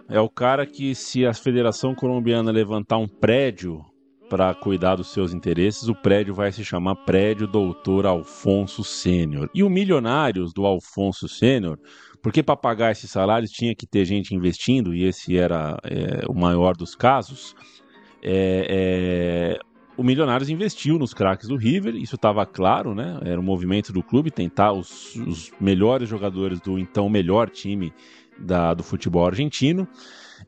É 0.08 0.20
o 0.20 0.28
cara 0.28 0.64
que, 0.64 0.94
se 0.94 1.26
a 1.26 1.34
Federação 1.34 1.96
Colombiana 1.96 2.52
levantar 2.52 2.96
um 2.96 3.08
prédio 3.08 3.84
para 4.28 4.54
cuidar 4.54 4.96
dos 4.96 5.08
seus 5.08 5.32
interesses, 5.32 5.88
o 5.88 5.94
prédio 5.94 6.34
vai 6.34 6.50
se 6.50 6.64
chamar 6.64 6.96
Prédio 6.96 7.46
Doutor 7.46 8.06
Alfonso 8.06 8.82
Sênior. 8.82 9.48
E 9.54 9.62
o 9.62 9.70
Milionários 9.70 10.52
do 10.52 10.66
Alfonso 10.66 11.28
Sênior, 11.28 11.78
porque 12.22 12.42
para 12.42 12.56
pagar 12.56 12.92
esses 12.92 13.10
salários 13.10 13.50
tinha 13.50 13.74
que 13.74 13.86
ter 13.86 14.04
gente 14.04 14.34
investindo, 14.34 14.94
e 14.94 15.04
esse 15.04 15.36
era 15.36 15.78
é, 15.84 16.24
o 16.28 16.34
maior 16.34 16.76
dos 16.76 16.94
casos, 16.94 17.54
é, 18.22 18.66
é, 19.58 19.58
o 19.96 20.02
Milionários 20.02 20.50
investiu 20.50 20.98
nos 20.98 21.14
craques 21.14 21.48
do 21.48 21.56
River, 21.56 21.94
isso 21.94 22.16
estava 22.16 22.44
claro, 22.44 22.94
né? 22.94 23.18
Era 23.22 23.40
o 23.40 23.44
movimento 23.44 23.92
do 23.92 24.02
clube 24.02 24.30
tentar 24.30 24.72
os, 24.72 25.14
os 25.16 25.52
melhores 25.60 26.08
jogadores 26.08 26.60
do 26.60 26.78
então 26.78 27.08
melhor 27.08 27.48
time 27.48 27.92
da, 28.38 28.74
do 28.74 28.82
futebol 28.82 29.26
argentino. 29.26 29.88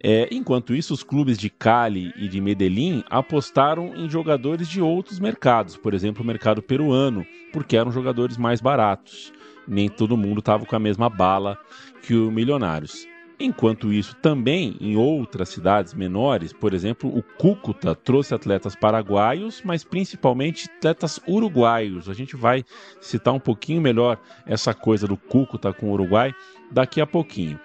É, 0.01 0.29
enquanto 0.31 0.75
isso, 0.75 0.95
os 0.95 1.03
clubes 1.03 1.37
de 1.37 1.51
Cali 1.51 2.13
e 2.17 2.29
de 2.29 2.41
Medellín 2.41 3.03
apostaram 3.11 3.97
em 3.97 4.09
jogadores 4.09 4.69
de 4.69 4.81
outros 4.81 5.19
mercados, 5.19 5.77
por 5.77 5.93
exemplo, 5.93 6.23
o 6.23 6.27
mercado 6.27 6.63
peruano, 6.63 7.27
porque 7.53 7.77
eram 7.77 7.91
jogadores 7.91 8.37
mais 8.37 8.61
baratos. 8.61 9.33
Nem 9.67 9.89
todo 9.89 10.17
mundo 10.17 10.39
estava 10.39 10.65
com 10.65 10.77
a 10.77 10.79
mesma 10.79 11.11
bala 11.11 11.59
que 12.03 12.15
o 12.15 12.31
Milionários. 12.31 13.07
Enquanto 13.41 13.93
isso, 13.93 14.17
também 14.17 14.77
em 14.81 14.97
outras 14.97 15.51
cidades 15.51 15.95
menores, 15.95 16.53
por 16.53 16.75
exemplo, 16.75 17.09
o 17.17 17.23
Cúcuta 17.23 17.95
trouxe 17.95 18.35
atletas 18.35 18.75
paraguaios, 18.75 19.63
mas 19.65 19.85
principalmente 19.85 20.69
atletas 20.79 21.21
uruguaios. 21.27 22.09
A 22.09 22.15
gente 22.15 22.35
vai 22.35 22.65
citar 23.01 23.33
um 23.33 23.39
pouquinho 23.39 23.81
melhor 23.81 24.19
essa 24.45 24.75
coisa 24.75 25.07
do 25.07 25.17
Cúcuta 25.17 25.73
com 25.73 25.91
o 25.91 25.93
Uruguai 25.93 26.35
daqui 26.73 27.01
a 27.01 27.07
pouquinho. 27.07 27.61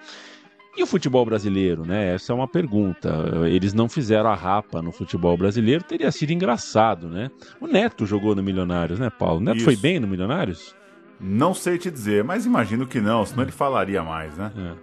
E 0.76 0.82
o 0.82 0.88
futebol 0.88 1.24
brasileiro, 1.24 1.86
né? 1.86 2.16
Essa 2.16 2.34
é 2.34 2.36
uma 2.36 2.48
pergunta. 2.48 3.10
Eles 3.48 3.74
não 3.74 3.88
fizeram 3.88 4.30
a 4.30 4.36
rapa 4.36 4.82
no 4.82 4.92
futebol 4.92 5.38
brasileiro, 5.38 5.84
teria 5.84 6.12
sido 6.12 6.32
engraçado, 6.32 7.08
né? 7.08 7.30
O 7.62 7.68
Neto 7.68 8.08
jogou 8.08 8.36
no 8.36 8.42
Milionários, 8.42 9.00
né, 9.00 9.10
Paulo? 9.10 9.38
O 9.38 9.44
Neto 9.44 9.58
Isso. 9.58 9.66
foi 9.66 9.76
bem 9.76 10.00
no 10.00 10.08
Milionários? 10.08 10.76
Não 11.20 11.54
sei 11.54 11.78
te 11.78 11.92
dizer, 11.92 12.24
mas 12.24 12.46
imagino 12.46 12.88
que 12.88 13.00
não, 13.00 13.24
senão 13.24 13.44
ele 13.44 13.52
falaria 13.52 14.02
mais, 14.02 14.36
né? 14.36 14.52
É. 14.58 14.74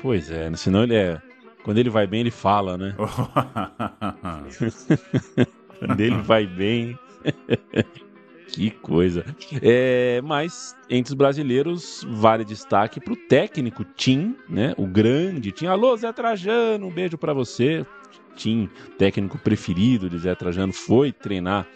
Pois 0.00 0.30
é, 0.30 0.52
senão 0.56 0.82
ele 0.82 0.96
é. 0.96 1.20
Quando 1.62 1.78
ele 1.78 1.88
vai 1.88 2.06
bem, 2.06 2.20
ele 2.20 2.32
fala, 2.32 2.76
né? 2.76 2.94
Quando 5.78 6.00
ele 6.00 6.20
vai 6.22 6.46
bem. 6.46 6.98
Que 8.52 8.70
coisa. 8.70 9.24
É, 9.62 10.20
mas 10.22 10.76
entre 10.88 11.12
os 11.12 11.14
brasileiros, 11.14 12.06
vale 12.06 12.44
destaque 12.44 13.00
para 13.00 13.14
o 13.14 13.16
técnico 13.16 13.82
Tim, 13.96 14.36
né? 14.48 14.74
O 14.76 14.86
grande 14.86 15.50
Tim. 15.52 15.66
Alô, 15.66 15.96
Zé 15.96 16.12
Trajano, 16.12 16.86
um 16.86 16.90
beijo 16.90 17.16
para 17.16 17.32
você. 17.32 17.84
Tim, 18.36 18.68
técnico 18.98 19.38
preferido 19.38 20.08
de 20.08 20.18
Zé 20.18 20.34
Trajano, 20.34 20.72
foi 20.72 21.12
treinar 21.12 21.66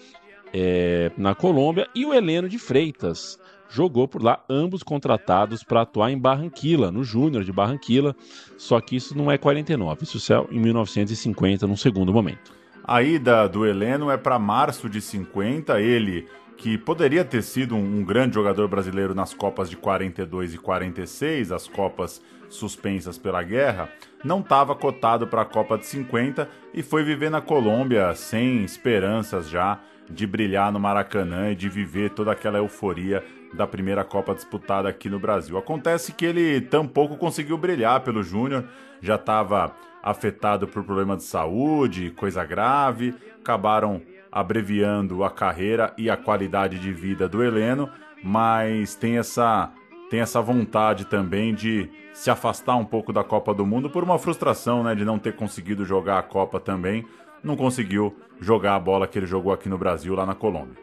é, 0.53 1.11
na 1.17 1.35
Colômbia. 1.35 1.89
E 1.95 2.05
o 2.05 2.13
Heleno 2.13 2.49
de 2.49 2.59
Freitas 2.59 3.39
jogou 3.71 4.07
por 4.07 4.23
lá, 4.23 4.45
ambos 4.49 4.83
contratados 4.83 5.63
para 5.63 5.83
atuar 5.83 6.11
em 6.11 6.19
Barranquilla, 6.19 6.93
no 6.93 7.03
Júnior 7.03 7.43
de 7.43 7.53
Barranquilla. 7.53 8.15
Só 8.59 8.81
que 8.81 8.97
isso 8.97 9.17
não 9.17 9.31
é 9.31 9.39
49, 9.39 10.05
isso 10.05 10.33
é 10.33 10.47
em 10.51 10.61
1950, 10.61 11.67
num 11.67 11.77
segundo 11.77 12.13
momento. 12.13 12.56
A 12.87 13.03
ida 13.03 13.49
do 13.49 13.67
Heleno 13.67 14.13
é 14.13 14.17
para 14.17 14.39
março 14.39 14.89
de 14.89 15.01
50. 15.01 15.81
Ele 15.81 16.29
que 16.57 16.79
poderia 16.79 17.25
ter 17.25 17.43
sido 17.43 17.75
um, 17.75 18.05
grande 18.05 18.37
jogador 18.37 18.69
brasileiro 18.69 19.13
nas 19.13 19.35
Copas 19.35 19.69
de 19.69 19.77
42 19.77 20.55
e 20.55 20.59
46, 20.59 21.51
as 21.51 21.67
Copas 21.67 22.23
suspensas 22.49 23.19
pela 23.19 23.43
guerra, 23.43 23.91
não 24.25 24.39
estava 24.39 24.75
cotado 24.75 25.27
para 25.27 25.43
a 25.43 25.45
Copa 25.45 25.77
de 25.77 25.85
50 25.85 26.49
e 26.73 26.81
foi 26.81 27.03
viver 27.03 27.29
na 27.29 27.41
Colômbia 27.41 28.15
sem 28.15 28.63
esperanças 28.63 29.51
já 29.51 29.81
de 30.09 30.25
brilhar 30.25 30.71
no 30.71 30.79
Maracanã 30.79 31.51
e 31.51 31.57
de 31.57 31.69
viver 31.69 32.11
toda 32.11 32.31
aquela 32.31 32.59
euforia 32.59 33.23
da 33.53 33.67
primeira 33.67 34.05
Copa 34.05 34.33
disputada 34.33 34.89
aqui 34.89 35.11
no 35.11 35.19
Brasil. 35.19 35.59
Acontece 35.59 36.13
que 36.13 36.25
ele 36.25 36.61
tampouco 36.61 37.17
conseguiu 37.17 37.59
brilhar 37.59 38.01
pelo 38.01 38.23
Júnior, 38.23 38.65
já 39.03 39.17
estava 39.17 39.75
afetado 40.07 40.69
por 40.69 40.85
problema 40.85 41.17
de 41.17 41.25
saúde, 41.25 42.13
coisa 42.13 42.45
grave, 42.45 43.13
acabaram 43.41 44.01
abreviando 44.31 45.25
a 45.25 45.31
carreira 45.31 45.93
e 45.99 46.09
a 46.09 46.17
qualidade 46.17 46.79
de 46.79 46.93
vida 46.93 47.29
do 47.29 47.43
Heleno, 47.43 47.91
mas 48.23 48.95
tem 48.95 49.19
essa 49.19 49.73
tem 50.09 50.21
essa 50.21 50.41
vontade 50.41 51.07
também 51.07 51.53
de 51.53 51.91
se 52.15 52.31
afastar 52.31 52.77
um 52.77 52.85
pouco 52.85 53.13
da 53.13 53.25
Copa 53.25 53.53
do 53.53 53.67
Mundo 53.67 53.91
por 53.91 54.05
uma 54.05 54.17
frustração, 54.21 54.85
né, 54.85 54.95
de 54.95 55.05
não 55.05 55.19
ter 55.19 55.35
conseguido 55.35 55.85
jogar 55.85 56.21
a 56.21 56.23
Copa 56.23 56.61
também, 56.61 57.05
não 57.43 57.57
conseguiu 57.57 58.17
jogar 58.41 58.77
a 58.77 58.81
bola 58.81 59.09
que 59.09 59.19
ele 59.19 59.27
jogou 59.27 59.53
aqui 59.53 59.69
no 59.69 59.77
Brasil 59.77 60.15
lá 60.15 60.25
na 60.25 60.37
Colômbia. 60.37 60.77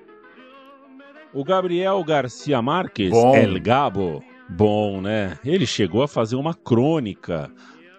O 1.34 1.46
Gabriel 1.46 2.04
Garcia 2.04 2.62
Marques, 2.62 3.10
bom. 3.10 3.34
El 3.34 3.58
Gabo, 3.62 4.22
bom, 4.50 5.00
né? 5.00 5.40
Ele 5.46 5.66
chegou 5.66 6.04
a 6.04 6.08
fazer 6.10 6.36
uma 6.36 6.54
crônica 6.54 7.50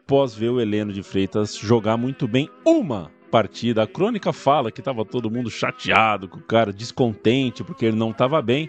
após 0.05 0.35
ver 0.35 0.51
o 0.51 0.61
Heleno 0.61 0.93
de 0.93 1.03
Freitas 1.03 1.57
jogar 1.57 1.97
muito 1.97 2.29
bem 2.29 2.49
uma 2.65 3.11
partida. 3.31 3.83
A 3.83 3.87
crônica 3.87 4.35
fala 4.35 4.71
que 4.71 4.81
estava 4.81 5.03
todo 5.03 5.31
mundo 5.31 5.51
chateado 5.51 6.29
com 6.29 6.39
o 6.39 6.43
cara, 6.43 6.73
descontente 6.73 7.65
porque 7.65 7.87
ele 7.87 7.97
não 7.97 8.11
estava 8.11 8.41
bem. 8.43 8.69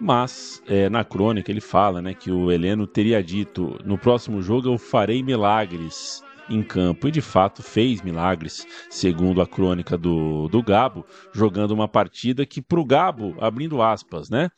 Mas 0.00 0.62
é, 0.66 0.88
na 0.88 1.04
crônica 1.04 1.50
ele 1.50 1.60
fala 1.60 2.00
né, 2.00 2.14
que 2.14 2.30
o 2.30 2.50
Heleno 2.50 2.86
teria 2.86 3.22
dito: 3.22 3.78
no 3.84 3.98
próximo 3.98 4.40
jogo 4.40 4.68
eu 4.68 4.78
farei 4.78 5.22
milagres 5.22 6.24
em 6.48 6.62
campo. 6.62 7.08
E 7.08 7.10
de 7.10 7.20
fato 7.20 7.62
fez 7.62 8.00
milagres, 8.00 8.66
segundo 8.88 9.42
a 9.42 9.46
crônica 9.46 9.98
do, 9.98 10.48
do 10.48 10.62
Gabo, 10.62 11.04
jogando 11.34 11.72
uma 11.72 11.86
partida 11.86 12.46
que, 12.46 12.62
para 12.62 12.80
o 12.80 12.84
Gabo, 12.86 13.36
abrindo 13.38 13.82
aspas, 13.82 14.30
né? 14.30 14.48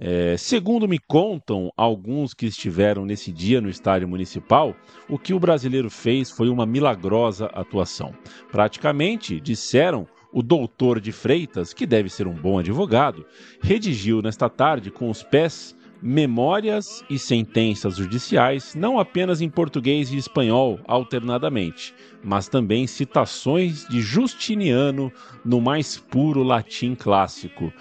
É, 0.00 0.36
segundo 0.36 0.86
me 0.86 0.98
contam 0.98 1.72
alguns 1.76 2.32
que 2.32 2.46
estiveram 2.46 3.04
nesse 3.04 3.32
dia 3.32 3.60
no 3.60 3.68
estádio 3.68 4.06
municipal, 4.06 4.76
o 5.08 5.18
que 5.18 5.34
o 5.34 5.40
brasileiro 5.40 5.90
fez 5.90 6.30
foi 6.30 6.48
uma 6.48 6.64
milagrosa 6.64 7.46
atuação. 7.46 8.14
Praticamente, 8.52 9.40
disseram, 9.40 10.06
o 10.32 10.42
doutor 10.42 11.00
de 11.00 11.10
Freitas, 11.10 11.72
que 11.72 11.86
deve 11.86 12.08
ser 12.08 12.28
um 12.28 12.34
bom 12.34 12.58
advogado, 12.58 13.26
redigiu 13.60 14.22
nesta 14.22 14.48
tarde 14.48 14.90
com 14.90 15.10
os 15.10 15.22
pés 15.22 15.74
memórias 16.00 17.02
e 17.10 17.18
sentenças 17.18 17.96
judiciais, 17.96 18.74
não 18.74 19.00
apenas 19.00 19.40
em 19.40 19.48
português 19.48 20.12
e 20.12 20.16
espanhol 20.16 20.78
alternadamente, 20.86 21.92
mas 22.22 22.48
também 22.48 22.86
citações 22.86 23.84
de 23.88 24.00
Justiniano 24.00 25.12
no 25.44 25.60
mais 25.60 25.96
puro 25.96 26.44
latim 26.44 26.94
clássico 26.94 27.72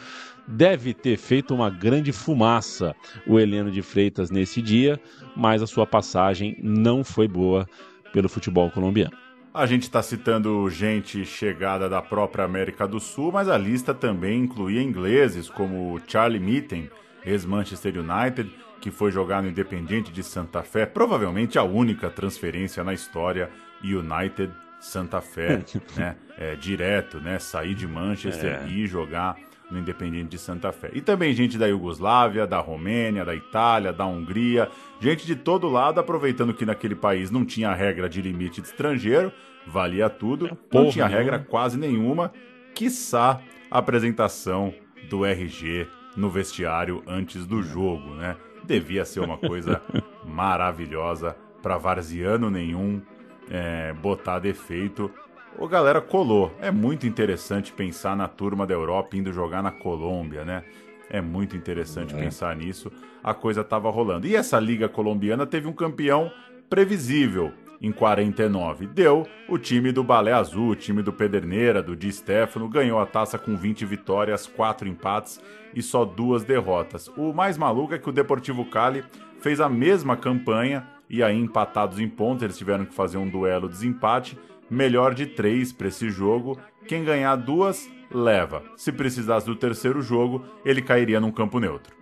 deve 0.47 0.93
ter 0.93 1.17
feito 1.17 1.53
uma 1.53 1.69
grande 1.69 2.11
fumaça 2.11 2.95
o 3.25 3.39
Heleno 3.39 3.69
de 3.69 3.81
Freitas 3.81 4.31
nesse 4.31 4.61
dia, 4.61 4.99
mas 5.35 5.61
a 5.61 5.67
sua 5.67 5.85
passagem 5.85 6.57
não 6.61 7.03
foi 7.03 7.27
boa 7.27 7.67
pelo 8.13 8.29
futebol 8.29 8.71
colombiano. 8.71 9.15
A 9.53 9.65
gente 9.65 9.83
está 9.83 10.03
citando 10.03 10.69
gente 10.69 11.25
chegada 11.25 11.89
da 11.89 12.01
própria 12.01 12.45
América 12.45 12.87
do 12.87 12.99
Sul, 12.99 13.31
mas 13.31 13.49
a 13.49 13.57
lista 13.57 13.93
também 13.93 14.43
incluía 14.43 14.81
ingleses 14.83 15.49
como 15.49 15.99
Charlie 16.07 16.39
Mitten, 16.39 16.89
ex-Manchester 17.25 17.95
United, 17.97 18.49
que 18.79 18.91
foi 18.91 19.11
jogar 19.11 19.41
no 19.41 19.49
Independiente 19.49 20.11
de 20.11 20.21
Santa 20.21 20.61
Fé, 20.61 20.85
provavelmente 20.85 21.57
a 21.57 21.63
única 21.63 22.09
transferência 22.09 22.83
na 22.83 22.93
história 22.93 23.49
United 23.83 24.51
Santa 24.79 25.21
Fé, 25.21 25.63
né? 25.97 26.15
É, 26.37 26.55
direto, 26.55 27.19
né? 27.19 27.39
Sair 27.39 27.73
de 27.73 27.87
Manchester 27.87 28.61
é. 28.63 28.67
e 28.67 28.85
jogar 28.85 29.35
no 29.69 29.79
Independiente 29.79 30.29
de 30.29 30.37
Santa 30.37 30.71
Fé. 30.71 30.89
E 30.93 31.01
também 31.01 31.33
gente 31.33 31.57
da 31.57 31.67
Iugoslávia, 31.67 32.47
da 32.47 32.59
Romênia, 32.59 33.25
da 33.25 33.35
Itália, 33.35 33.91
da 33.91 34.05
Hungria, 34.05 34.69
gente 34.99 35.25
de 35.25 35.35
todo 35.35 35.67
lado, 35.67 35.99
aproveitando 35.99 36.53
que 36.53 36.65
naquele 36.65 36.95
país 36.95 37.29
não 37.29 37.45
tinha 37.45 37.73
regra 37.73 38.07
de 38.07 38.21
limite 38.21 38.61
de 38.61 38.67
estrangeiro, 38.67 39.31
valia 39.65 40.09
tudo, 40.09 40.55
Porra 40.69 40.83
não 40.85 40.91
tinha 40.91 41.07
nenhuma. 41.07 41.23
regra 41.23 41.39
quase 41.39 41.77
nenhuma, 41.77 42.31
quiçá 42.73 43.41
a 43.69 43.79
apresentação 43.79 44.73
do 45.09 45.25
RG 45.25 45.87
no 46.15 46.29
vestiário 46.29 47.03
antes 47.05 47.45
do 47.45 47.61
jogo, 47.61 48.15
né? 48.15 48.35
Devia 48.63 49.05
ser 49.05 49.19
uma 49.19 49.37
coisa 49.37 49.81
maravilhosa 50.25 51.35
para 51.61 51.77
varziano 51.77 52.49
nenhum 52.49 53.01
é, 53.49 53.93
botar 53.93 54.39
defeito. 54.39 55.11
O 55.55 55.67
galera 55.67 56.01
colou. 56.01 56.51
É 56.59 56.71
muito 56.71 57.07
interessante 57.07 57.71
pensar 57.71 58.15
na 58.15 58.27
turma 58.27 58.65
da 58.65 58.73
Europa 58.73 59.15
indo 59.15 59.31
jogar 59.31 59.61
na 59.61 59.71
Colômbia, 59.71 60.43
né? 60.43 60.63
É 61.09 61.21
muito 61.21 61.55
interessante 61.55 62.13
pensar 62.13 62.55
nisso. 62.55 62.91
A 63.23 63.33
coisa 63.33 63.63
tava 63.63 63.89
rolando. 63.89 64.27
E 64.27 64.35
essa 64.35 64.59
liga 64.59 64.89
colombiana 64.89 65.45
teve 65.45 65.67
um 65.67 65.73
campeão 65.73 66.31
previsível 66.69 67.53
em 67.81 67.91
49. 67.91 68.87
Deu 68.87 69.25
o 69.47 69.57
time 69.57 69.91
do 69.91 70.03
Balé 70.03 70.33
Azul, 70.33 70.69
o 70.69 70.75
time 70.75 71.01
do 71.01 71.13
Pederneira, 71.13 71.81
do 71.81 71.95
Di 71.95 72.11
Stefano, 72.11 72.67
ganhou 72.67 72.99
a 72.99 73.05
taça 73.05 73.37
com 73.37 73.55
20 73.55 73.85
vitórias, 73.85 74.47
4 74.47 74.87
empates 74.87 75.39
e 75.73 75.81
só 75.81 76.03
duas 76.03 76.43
derrotas. 76.43 77.07
O 77.15 77.33
mais 77.33 77.57
maluco 77.57 77.93
é 77.93 77.99
que 77.99 78.09
o 78.09 78.13
Deportivo 78.13 78.65
Cali 78.65 79.03
fez 79.39 79.59
a 79.59 79.69
mesma 79.69 80.17
campanha 80.17 80.87
e 81.09 81.23
aí 81.23 81.37
empatados 81.37 81.99
em 81.99 82.07
pontos, 82.09 82.43
eles 82.43 82.57
tiveram 82.57 82.85
que 82.85 82.93
fazer 82.93 83.17
um 83.17 83.29
duelo 83.29 83.69
desempate, 83.69 84.37
melhor 84.69 85.13
de 85.13 85.25
três 85.25 85.71
para 85.71 85.87
esse 85.87 86.09
jogo. 86.09 86.59
Quem 86.87 87.03
ganhar 87.03 87.35
duas 87.35 87.89
leva. 88.11 88.63
Se 88.75 88.91
precisasse 88.91 89.45
do 89.45 89.55
terceiro 89.55 90.01
jogo, 90.01 90.45
ele 90.65 90.81
cairia 90.81 91.19
num 91.19 91.31
campo 91.31 91.59
neutro. 91.59 91.95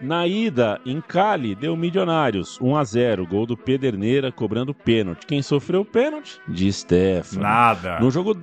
Na 0.00 0.28
ida, 0.28 0.80
em 0.86 1.00
Cali, 1.00 1.56
deu 1.56 1.76
Milionários, 1.76 2.56
1 2.60 2.76
a 2.76 2.84
0 2.84 3.26
gol 3.26 3.44
do 3.44 3.56
Pederneira 3.56 4.30
cobrando 4.30 4.72
pênalti. 4.72 5.26
Quem 5.26 5.42
sofreu 5.42 5.80
o 5.80 5.84
pênalti? 5.84 6.40
De 6.46 6.72
Stefano. 6.72 7.42
Nada. 7.42 7.98
No 7.98 8.08
jogo. 8.08 8.36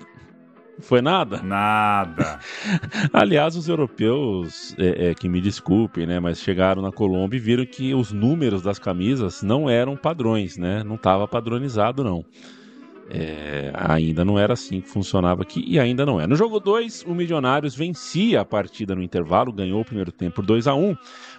Foi 0.81 1.01
nada? 1.01 1.41
Nada. 1.41 2.39
Aliás, 3.13 3.55
os 3.55 3.69
europeus, 3.69 4.75
é, 4.77 5.11
é, 5.11 5.13
que 5.13 5.29
me 5.29 5.39
desculpem, 5.39 6.05
né, 6.05 6.19
mas 6.19 6.39
chegaram 6.39 6.81
na 6.81 6.91
Colômbia 6.91 7.37
e 7.37 7.39
viram 7.39 7.65
que 7.65 7.95
os 7.95 8.11
números 8.11 8.61
das 8.61 8.77
camisas 8.77 9.41
não 9.41 9.69
eram 9.69 9.95
padrões, 9.95 10.57
né? 10.57 10.83
Não 10.83 10.95
estava 10.95 11.25
padronizado, 11.25 12.03
não. 12.03 12.25
É, 13.07 13.71
ainda 13.75 14.25
não 14.25 14.39
era 14.39 14.53
assim 14.53 14.81
que 14.81 14.89
funcionava 14.89 15.43
aqui 15.43 15.63
e 15.67 15.79
ainda 15.79 16.05
não 16.05 16.19
é. 16.19 16.25
No 16.25 16.35
jogo 16.35 16.59
2, 16.59 17.03
o 17.07 17.13
Milionários 17.13 17.75
vencia 17.75 18.41
a 18.41 18.45
partida 18.45 18.95
no 18.95 19.03
intervalo, 19.03 19.53
ganhou 19.53 19.81
o 19.81 19.85
primeiro 19.85 20.11
tempo 20.11 20.37
por 20.37 20.45
2 20.45 20.67
a 20.67 20.73
1 20.73 20.95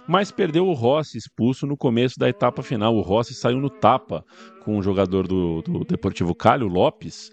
mas 0.07 0.31
perdeu 0.31 0.65
o 0.65 0.73
Rossi 0.73 1.17
expulso 1.17 1.67
no 1.67 1.75
começo 1.75 2.17
da 2.17 2.29
etapa 2.29 2.63
final. 2.63 2.95
O 2.95 3.01
Rossi 3.01 3.33
saiu 3.33 3.59
no 3.59 3.69
tapa 3.69 4.23
com 4.63 4.77
o 4.77 4.81
jogador 4.81 5.27
do, 5.27 5.61
do 5.61 5.83
Deportivo 5.83 6.33
Cali, 6.33 6.63
o 6.63 6.67
Lopes. 6.67 7.31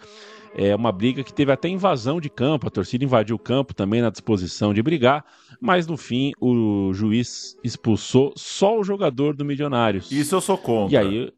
É 0.56 0.74
uma 0.74 0.92
briga 0.92 1.24
que 1.24 1.32
teve 1.32 1.50
até 1.50 1.68
invasão 1.68 2.20
de 2.20 2.30
campo, 2.30 2.68
a 2.68 2.70
torcida 2.70 3.04
invadiu 3.04 3.34
o 3.34 3.38
campo 3.38 3.74
também 3.74 4.00
na 4.00 4.08
disposição 4.10 4.72
de 4.72 4.80
brigar, 4.82 5.24
mas 5.60 5.84
no 5.84 5.96
fim 5.96 6.32
o 6.40 6.92
juiz 6.92 7.56
expulsou 7.64 8.32
só 8.36 8.78
o 8.78 8.84
jogador 8.84 9.34
do 9.34 9.44
Milionários. 9.44 10.12
Isso 10.12 10.34
eu 10.34 10.40
sou 10.40 10.56
contra. 10.56 10.94
E 10.94 10.96
aí, 10.96 11.32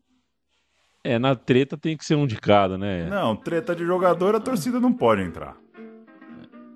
é, 1.12 1.18
na 1.18 1.34
treta 1.34 1.76
tem 1.76 1.96
que 1.96 2.04
ser 2.04 2.14
um 2.14 2.26
de 2.26 2.36
cada, 2.36 2.76
né? 2.76 3.08
Não, 3.08 3.34
treta 3.36 3.74
de 3.74 3.84
jogador, 3.84 4.34
a 4.34 4.40
torcida 4.40 4.80
não 4.80 4.92
pode 4.92 5.22
entrar. 5.22 5.56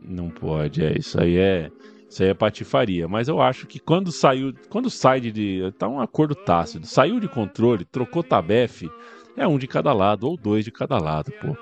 Não 0.02 0.30
pode, 0.30 0.84
é, 0.84 0.98
isso 0.98 1.20
aí 1.20 1.36
é, 1.36 1.70
isso 2.08 2.22
aí 2.22 2.30
é 2.30 2.34
patifaria, 2.34 3.06
mas 3.06 3.28
eu 3.28 3.40
acho 3.40 3.66
que 3.66 3.78
quando 3.78 4.10
saiu, 4.10 4.52
quando 4.68 4.88
sai 4.90 5.20
de, 5.20 5.72
tá 5.78 5.86
um 5.88 6.00
acordo 6.00 6.34
tácito, 6.34 6.86
saiu 6.86 7.20
de 7.20 7.28
controle, 7.28 7.84
trocou 7.84 8.22
tabefe, 8.22 8.90
é 9.36 9.46
um 9.46 9.58
de 9.58 9.66
cada 9.66 9.92
lado 9.92 10.26
ou 10.26 10.36
dois 10.36 10.64
de 10.64 10.70
cada 10.72 10.98
lado, 10.98 11.30
pô. 11.40 11.56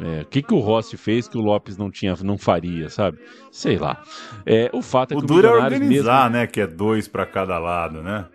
É, 0.00 0.22
o 0.22 0.26
que, 0.26 0.42
que 0.42 0.54
o 0.54 0.60
Rossi 0.60 0.96
fez 0.96 1.26
que 1.26 1.36
o 1.36 1.40
Lopes 1.40 1.76
não 1.76 1.90
tinha, 1.90 2.14
não 2.22 2.38
faria, 2.38 2.88
sabe? 2.88 3.18
Sei 3.50 3.76
lá. 3.76 4.00
É, 4.46 4.70
o 4.72 4.80
fato 4.80 5.12
é 5.12 5.16
O 5.16 5.20
que 5.20 5.26
duro 5.26 5.48
é 5.48 5.50
organizar, 5.50 6.30
né? 6.30 6.46
Que 6.46 6.60
é 6.60 6.66
dois 6.68 7.08
pra 7.08 7.26
cada 7.26 7.58
lado, 7.58 8.00
né? 8.00 8.26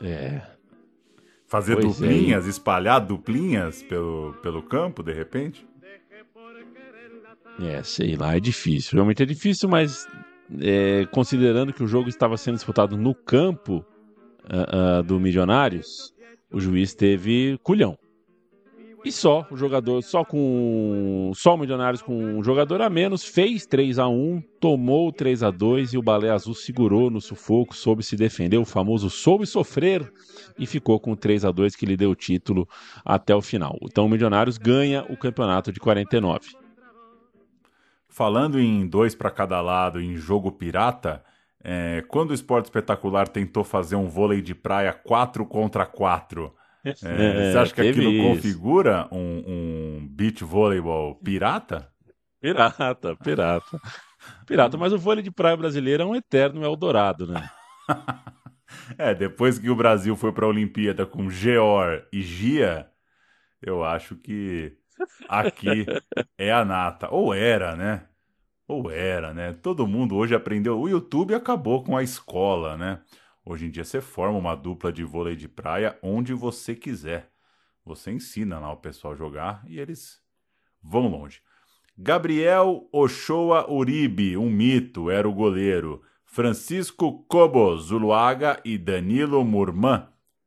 mesmo- 0.00 0.14
é, 0.14 0.51
Fazer 1.52 1.74
Pois 1.74 1.84
é, 1.84 2.06
duplinhas, 2.06 2.46
espalhar 2.46 2.98
duplinhas 2.98 3.82
pelo, 3.82 4.32
pelo 4.42 4.62
campo, 4.62 5.02
de 5.02 5.12
repente. 5.12 5.66
É, 7.60 7.82
sei 7.82 8.16
lá, 8.16 8.34
é 8.34 8.40
difícil. 8.40 8.94
Realmente 8.94 9.22
é 9.22 9.26
difícil, 9.26 9.68
mas 9.68 10.08
é, 10.58 11.04
considerando 11.12 11.70
que 11.70 11.82
o 11.82 11.86
jogo 11.86 12.08
estava 12.08 12.38
sendo 12.38 12.54
disputado 12.54 12.96
no 12.96 13.14
campo 13.14 13.84
ah, 14.48 15.00
ah, 15.00 15.02
do 15.02 15.20
Milionários, 15.20 16.14
o 16.50 16.58
juiz 16.58 16.94
teve 16.94 17.58
culhão. 17.62 17.98
E 19.04 19.10
só 19.10 19.44
o 19.50 19.56
jogador, 19.56 20.00
só 20.02 20.24
com 20.24 21.32
só 21.34 21.54
o 21.54 21.58
Milionários 21.58 22.00
com 22.00 22.14
um 22.14 22.44
jogador 22.44 22.80
a 22.80 22.88
menos, 22.88 23.24
fez 23.24 23.66
3 23.66 23.98
a 23.98 24.06
1 24.06 24.40
tomou 24.60 25.08
o 25.08 25.12
3 25.12 25.42
a 25.42 25.50
2 25.50 25.94
e 25.94 25.98
o 25.98 26.02
Balé 26.02 26.30
Azul 26.30 26.54
segurou 26.54 27.10
no 27.10 27.20
sufoco, 27.20 27.74
soube 27.74 28.04
se 28.04 28.14
defender, 28.14 28.58
o 28.58 28.64
famoso 28.64 29.10
soube 29.10 29.44
sofrer 29.44 30.12
e 30.56 30.66
ficou 30.66 31.00
com 31.00 31.12
o 31.12 31.16
3 31.16 31.44
a 31.44 31.50
2 31.50 31.74
que 31.74 31.84
lhe 31.84 31.96
deu 31.96 32.10
o 32.10 32.14
título 32.14 32.68
até 33.04 33.34
o 33.34 33.42
final. 33.42 33.76
Então 33.82 34.06
o 34.06 34.08
Milionários 34.08 34.56
ganha 34.56 35.04
o 35.08 35.16
campeonato 35.16 35.72
de 35.72 35.80
49. 35.80 36.50
Falando 38.08 38.60
em 38.60 38.86
dois 38.86 39.16
pra 39.16 39.30
cada 39.30 39.60
lado, 39.60 40.00
em 40.00 40.16
jogo 40.16 40.52
pirata, 40.52 41.24
é, 41.64 42.04
quando 42.06 42.30
o 42.30 42.34
Esporte 42.34 42.66
Espetacular 42.66 43.26
tentou 43.26 43.64
fazer 43.64 43.96
um 43.96 44.06
vôlei 44.06 44.40
de 44.40 44.54
praia 44.54 44.92
4 44.92 45.44
contra 45.46 45.86
4, 45.86 46.52
é, 46.84 47.52
você 47.52 47.58
acha 47.58 47.74
que 47.74 47.80
aquilo 47.80 48.10
isso. 48.10 48.28
configura 48.28 49.08
um, 49.12 49.44
um 49.46 50.08
beach 50.08 50.42
voleibol 50.44 51.14
pirata? 51.16 51.88
Pirata, 52.40 53.16
pirata. 53.16 53.80
Pirata, 54.46 54.76
mas 54.76 54.92
o 54.92 54.98
vôlei 54.98 55.22
de 55.22 55.30
praia 55.30 55.56
brasileiro 55.56 56.02
é 56.02 56.06
um 56.06 56.14
eterno 56.14 56.64
Eldorado, 56.64 57.26
né? 57.26 57.48
É, 58.96 59.14
depois 59.14 59.58
que 59.58 59.68
o 59.68 59.76
Brasil 59.76 60.16
foi 60.16 60.32
pra 60.32 60.46
Olimpíada 60.46 61.04
com 61.04 61.28
Geor 61.28 62.04
e 62.12 62.22
Gia, 62.22 62.90
eu 63.60 63.84
acho 63.84 64.16
que 64.16 64.76
aqui 65.28 65.86
é 66.38 66.52
a 66.52 66.64
nata. 66.64 67.08
Ou 67.10 67.34
era, 67.34 67.76
né? 67.76 68.06
Ou 68.66 68.90
era, 68.90 69.34
né? 69.34 69.52
Todo 69.52 69.86
mundo 69.86 70.16
hoje 70.16 70.34
aprendeu. 70.34 70.80
O 70.80 70.88
YouTube 70.88 71.34
acabou 71.34 71.84
com 71.84 71.96
a 71.96 72.02
escola, 72.02 72.76
né? 72.76 73.00
Hoje 73.44 73.66
em 73.66 73.70
dia 73.70 73.84
você 73.84 74.00
forma 74.00 74.38
uma 74.38 74.54
dupla 74.54 74.92
de 74.92 75.02
vôlei 75.02 75.34
de 75.34 75.48
praia 75.48 75.98
onde 76.02 76.32
você 76.32 76.74
quiser. 76.74 77.30
Você 77.84 78.12
ensina 78.12 78.58
lá 78.60 78.72
o 78.72 78.76
pessoal 78.76 79.14
a 79.14 79.16
jogar 79.16 79.64
e 79.66 79.80
eles 79.80 80.20
vão 80.82 81.08
longe. 81.08 81.40
Gabriel 81.98 82.88
Ochoa 82.92 83.70
Uribe, 83.70 84.36
um 84.36 84.48
mito, 84.48 85.10
era 85.10 85.28
o 85.28 85.32
goleiro. 85.32 86.02
Francisco 86.24 87.24
Cobo 87.24 87.76
Zuluaga 87.76 88.60
e 88.64 88.78
Danilo 88.78 89.44
Murman 89.44 90.06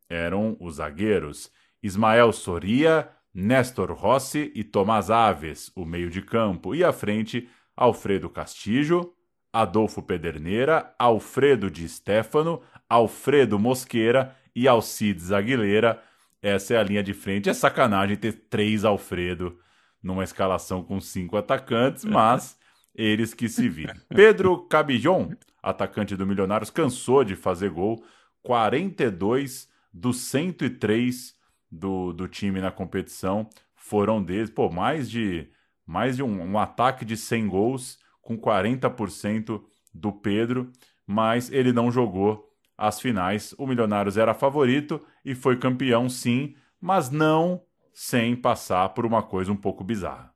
eram 0.09 0.57
os 0.59 0.75
zagueiros. 0.75 1.51
Ismael 1.83 2.31
Soria, 2.31 3.09
Néstor 3.33 3.91
Rossi 3.91 4.51
e 4.55 4.63
Tomás 4.63 5.11
Aves, 5.11 5.71
o 5.75 5.85
meio 5.85 6.09
de 6.09 6.21
campo. 6.21 6.73
E 6.73 6.83
à 6.83 6.91
frente, 6.91 7.47
Alfredo 7.75 8.29
Castillo, 8.29 9.13
Adolfo 9.53 10.01
Pederneira, 10.01 10.95
Alfredo 10.97 11.69
Di 11.69 11.87
Stefano, 11.87 12.61
Alfredo 12.89 13.59
Mosqueira 13.59 14.35
e 14.55 14.67
Alcides 14.67 15.31
Aguilera. 15.31 16.01
Essa 16.41 16.75
é 16.75 16.77
a 16.77 16.83
linha 16.83 17.03
de 17.03 17.13
frente. 17.13 17.49
É 17.49 17.53
sacanagem 17.53 18.15
ter 18.15 18.33
três 18.49 18.85
Alfredo 18.85 19.59
numa 20.01 20.23
escalação 20.23 20.83
com 20.83 20.99
cinco 20.99 21.35
atacantes, 21.35 22.05
mas 22.05 22.57
eles 22.93 23.33
que 23.33 23.49
se 23.49 23.67
viram. 23.67 23.95
Pedro 24.09 24.59
Cabijon, 24.67 25.31
atacante 25.61 26.15
do 26.15 26.25
Milionários, 26.25 26.69
cansou 26.69 27.23
de 27.23 27.35
fazer 27.35 27.69
gol. 27.69 28.03
42 28.43 29.67
dos 29.91 30.17
103 30.17 31.33
do, 31.71 32.13
do 32.13 32.27
time 32.27 32.61
na 32.61 32.71
competição 32.71 33.49
foram 33.73 34.23
deles. 34.23 34.49
Pô, 34.49 34.69
mais 34.69 35.09
de, 35.09 35.49
mais 35.85 36.15
de 36.15 36.23
um, 36.23 36.51
um 36.51 36.59
ataque 36.59 37.03
de 37.03 37.17
100 37.17 37.47
gols 37.47 37.99
com 38.21 38.37
40% 38.37 39.61
do 39.93 40.11
Pedro, 40.11 40.71
mas 41.05 41.51
ele 41.51 41.71
não 41.71 41.91
jogou 41.91 42.54
as 42.77 42.99
finais. 42.99 43.53
O 43.57 43.65
Milionários 43.67 44.17
era 44.17 44.33
favorito 44.33 45.01
e 45.23 45.33
foi 45.35 45.57
campeão, 45.57 46.09
sim, 46.09 46.55
mas 46.79 47.09
não 47.09 47.61
sem 47.93 48.35
passar 48.35 48.89
por 48.89 49.05
uma 49.05 49.23
coisa 49.23 49.51
um 49.51 49.55
pouco 49.55 49.83
bizarra. 49.83 50.35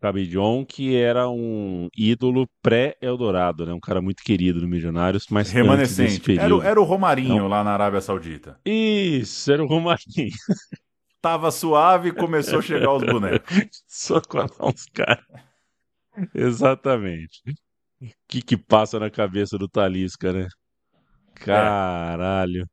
Cabidjon, 0.00 0.64
que 0.64 0.94
era 0.94 1.28
um 1.28 1.88
ídolo 1.96 2.48
pré-Eldorado, 2.62 3.66
né? 3.66 3.72
Um 3.72 3.80
cara 3.80 4.00
muito 4.00 4.22
querido 4.22 4.60
no 4.60 4.68
Milionários, 4.68 5.26
mas 5.30 5.48
antes 5.48 5.52
desse 5.52 5.62
Remanescente. 5.62 6.38
Era, 6.38 6.68
era 6.68 6.80
o 6.80 6.84
Romarinho 6.84 7.42
Não. 7.42 7.48
lá 7.48 7.64
na 7.64 7.72
Arábia 7.72 8.00
Saudita. 8.00 8.60
Isso, 8.64 9.50
era 9.50 9.64
o 9.64 9.66
Romarinho. 9.66 9.96
Tava 11.20 11.50
suave 11.50 12.10
e 12.10 12.12
começou 12.12 12.60
a 12.60 12.62
chegar 12.62 12.92
os 12.92 13.02
bonecos. 13.02 13.48
Só 13.88 14.20
colar 14.20 14.48
uns 14.60 14.84
caras. 14.86 15.24
Exatamente. 16.32 17.42
O 18.00 18.08
que 18.28 18.42
que 18.42 18.56
passa 18.56 19.00
na 19.00 19.10
cabeça 19.10 19.58
do 19.58 19.68
Talisca, 19.68 20.32
né? 20.32 20.46
Caralho. 21.44 22.66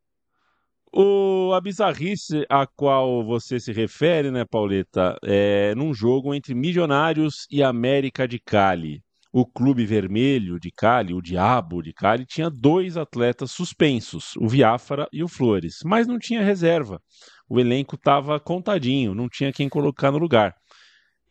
O, 0.96 1.52
a 1.54 1.60
bizarrice 1.60 2.46
a 2.48 2.68
qual 2.68 3.26
você 3.26 3.60
se 3.60 3.72
refere, 3.72 4.30
né, 4.30 4.46
Pauleta, 4.46 5.18
é 5.24 5.74
num 5.76 5.92
jogo 5.92 6.36
entre 6.36 6.54
Milionários 6.54 7.48
e 7.50 7.64
América 7.64 8.28
de 8.28 8.40
Cali. 8.40 9.02
O 9.32 9.44
Clube 9.44 9.88
Vermelho 9.88 10.60
de 10.60 10.70
Cali, 10.70 11.12
o 11.12 11.22
Diabo 11.22 11.82
de 11.82 11.92
Cali, 11.92 12.28
tinha 12.28 12.48
dois 12.48 12.96
atletas 12.96 13.50
suspensos, 13.50 14.36
o 14.38 14.48
Viáfara 14.48 15.08
e 15.12 15.24
o 15.24 15.28
Flores, 15.28 15.78
mas 15.84 16.06
não 16.06 16.20
tinha 16.20 16.44
reserva. 16.44 17.02
O 17.50 17.60
elenco 17.60 17.96
estava 17.96 18.40
contadinho, 18.40 19.16
não 19.16 19.28
tinha 19.28 19.52
quem 19.52 19.68
colocar 19.68 20.12
no 20.12 20.20
lugar. 20.20 20.54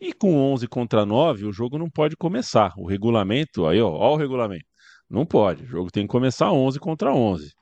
E 0.00 0.12
com 0.12 0.34
11 0.52 0.66
contra 0.66 1.06
9, 1.06 1.46
o 1.46 1.52
jogo 1.52 1.78
não 1.78 1.88
pode 1.88 2.16
começar. 2.16 2.72
O 2.76 2.88
regulamento, 2.88 3.64
aí 3.64 3.80
ó, 3.80 3.88
ó 3.88 4.14
o 4.14 4.16
regulamento. 4.16 4.64
Não 5.12 5.26
pode. 5.26 5.64
O 5.64 5.66
jogo 5.66 5.90
tem 5.90 6.04
que 6.04 6.10
começar 6.10 6.50
11 6.50 6.80
contra 6.80 7.14
11. 7.14 7.52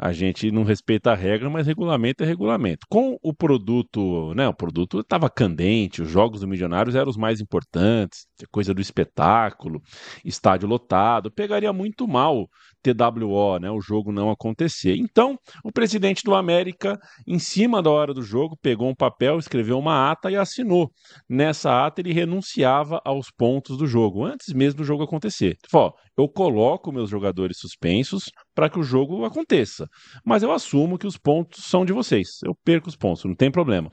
A 0.00 0.12
gente 0.12 0.50
não 0.50 0.62
respeita 0.64 1.10
a 1.12 1.14
regra, 1.14 1.48
mas 1.50 1.66
regulamento 1.66 2.22
é 2.22 2.26
regulamento. 2.26 2.86
Com 2.88 3.16
o 3.22 3.34
produto, 3.34 4.32
né? 4.34 4.48
O 4.48 4.54
produto 4.54 5.00
estava 5.00 5.30
candente, 5.30 6.02
os 6.02 6.08
jogos 6.08 6.40
do 6.40 6.48
Milionários 6.48 6.94
eram 6.94 7.10
os 7.10 7.16
mais 7.16 7.40
importantes, 7.40 8.26
coisa 8.50 8.72
do 8.74 8.80
espetáculo, 8.80 9.80
estádio 10.24 10.68
lotado. 10.68 11.32
Pegaria 11.32 11.72
muito 11.72 12.06
mal 12.06 12.48
TWO, 12.94 13.58
né? 13.58 13.70
O 13.70 13.80
jogo 13.80 14.12
não 14.12 14.30
acontecer. 14.30 14.96
Então, 14.96 15.36
o 15.64 15.72
presidente 15.72 16.22
do 16.24 16.34
América, 16.34 16.98
em 17.26 17.38
cima 17.38 17.82
da 17.82 17.90
hora 17.90 18.14
do 18.14 18.22
jogo, 18.22 18.56
pegou 18.60 18.88
um 18.88 18.94
papel, 18.94 19.38
escreveu 19.38 19.78
uma 19.78 20.10
ata 20.10 20.30
e 20.30 20.36
assinou. 20.36 20.90
Nessa 21.28 21.86
ata, 21.86 22.00
ele 22.00 22.12
renunciava 22.12 23.00
aos 23.04 23.30
pontos 23.30 23.76
do 23.76 23.86
jogo, 23.86 24.24
antes 24.24 24.52
mesmo 24.54 24.78
do 24.78 24.84
jogo 24.84 25.02
acontecer. 25.02 25.56
Falou: 25.70 25.94
eu 26.16 26.28
coloco 26.28 26.90
meus 26.90 27.08
jogadores 27.08 27.58
suspensos 27.58 28.24
para 28.54 28.68
que 28.68 28.78
o 28.78 28.82
jogo 28.82 29.24
aconteça. 29.24 29.86
Mas 30.24 30.42
eu 30.42 30.50
assumo 30.50 30.98
que 30.98 31.06
os 31.06 31.16
pontos 31.16 31.64
são 31.64 31.84
de 31.84 31.92
vocês. 31.92 32.40
Eu 32.44 32.56
perco 32.64 32.88
os 32.88 32.96
pontos, 32.96 33.24
não 33.24 33.36
tem 33.36 33.50
problema. 33.50 33.90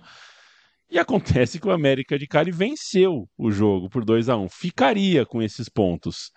E 0.90 1.00
acontece 1.00 1.60
que 1.60 1.68
o 1.68 1.72
América 1.72 2.18
de 2.18 2.28
Cali 2.28 2.52
venceu 2.52 3.28
o 3.38 3.52
jogo 3.52 3.90
por 3.90 4.06
2 4.06 4.30
a 4.30 4.38
1 4.38 4.44
um. 4.44 4.50
Ficaria 4.50 5.26
com 5.26 5.42
esses 5.42 5.68
pontos. 5.68 6.32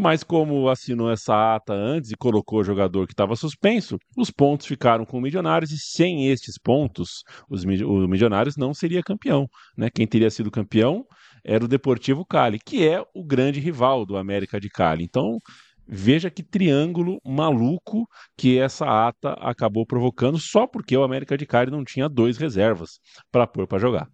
Mas 0.00 0.22
como 0.22 0.68
assinou 0.68 1.10
essa 1.10 1.56
ata 1.56 1.72
antes 1.72 2.12
e 2.12 2.16
colocou 2.16 2.60
o 2.60 2.64
jogador 2.64 3.04
que 3.04 3.12
estava 3.12 3.34
suspenso, 3.34 3.98
os 4.16 4.30
pontos 4.30 4.64
ficaram 4.64 5.04
com 5.04 5.18
o 5.18 5.20
Milionários 5.20 5.72
e 5.72 5.76
sem 5.76 6.28
estes 6.28 6.56
pontos, 6.56 7.24
os, 7.50 7.64
o 7.64 8.06
Milionários 8.06 8.56
não 8.56 8.72
seria 8.72 9.02
campeão. 9.02 9.48
Né? 9.76 9.90
Quem 9.90 10.06
teria 10.06 10.30
sido 10.30 10.52
campeão 10.52 11.04
era 11.44 11.64
o 11.64 11.66
Deportivo 11.66 12.24
Cali, 12.24 12.60
que 12.64 12.86
é 12.86 13.04
o 13.12 13.24
grande 13.24 13.58
rival 13.58 14.06
do 14.06 14.16
América 14.16 14.60
de 14.60 14.68
Cali. 14.68 15.02
Então, 15.02 15.40
veja 15.84 16.30
que 16.30 16.44
triângulo 16.44 17.20
maluco 17.26 18.06
que 18.36 18.56
essa 18.56 19.08
ata 19.08 19.32
acabou 19.40 19.84
provocando 19.84 20.38
só 20.38 20.64
porque 20.64 20.96
o 20.96 21.02
América 21.02 21.36
de 21.36 21.44
Cali 21.44 21.72
não 21.72 21.82
tinha 21.82 22.08
dois 22.08 22.38
reservas 22.38 23.00
para 23.32 23.48
pôr 23.48 23.66
para 23.66 23.80
jogar. 23.80 24.08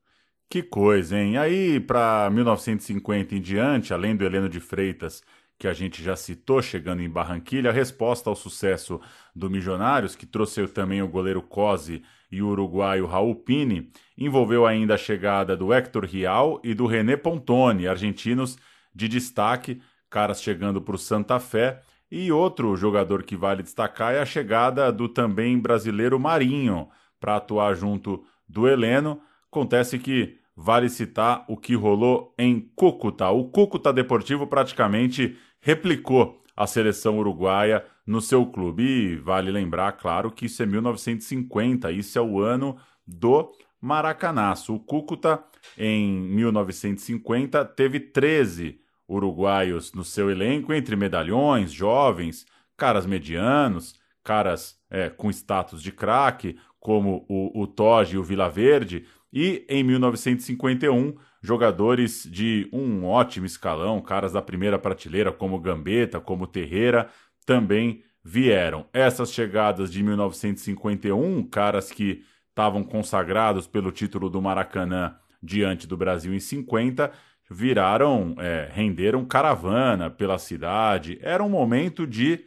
Que 0.49 0.63
coisa, 0.63 1.19
hein? 1.19 1.37
Aí, 1.37 1.81
para 1.81 2.31
1950 2.31 3.35
em 3.35 3.41
diante, 3.41 3.93
além 3.93 4.15
do 4.15 4.25
Heleno 4.25 4.49
de 4.49 4.61
Freitas, 4.61 5.21
que 5.59 5.69
a 5.69 5.73
gente 5.73 6.03
já 6.03 6.17
citou 6.17 6.61
chegando 6.61 7.03
em 7.03 7.09
Barranquilha, 7.09 7.71
a 7.71 7.73
resposta 7.73 8.29
ao 8.29 8.37
sucesso 8.37 9.01
do 9.35 9.49
Milionários, 9.49 10.17
que 10.17 10.27
trouxe 10.27 10.67
também 10.69 11.01
o 11.03 11.09
goleiro 11.09 11.41
Cosi 11.43 12.03
e 12.31 12.43
o 12.43 12.49
uruguaio 12.49 13.07
Raul 13.07 13.37
Pini, 13.37 13.91
envolveu 14.19 14.67
ainda 14.67 14.95
a 14.95 14.99
chegada 14.99 15.57
do 15.57 15.73
Héctor 15.73 16.05
Rial 16.05 16.61
e 16.65 16.75
do 16.75 16.87
René 16.87 17.17
Pontoni, 17.17 17.87
argentinos 17.87 18.59
de 18.95 19.09
destaque, 19.09 19.81
caras 20.11 20.43
chegando 20.43 20.81
para 20.81 20.97
o 20.97 20.99
Santa 20.99 21.39
Fé. 21.39 21.81
E 22.11 22.31
outro 22.31 22.77
jogador 22.77 23.23
que 23.23 23.37
vale 23.37 23.63
destacar 23.63 24.15
é 24.15 24.21
a 24.21 24.27
chegada 24.27 24.93
do 24.93 25.09
também 25.09 25.59
brasileiro 25.59 26.19
Marinho 26.19 26.89
para 27.19 27.37
atuar 27.37 27.75
junto 27.75 28.25
do 28.49 28.69
Heleno. 28.69 29.21
Acontece 29.51 29.99
que 29.99 30.39
vale 30.57 30.89
citar 30.89 31.45
o 31.49 31.57
que 31.57 31.75
rolou 31.75 32.35
em 32.39 32.61
Cúcuta. 32.75 33.29
O 33.31 33.45
Cúcuta 33.49 33.93
Deportivo 33.93 34.47
praticamente 34.47 35.37
replicou 35.61 36.43
a 36.57 36.67
seleção 36.67 37.19
uruguaia 37.19 37.85
no 38.07 38.21
seu 38.21 38.47
clube. 38.47 38.83
E 38.83 39.17
vale 39.17 39.51
lembrar, 39.51 39.93
claro, 39.93 40.31
que 40.31 40.47
isso 40.47 40.63
é 40.63 40.67
1950, 40.67 41.91
isso 41.91 42.19
é 42.19 42.23
o 42.23 42.41
ano 42.41 42.77
do 43.07 43.53
Maracanaço. 43.81 44.75
O 44.75 44.81
Cúcuta, 44.81 45.43
em 45.77 46.09
1950, 46.09 47.65
teve 47.65 48.01
13 48.01 48.81
uruguaios 49.09 49.93
no 49.93 50.05
seu 50.05 50.31
elenco, 50.31 50.73
entre 50.73 50.97
medalhões, 50.97 51.73
jovens, 51.73 52.47
caras 52.77 53.05
medianos, 53.05 54.01
caras 54.23 54.79
é, 54.91 55.11
com 55.11 55.29
status 55.31 55.83
de 55.83 55.93
craque, 55.93 56.57
como 56.81 57.25
o, 57.29 57.63
o 57.63 57.67
Toge 57.67 58.17
e 58.17 58.19
o 58.19 58.23
Vila 58.23 58.49
Verde, 58.49 59.07
e 59.35 59.67
em 59.69 59.83
1951, 59.83 61.17
jogadores 61.43 62.23
de 62.31 62.69
um 62.73 63.05
ótimo 63.05 63.45
escalão, 63.45 64.01
caras 64.01 64.33
da 64.33 64.41
primeira 64.41 64.79
prateleira, 64.79 65.33
como 65.33 65.59
Gambetta, 65.59 66.21
como 66.21 66.47
Terreira, 66.47 67.09
também 67.45 68.05
vieram. 68.25 68.87
Essas 68.93 69.33
chegadas 69.33 69.91
de 69.91 70.05
1951, 70.05 71.43
caras 71.49 71.91
que 71.91 72.23
estavam 72.49 72.85
consagrados 72.85 73.67
pelo 73.67 73.91
título 73.91 74.31
do 74.31 74.41
Maracanã 74.41 75.17
diante 75.43 75.89
do 75.89 75.97
Brasil 75.97 76.33
em 76.33 76.39
50, 76.39 77.11
viraram, 77.51 78.37
é, 78.39 78.71
renderam 78.73 79.25
caravana 79.25 80.09
pela 80.09 80.39
cidade. 80.39 81.19
Era 81.21 81.43
um 81.43 81.49
momento 81.49 82.07
de 82.07 82.45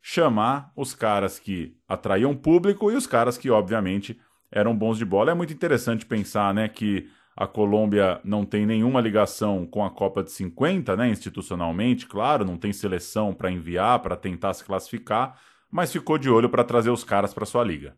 chamar 0.00 0.72
os 0.74 0.94
caras 0.94 1.38
que 1.38 1.76
atraíam 1.86 2.34
público 2.34 2.90
e 2.90 2.94
os 2.94 3.06
caras 3.06 3.36
que, 3.36 3.50
obviamente, 3.50 4.18
eram 4.50 4.76
bons 4.76 4.98
de 4.98 5.04
bola. 5.04 5.30
É 5.30 5.34
muito 5.34 5.52
interessante 5.52 6.04
pensar 6.04 6.52
né, 6.52 6.68
que 6.68 7.08
a 7.36 7.46
Colômbia 7.46 8.20
não 8.24 8.44
tem 8.44 8.66
nenhuma 8.66 9.00
ligação 9.00 9.66
com 9.66 9.84
a 9.84 9.90
Copa 9.90 10.22
de 10.22 10.30
50, 10.30 10.96
né, 10.96 11.08
institucionalmente, 11.08 12.06
claro, 12.06 12.44
não 12.44 12.56
tem 12.56 12.72
seleção 12.72 13.32
para 13.32 13.50
enviar, 13.50 14.00
para 14.00 14.16
tentar 14.16 14.52
se 14.54 14.64
classificar, 14.64 15.40
mas 15.70 15.92
ficou 15.92 16.18
de 16.18 16.28
olho 16.28 16.50
para 16.50 16.64
trazer 16.64 16.90
os 16.90 17.04
caras 17.04 17.32
para 17.32 17.46
sua 17.46 17.64
liga. 17.64 17.96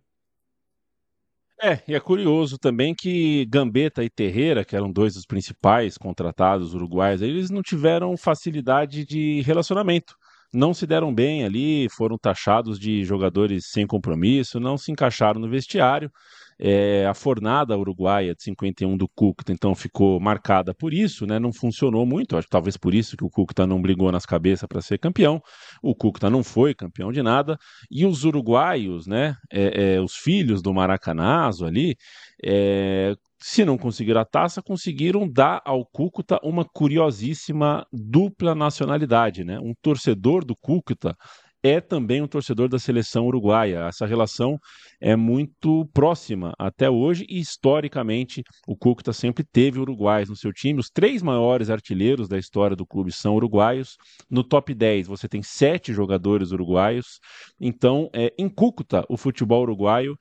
É, 1.64 1.80
e 1.86 1.94
é 1.94 2.00
curioso 2.00 2.59
também 2.59 2.92
que 2.92 3.46
Gambetta 3.46 4.03
e 4.03 4.11
Terreira, 4.11 4.64
que 4.64 4.74
eram 4.74 4.90
dois 4.90 5.14
dos 5.14 5.24
principais 5.24 5.96
contratados 5.96 6.74
uruguais, 6.74 7.22
eles 7.22 7.50
não 7.50 7.62
tiveram 7.62 8.16
facilidade 8.16 9.05
de 9.05 9.42
relacionamento. 9.42 10.16
Não 10.53 10.74
se 10.74 10.86
deram 10.86 11.14
bem 11.14 11.44
ali, 11.44 11.88
foram 11.88 12.18
taxados 12.18 12.78
de 12.80 13.05
jogadores 13.05 13.70
sem 13.70 13.86
compromisso, 13.86 14.59
não 14.61 14.76
se 14.76 14.90
encaixaram 14.90 15.40
no 15.40 15.48
vestiário. 15.48 16.11
É, 16.59 17.07
a 17.07 17.14
fornada 17.14 17.76
uruguaia 17.76 18.34
de 18.34 18.42
51 18.42 18.96
do 18.96 19.09
Cúcuta, 19.09 19.53
então, 19.53 19.74
ficou 19.74 20.20
marcada 20.20 20.74
por 20.74 20.92
isso, 20.92 21.26
né? 21.26 21.38
Não 21.38 21.53
funcionou 21.53 22.07
muito, 22.07 22.36
acho 22.36 22.48
talvez 22.48 22.76
por 22.76 22.94
isso 22.94 23.16
que 23.16 23.24
o 23.24 23.30
Cúcuta 23.30 23.66
não 23.66 23.80
brigou 23.80 24.11
nas 24.12 24.26
cabeças 24.26 24.68
para 24.68 24.80
ser 24.80 24.98
campeão. 24.98 25.42
O 25.82 25.94
Cúcuta 25.94 26.30
não 26.30 26.42
foi 26.42 26.74
campeão 26.74 27.12
de 27.12 27.22
nada. 27.22 27.59
E 27.90 28.07
os 28.07 28.24
uruguaios, 28.24 29.07
né? 29.07 29.36
É, 29.50 29.94
é, 29.96 30.00
os 30.00 30.14
filhos 30.14 30.62
do 30.62 30.72
Maracanazo 30.72 31.64
ali, 31.66 31.96
é, 32.44 33.14
se 33.42 33.64
não 33.64 33.76
conseguiram 33.76 34.20
a 34.20 34.24
taça, 34.24 34.62
conseguiram 34.62 35.28
dar 35.28 35.61
ao 35.64 35.84
Cúcuta 35.84 36.38
uma 36.44 36.64
curiosíssima 36.64 37.84
dupla 37.92 38.55
nacionalidade, 38.55 39.42
né? 39.42 39.59
Um 39.59 39.74
torcedor 39.82 40.44
do 40.44 40.55
Cúcuta 40.57 41.16
é 41.62 41.80
também 41.80 42.20
um 42.20 42.26
torcedor 42.26 42.68
da 42.68 42.78
seleção 42.78 43.26
uruguaia. 43.26 43.86
Essa 43.86 44.04
relação 44.04 44.58
é 45.00 45.14
muito 45.14 45.86
próxima 45.92 46.52
até 46.58 46.90
hoje 46.90 47.24
e 47.28 47.38
historicamente 47.38 48.42
o 48.66 48.76
Cúcuta 48.76 49.12
sempre 49.12 49.44
teve 49.44 49.78
uruguaios 49.78 50.28
no 50.28 50.36
seu 50.36 50.52
time. 50.52 50.80
Os 50.80 50.90
três 50.90 51.22
maiores 51.22 51.70
artilheiros 51.70 52.28
da 52.28 52.38
história 52.38 52.74
do 52.74 52.86
clube 52.86 53.12
são 53.12 53.36
uruguaios. 53.36 53.96
No 54.28 54.42
top 54.42 54.74
10 54.74 55.06
você 55.06 55.28
tem 55.28 55.42
sete 55.42 55.92
jogadores 55.92 56.50
uruguaios. 56.50 57.20
Então, 57.60 58.10
é, 58.12 58.32
em 58.36 58.48
Cúcuta, 58.48 59.04
o 59.08 59.16
futebol 59.16 59.62
uruguaio 59.62 60.16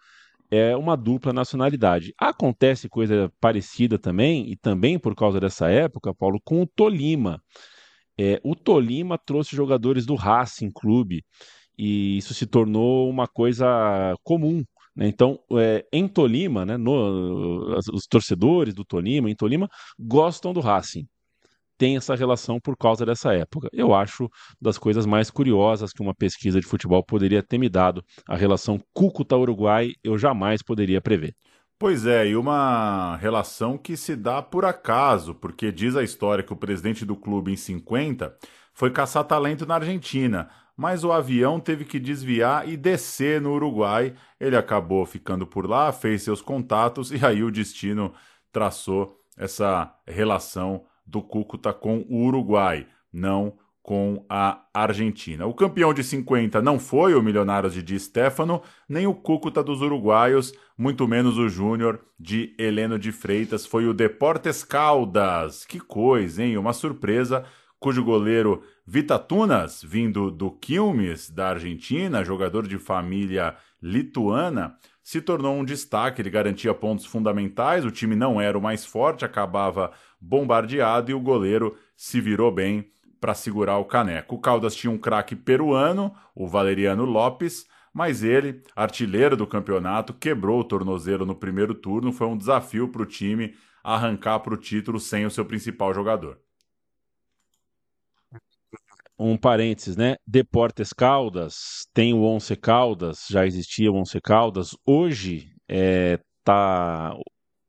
é 0.51 0.75
uma 0.75 0.97
dupla 0.97 1.31
nacionalidade. 1.31 2.13
Acontece 2.19 2.89
coisa 2.89 3.31
parecida 3.39 3.97
também, 3.97 4.51
e 4.51 4.57
também 4.57 4.99
por 4.99 5.15
causa 5.15 5.39
dessa 5.39 5.69
época, 5.69 6.13
Paulo, 6.13 6.39
com 6.43 6.61
o 6.61 6.67
Tolima. 6.67 7.41
É, 8.21 8.39
o 8.43 8.55
Tolima 8.55 9.17
trouxe 9.17 9.55
jogadores 9.55 10.05
do 10.05 10.13
Racing 10.13 10.69
Clube 10.71 11.25
e 11.75 12.17
isso 12.17 12.35
se 12.35 12.45
tornou 12.45 13.09
uma 13.09 13.27
coisa 13.27 14.15
comum. 14.23 14.63
Né? 14.95 15.07
Então, 15.07 15.39
é, 15.53 15.83
em 15.91 16.07
Tolima, 16.07 16.63
né, 16.63 16.77
no, 16.77 17.79
os 17.91 18.05
torcedores 18.05 18.75
do 18.75 18.85
Tolima, 18.85 19.27
em 19.27 19.35
Tolima, 19.35 19.67
gostam 19.97 20.53
do 20.53 20.59
Racing. 20.59 21.07
Tem 21.79 21.97
essa 21.97 22.13
relação 22.13 22.59
por 22.59 22.77
causa 22.77 23.03
dessa 23.03 23.33
época. 23.33 23.67
Eu 23.73 23.91
acho 23.91 24.29
das 24.61 24.77
coisas 24.77 25.07
mais 25.07 25.31
curiosas 25.31 25.91
que 25.91 26.03
uma 26.03 26.13
pesquisa 26.13 26.59
de 26.59 26.67
futebol 26.67 27.03
poderia 27.03 27.41
ter 27.41 27.57
me 27.57 27.69
dado. 27.69 28.03
A 28.27 28.35
relação 28.37 28.79
Cúcuta-Uruguai 28.93 29.93
eu 30.03 30.15
jamais 30.15 30.61
poderia 30.61 31.01
prever. 31.01 31.33
Pois 31.81 32.05
é, 32.05 32.27
e 32.27 32.35
uma 32.35 33.15
relação 33.15 33.75
que 33.75 33.97
se 33.97 34.15
dá 34.15 34.39
por 34.39 34.63
acaso, 34.65 35.33
porque 35.33 35.71
diz 35.71 35.95
a 35.95 36.03
história 36.03 36.43
que 36.43 36.53
o 36.53 36.55
presidente 36.55 37.03
do 37.03 37.15
clube 37.15 37.51
em 37.51 37.55
50 37.55 38.37
foi 38.71 38.91
caçar 38.91 39.23
talento 39.23 39.65
na 39.65 39.73
Argentina, 39.77 40.47
mas 40.77 41.03
o 41.03 41.11
avião 41.11 41.59
teve 41.59 41.83
que 41.83 41.99
desviar 41.99 42.69
e 42.69 42.77
descer 42.77 43.41
no 43.41 43.53
Uruguai. 43.53 44.13
Ele 44.39 44.55
acabou 44.55 45.03
ficando 45.07 45.47
por 45.47 45.67
lá, 45.67 45.91
fez 45.91 46.21
seus 46.21 46.39
contatos 46.39 47.09
e 47.19 47.25
aí 47.25 47.43
o 47.43 47.49
destino 47.49 48.13
traçou 48.51 49.19
essa 49.35 49.91
relação 50.05 50.85
do 51.03 51.19
Cúcuta 51.19 51.73
com 51.73 52.05
o 52.07 52.27
Uruguai, 52.27 52.85
não 53.11 53.57
com 53.81 54.23
a 54.29 54.63
Argentina. 54.73 55.45
O 55.45 55.53
campeão 55.53 55.93
de 55.93 56.03
50 56.03 56.61
não 56.61 56.79
foi 56.79 57.15
o 57.15 57.21
Milionários 57.21 57.73
de 57.73 57.81
Di 57.81 57.99
Stefano, 57.99 58.61
nem 58.87 59.07
o 59.07 59.13
Cúcuta 59.13 59.63
dos 59.63 59.81
uruguaios, 59.81 60.53
muito 60.77 61.07
menos 61.07 61.37
o 61.37 61.49
Júnior 61.49 61.99
de 62.19 62.55
Heleno 62.59 62.99
de 62.99 63.11
Freitas, 63.11 63.65
foi 63.65 63.87
o 63.87 63.93
Deportes 63.93 64.63
Caldas. 64.63 65.65
Que 65.65 65.79
coisa, 65.79 66.43
hein? 66.43 66.57
Uma 66.57 66.73
surpresa 66.73 67.43
cujo 67.79 68.03
goleiro 68.03 68.61
Vitatunas, 68.85 69.81
vindo 69.83 70.29
do 70.29 70.51
Quilmes, 70.51 71.29
da 71.31 71.49
Argentina, 71.49 72.23
jogador 72.23 72.67
de 72.67 72.77
família 72.77 73.55
lituana, 73.81 74.77
se 75.01 75.19
tornou 75.19 75.55
um 75.55 75.65
destaque. 75.65 76.21
Ele 76.21 76.29
garantia 76.29 76.73
pontos 76.73 77.05
fundamentais, 77.05 77.83
o 77.83 77.89
time 77.89 78.15
não 78.15 78.39
era 78.39 78.55
o 78.55 78.61
mais 78.61 78.85
forte, 78.85 79.25
acabava 79.25 79.91
bombardeado 80.19 81.09
e 81.09 81.13
o 81.15 81.19
goleiro 81.19 81.75
se 81.95 82.21
virou 82.21 82.51
bem 82.51 82.91
para 83.21 83.33
segurar 83.33 83.77
o 83.77 83.85
caneco. 83.85 84.35
O 84.35 84.39
Caldas 84.39 84.75
tinha 84.75 84.91
um 84.91 84.97
craque 84.97 85.35
peruano, 85.35 86.13
o 86.35 86.47
Valeriano 86.47 87.05
Lopes, 87.05 87.65
mas 87.93 88.23
ele, 88.23 88.63
artilheiro 88.75 89.37
do 89.37 89.47
campeonato, 89.47 90.13
quebrou 90.13 90.59
o 90.59 90.63
tornozelo 90.63 91.25
no 91.25 91.35
primeiro 91.35 91.75
turno. 91.75 92.11
Foi 92.11 92.27
um 92.27 92.37
desafio 92.37 92.89
para 92.89 93.03
o 93.03 93.05
time 93.05 93.53
arrancar 93.83 94.39
para 94.39 94.53
o 94.53 94.57
título 94.57 94.99
sem 94.99 95.25
o 95.25 95.31
seu 95.31 95.45
principal 95.45 95.93
jogador 95.93 96.37
um 99.23 99.37
parênteses, 99.37 99.95
né? 99.95 100.15
Deportes 100.25 100.91
Caldas, 100.91 101.87
tem 101.93 102.11
o 102.13 102.23
Once 102.23 102.55
Caldas, 102.55 103.27
já 103.29 103.45
existia 103.45 103.91
o 103.91 103.95
Once 103.95 104.19
Caldas. 104.19 104.75
Hoje 104.83 105.53
é, 105.69 106.19
tá 106.43 107.15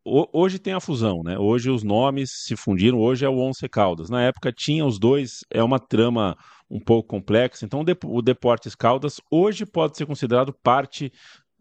hoje 0.05 0.59
tem 0.59 0.73
a 0.73 0.81
fusão, 0.81 1.23
né? 1.23 1.39
Hoje 1.39 1.71
os 1.71 1.83
nomes 1.83 2.31
se 2.33 2.57
fundiram, 2.57 2.99
hoje 2.99 3.25
é 3.25 3.29
o 3.29 3.39
Once 3.39 3.69
Caldas. 3.69 4.11
Na 4.11 4.23
época 4.23 4.53
tinha 4.53 4.85
os 4.85 4.99
dois, 4.99 5.41
é 5.51 5.63
uma 5.63 5.79
trama 5.79 6.37
um 6.71 6.81
pouco 6.81 7.09
complexa. 7.09 7.65
Então 7.65 7.85
o 8.05 8.23
Deportes 8.23 8.75
Caldas 8.75 9.21
hoje 9.31 9.65
pode 9.67 9.97
ser 9.97 10.07
considerado 10.07 10.53
parte 10.63 11.13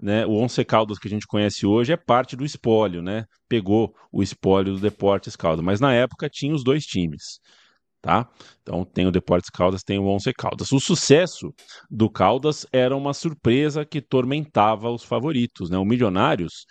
né, 0.02 0.26
o 0.26 0.32
Once 0.32 0.64
Caldas 0.66 0.98
que 0.98 1.08
a 1.08 1.12
gente 1.12 1.28
conhece 1.28 1.66
hoje 1.66 1.94
é 1.94 1.98
parte 1.98 2.36
do 2.36 2.44
espólio, 2.44 3.02
né? 3.04 3.26
Pegou 3.48 3.94
o 4.12 4.24
espólio 4.24 4.74
do 4.74 4.80
Deportes 4.80 5.36
Caldas, 5.36 5.64
mas 5.64 5.80
na 5.80 5.94
época 5.94 6.28
tinha 6.30 6.56
os 6.56 6.64
dois 6.64 6.86
times 6.86 7.39
tá? 8.02 8.28
Então 8.62 8.84
tem 8.84 9.06
o 9.06 9.12
Deportes 9.12 9.50
Caldas, 9.50 9.84
tem 9.84 10.00
o 10.00 10.06
Once 10.06 10.34
Caldas. 10.34 10.72
O 10.72 10.80
sucesso 10.80 11.54
do 11.89 12.10
Caldas 12.10 12.66
era 12.74 12.98
uma 12.98 13.14
surpresa 13.14 13.86
que 13.86 14.02
tormentava 14.02 14.89
os 14.89 15.04
favoritos, 15.04 15.70
né? 15.70 15.78
O 15.78 15.86
Milionários 15.86 16.66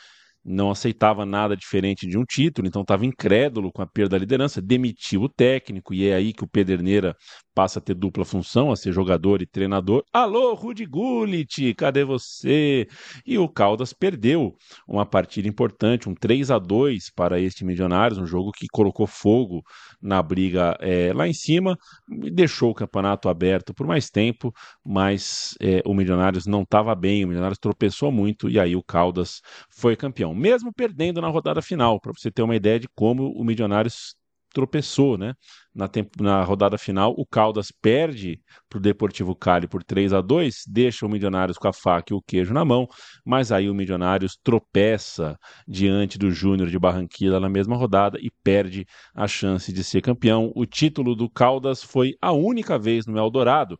não 0.45 0.71
aceitava 0.71 1.27
nada 1.27 1.57
diferente 1.57 2.07
de 2.07 2.17
um 2.19 2.25
título, 2.25 2.67
então 2.67 2.83
estava 2.83 3.05
incrédulo 3.05 3.71
com 3.73 3.83
a 3.83 3.87
perda 3.87 4.11
da 4.11 4.19
liderança, 4.19 4.61
demitiu 4.63 5.23
o 5.23 5.29
técnico, 5.29 5.93
e 5.95 6.09
é 6.09 6.15
aí 6.15 6.33
que 6.33 6.45
o 6.45 6.49
Pederneira 6.49 7.17
passa 7.61 7.79
a 7.79 7.83
ter 7.83 7.93
dupla 7.93 8.25
função, 8.25 8.73
a 8.73 8.77
ser 8.77 8.91
jogador 8.91 9.43
e 9.43 9.47
treinador. 9.47 10.03
Alô, 10.11 10.55
Rudi 10.55 10.87
Gullit, 10.87 11.75
cadê 11.75 12.05
você? 12.05 12.89
E 13.27 13.37
o 13.37 13.47
Caldas 13.47 13.93
perdeu 13.93 14.57
uma 14.89 15.05
partida 15.05 15.47
importante, 15.47 16.09
um 16.09 16.15
3 16.15 16.51
a 16.51 16.59
2 16.59 17.11
para 17.15 17.39
este 17.39 17.63
Milionários, 17.63 18.19
um 18.19 18.25
jogo 18.25 18.51
que 18.51 18.67
colocou 18.73 19.07
fogo 19.07 19.63
na 20.01 20.23
briga 20.23 20.75
é, 20.81 21.13
lá 21.13 21.29
em 21.29 21.35
cima, 21.35 21.77
e 22.11 22.31
deixou 22.31 22.71
o 22.71 22.75
campeonato 22.75 23.29
aberto 23.29 23.75
por 23.75 23.87
mais 23.87 24.09
tempo, 24.09 24.55
mas 24.83 25.55
é, 25.61 25.83
o 25.85 25.93
Milionários 25.93 26.47
não 26.47 26.63
estava 26.63 26.95
bem, 26.95 27.27
o 27.27 27.29
Milionários 27.29 27.59
tropeçou 27.59 28.11
muito 28.11 28.49
e 28.49 28.59
aí 28.59 28.75
o 28.75 28.83
Caldas 28.83 29.43
foi 29.69 29.95
campeão, 29.97 30.35
mesmo 30.35 30.73
perdendo 30.73 31.21
na 31.21 31.29
rodada 31.29 31.61
final, 31.61 32.01
para 32.01 32.13
você 32.17 32.31
ter 32.31 32.41
uma 32.41 32.57
ideia 32.57 32.81
de 32.81 32.89
como 32.95 33.31
o 33.33 33.45
Milionários 33.45 34.19
tropeçou, 34.53 35.17
né? 35.17 35.35
Na, 35.75 35.87
tempo, 35.87 36.23
na 36.23 36.43
rodada 36.43 36.77
final, 36.77 37.15
o 37.17 37.25
Caldas 37.25 37.71
perde 37.71 38.41
para 38.69 38.79
o 38.79 38.81
Deportivo 38.81 39.35
Cali 39.37 39.69
por 39.69 39.85
3 39.85 40.13
a 40.13 40.21
2 40.21 40.65
deixa 40.67 41.07
o 41.07 41.09
Milionários 41.09 41.57
com 41.57 41.69
a 41.69 41.73
faca 41.73 42.13
e 42.13 42.17
o 42.17 42.21
queijo 42.21 42.53
na 42.53 42.65
mão, 42.65 42.89
mas 43.25 43.53
aí 43.53 43.71
o 43.71 43.75
Milionários 43.75 44.37
tropeça 44.43 45.39
diante 45.67 46.19
do 46.19 46.31
Júnior 46.31 46.69
de 46.69 46.79
Barranquilla 46.79 47.39
na 47.39 47.49
mesma 47.49 47.77
rodada 47.77 48.19
e 48.21 48.31
perde 48.43 48.85
a 49.15 49.29
chance 49.29 49.73
de 49.73 49.85
ser 49.85 50.01
campeão. 50.01 50.53
O 50.57 50.67
título 50.67 51.15
do 51.15 51.31
Caldas 51.31 51.83
foi 51.83 52.15
a 52.21 52.33
única 52.33 52.79
vez 52.79 53.07
no 53.07 53.17
Eldorado 53.17 53.79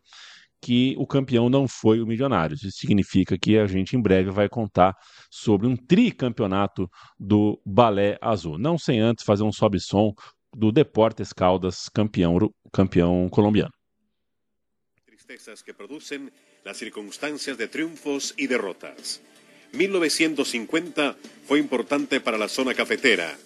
que 0.61 0.93
o 0.97 1.07
campeão 1.07 1.49
não 1.49 1.67
foi 1.67 2.01
o 2.01 2.05
Milionários. 2.05 2.63
Isso 2.63 2.77
significa 2.77 3.37
que 3.37 3.57
a 3.57 3.65
gente 3.65 3.95
em 3.95 4.01
breve 4.01 4.29
vai 4.29 4.47
contar 4.47 4.95
sobre 5.29 5.65
um 5.65 5.75
tricampeonato 5.75 6.89
do 7.19 7.59
Balé 7.65 8.17
Azul. 8.21 8.59
Não 8.59 8.77
sem 8.77 8.99
antes 8.99 9.25
fazer 9.25 9.43
um 9.43 9.51
sobe-som 9.51 10.13
do 10.55 10.71
Deportes 10.71 11.33
Caldas, 11.33 11.89
campeão, 11.89 12.53
campeão 12.71 13.29
colombiano. 13.29 13.71
Tristezas 15.05 15.63
que 15.63 15.73
producen 15.73 16.31
las 16.63 16.77
circunstancias 16.77 17.57
de 17.57 17.67
triunfos 17.67 18.33
y 18.37 18.47
derrotas. 18.47 19.21
1950 19.73 21.15
fue 21.47 21.59
importante 21.59 22.19
para 22.19 22.37
la 22.37 22.49
zona 22.49 22.73
cafetera. 22.73 23.37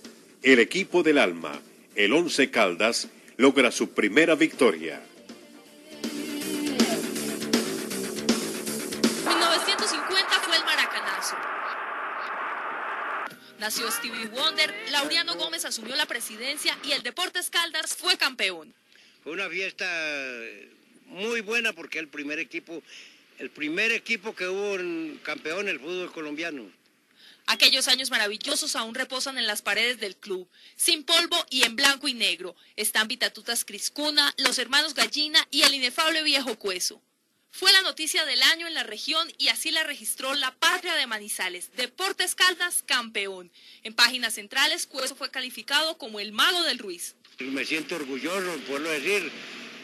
El 0.42 0.60
equipo 0.60 1.04
del 1.04 1.18
alma, 1.18 1.62
el 1.96 2.14
Once 2.14 2.50
Caldas, 2.50 3.10
logra 3.38 3.72
su 3.72 3.90
primera 3.90 4.36
victoria. 4.36 5.02
Nació 13.60 13.90
Stevie 13.90 14.28
Wonder, 14.28 14.74
Laureano 14.92 15.36
Gómez 15.36 15.64
asumió 15.64 15.96
la 15.96 16.06
presidencia 16.06 16.78
y 16.84 16.92
el 16.92 17.04
Deportes 17.04 17.50
Caldas 17.50 17.96
fue 17.96 18.18
campeón. 18.18 18.74
Fue 19.24 19.32
una 19.32 19.50
fiesta 19.50 19.90
muy 21.06 21.40
buena 21.40 21.72
porque 21.72 22.00
el 22.00 22.10
primer 22.10 22.40
equipo, 22.40 22.84
el 23.40 23.50
primer 23.50 23.94
equipo 23.94 24.36
que 24.36 24.48
hubo 24.48 24.76
en 24.76 25.20
campeón 25.24 25.62
en 25.62 25.70
el 25.70 25.80
fútbol 25.80 26.12
colombiano. 26.12 26.70
Aquellos 27.48 27.88
años 27.88 28.10
maravillosos 28.10 28.76
aún 28.76 28.94
reposan 28.94 29.38
en 29.38 29.48
las 29.48 29.62
paredes 29.62 30.00
del 30.00 30.18
club, 30.18 30.50
sin 30.76 31.04
polvo 31.04 31.38
y 31.50 31.64
en 31.64 31.76
blanco 31.76 32.08
y 32.08 32.14
negro. 32.14 32.56
Están 32.76 33.08
Vitatutas 33.08 33.64
Criscuna, 33.64 34.34
los 34.38 34.60
hermanos 34.60 34.96
Gallina 34.96 35.48
y 35.50 35.62
el 35.62 35.76
inefable 35.76 36.24
viejo 36.24 36.58
Cueso. 36.58 37.02
Fue 37.58 37.72
la 37.72 37.84
noticia 37.84 38.26
del 38.26 38.44
año 38.44 38.68
en 38.68 38.74
la 38.74 38.84
región 38.84 39.32
y 39.38 39.48
así 39.48 39.72
la 39.72 39.84
registró 39.84 40.34
la 40.34 40.54
patria 40.54 40.94
de 40.96 41.08
Manizales, 41.08 41.72
Deportes 41.78 42.36
Caldas, 42.36 42.84
campeón. 42.86 43.50
En 43.84 43.94
páginas 43.94 44.34
centrales, 44.34 44.86
Cueso 44.86 45.16
fue 45.16 45.32
calificado 45.32 45.98
como 45.98 46.20
el 46.20 46.34
mago 46.34 46.64
del 46.64 46.80
Ruiz. 46.80 47.16
Me 47.40 47.64
siento 47.64 47.96
orgulloso, 47.96 48.58
puedo 48.68 48.90
decir, 48.92 49.32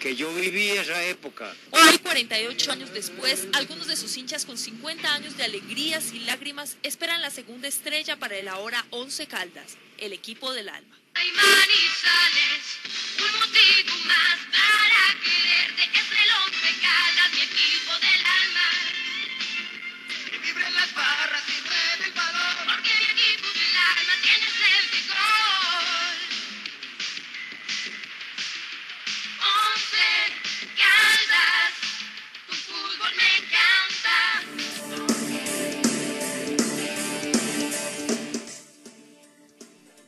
que 0.02 0.18
yo 0.18 0.34
viví 0.34 0.72
esa 0.72 1.02
época. 1.06 1.56
Hoy, 1.70 1.98
48 2.00 2.72
años 2.74 2.94
después, 2.94 3.48
algunos 3.54 3.88
de 3.88 3.96
sus 3.96 4.18
hinchas 4.18 4.46
con 4.46 4.58
50 4.58 5.14
años 5.14 5.38
de 5.38 5.46
alegrías 5.46 6.12
y 6.12 6.20
lágrimas 6.20 6.76
esperan 6.84 7.22
la 7.22 7.30
segunda 7.30 7.70
estrella 7.70 8.18
para 8.18 8.36
el 8.36 8.50
ahora 8.50 8.86
11 8.90 9.28
Caldas, 9.28 9.78
el 9.98 10.12
equipo 10.12 10.52
del 10.52 10.68
alma. 10.68 11.00
Hay 11.14 11.32
Manizales, 11.32 13.01
motivo 13.40 13.96
más 14.06 14.40
para 14.52 15.22
quererte, 15.24 15.84
es 15.94 16.12
el 16.12 16.30
11 16.48 16.82
Caldas, 16.82 17.32
mi 17.34 17.42
equipo 17.42 17.94
del 18.00 18.26
alma. 18.26 18.91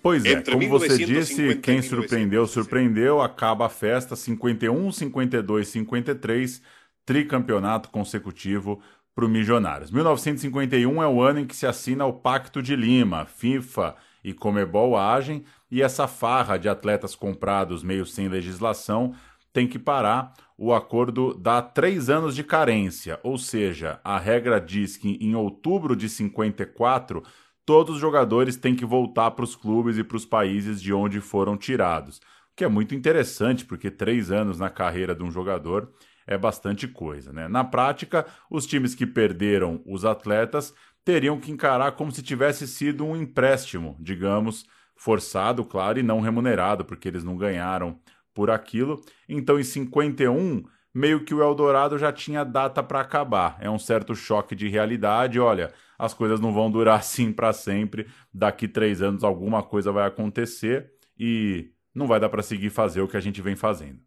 Pois 0.03 0.25
é, 0.25 0.33
Entre 0.33 0.53
como 0.53 0.67
você 0.67 0.97
1950 0.97 1.05
disse, 1.05 1.61
quem 1.61 1.81
surpreendeu, 1.81 2.41
1960. 2.41 2.47
surpreendeu. 2.47 3.21
Acaba 3.21 3.67
a 3.67 3.69
festa 3.69 4.17
51, 4.17 4.91
52, 4.91 5.67
53, 5.69 6.61
tricampeonato 7.05 7.89
consecutivo 7.89 8.81
para 9.15 9.25
o 9.25 9.29
Milionários. 9.29 9.89
1951 9.91 11.01
é 11.01 11.07
o 11.07 11.21
ano 11.21 11.39
em 11.39 11.45
que 11.47 11.55
se 11.55 11.65
assina 11.65 12.05
o 12.05 12.11
Pacto 12.11 12.61
de 12.61 12.75
Lima, 12.75 13.25
FIFA 13.25 13.95
e 14.21 14.33
Comebol 14.33 14.97
agem 14.97 15.45
e 15.71 15.81
essa 15.81 16.05
farra 16.05 16.57
de 16.57 16.67
atletas 16.67 17.15
comprados 17.15 17.81
meio 17.81 18.05
sem 18.05 18.27
legislação 18.27 19.15
tem 19.53 19.65
que 19.67 19.79
parar. 19.79 20.33
O 20.57 20.73
acordo 20.73 21.33
dá 21.33 21.61
três 21.61 22.09
anos 22.09 22.35
de 22.35 22.43
carência, 22.43 23.19
ou 23.23 23.37
seja, 23.37 24.01
a 24.03 24.19
regra 24.19 24.59
diz 24.59 24.97
que 24.97 25.17
em 25.21 25.33
outubro 25.33 25.95
de 25.95 26.09
54 26.09 27.23
todos 27.65 27.95
os 27.95 28.01
jogadores 28.01 28.57
têm 28.57 28.75
que 28.75 28.85
voltar 28.85 29.31
para 29.31 29.43
os 29.43 29.55
clubes 29.55 29.97
e 29.97 30.03
para 30.03 30.17
os 30.17 30.25
países 30.25 30.81
de 30.81 30.93
onde 30.93 31.19
foram 31.19 31.57
tirados. 31.57 32.17
O 32.17 32.55
que 32.55 32.63
é 32.63 32.67
muito 32.67 32.93
interessante, 32.93 33.65
porque 33.65 33.89
três 33.89 34.31
anos 34.31 34.59
na 34.59 34.69
carreira 34.69 35.15
de 35.15 35.23
um 35.23 35.31
jogador 35.31 35.91
é 36.27 36.37
bastante 36.37 36.87
coisa. 36.87 37.33
Né? 37.33 37.47
Na 37.47 37.63
prática, 37.63 38.25
os 38.49 38.65
times 38.65 38.93
que 38.95 39.05
perderam 39.05 39.81
os 39.85 40.05
atletas 40.05 40.73
teriam 41.03 41.39
que 41.39 41.51
encarar 41.51 41.93
como 41.93 42.11
se 42.11 42.21
tivesse 42.21 42.67
sido 42.67 43.05
um 43.05 43.15
empréstimo, 43.15 43.97
digamos, 43.99 44.65
forçado, 44.95 45.65
claro, 45.65 45.99
e 45.99 46.03
não 46.03 46.21
remunerado, 46.21 46.85
porque 46.85 47.07
eles 47.07 47.23
não 47.23 47.35
ganharam 47.35 47.99
por 48.33 48.49
aquilo. 48.49 49.01
Então, 49.27 49.59
em 49.59 49.63
51, 49.63 50.63
meio 50.93 51.23
que 51.23 51.33
o 51.33 51.41
Eldorado 51.41 51.97
já 51.97 52.11
tinha 52.11 52.43
data 52.43 52.83
para 52.83 53.01
acabar. 53.01 53.57
É 53.59 53.69
um 53.69 53.79
certo 53.79 54.15
choque 54.15 54.55
de 54.55 54.67
realidade. 54.69 55.39
Olha, 55.39 55.73
as 55.97 56.13
coisas 56.13 56.39
não 56.39 56.53
vão 56.53 56.69
durar 56.71 56.99
assim 56.99 57.31
para 57.33 57.53
sempre. 57.53 58.07
Daqui 58.33 58.67
três 58.67 59.01
anos 59.01 59.23
alguma 59.23 59.63
coisa 59.63 59.91
vai 59.91 60.07
acontecer 60.07 60.91
e 61.17 61.71
não 61.93 62.07
vai 62.07 62.19
dar 62.19 62.29
para 62.29 62.43
seguir 62.43 62.69
fazer 62.69 63.01
o 63.01 63.07
que 63.07 63.17
a 63.17 63.21
gente 63.21 63.41
vem 63.41 63.55
fazendo. 63.55 63.99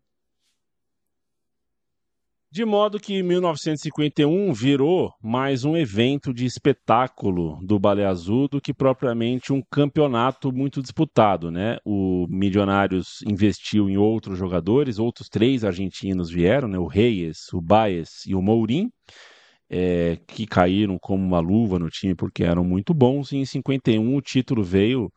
De 2.57 2.65
modo 2.65 2.99
que 2.99 3.23
1951 3.23 4.51
virou 4.55 5.13
mais 5.23 5.67
um 5.67 5.77
evento 5.77 6.33
de 6.33 6.47
espetáculo 6.47 7.59
do 7.63 7.79
Balé 7.79 8.07
Azul 8.07 8.49
do 8.49 8.63
que 8.63 8.73
propriamente 8.73 9.53
um 9.53 9.61
campeonato 9.71 10.51
muito 10.51 10.81
disputado, 10.81 11.51
né? 11.51 11.77
O 11.85 12.27
Milionários 12.31 13.19
investiu 13.27 13.91
em 13.91 13.99
outros 13.99 14.39
jogadores, 14.39 14.99
outros 14.99 15.29
três 15.29 15.65
argentinos 15.67 16.31
vieram, 16.31 16.67
né? 16.67 16.79
O 16.79 16.87
Reyes, 16.87 17.53
o 17.53 17.61
Baez 17.61 18.25
e 18.27 18.35
o 18.35 18.41
Mourim, 18.41 18.91
é, 19.69 20.19
que 20.27 20.47
caíram 20.47 20.97
como 20.99 21.23
uma 21.23 21.41
luva 21.41 21.79
no 21.79 21.91
time 21.91 22.15
porque 22.15 22.43
eram 22.43 22.65
muito 22.65 22.95
bons, 22.95 23.33
e 23.33 23.37
em 23.37 23.45
51 23.45 24.17
o 24.17 24.23
título 24.23 24.65
veio 24.65 25.13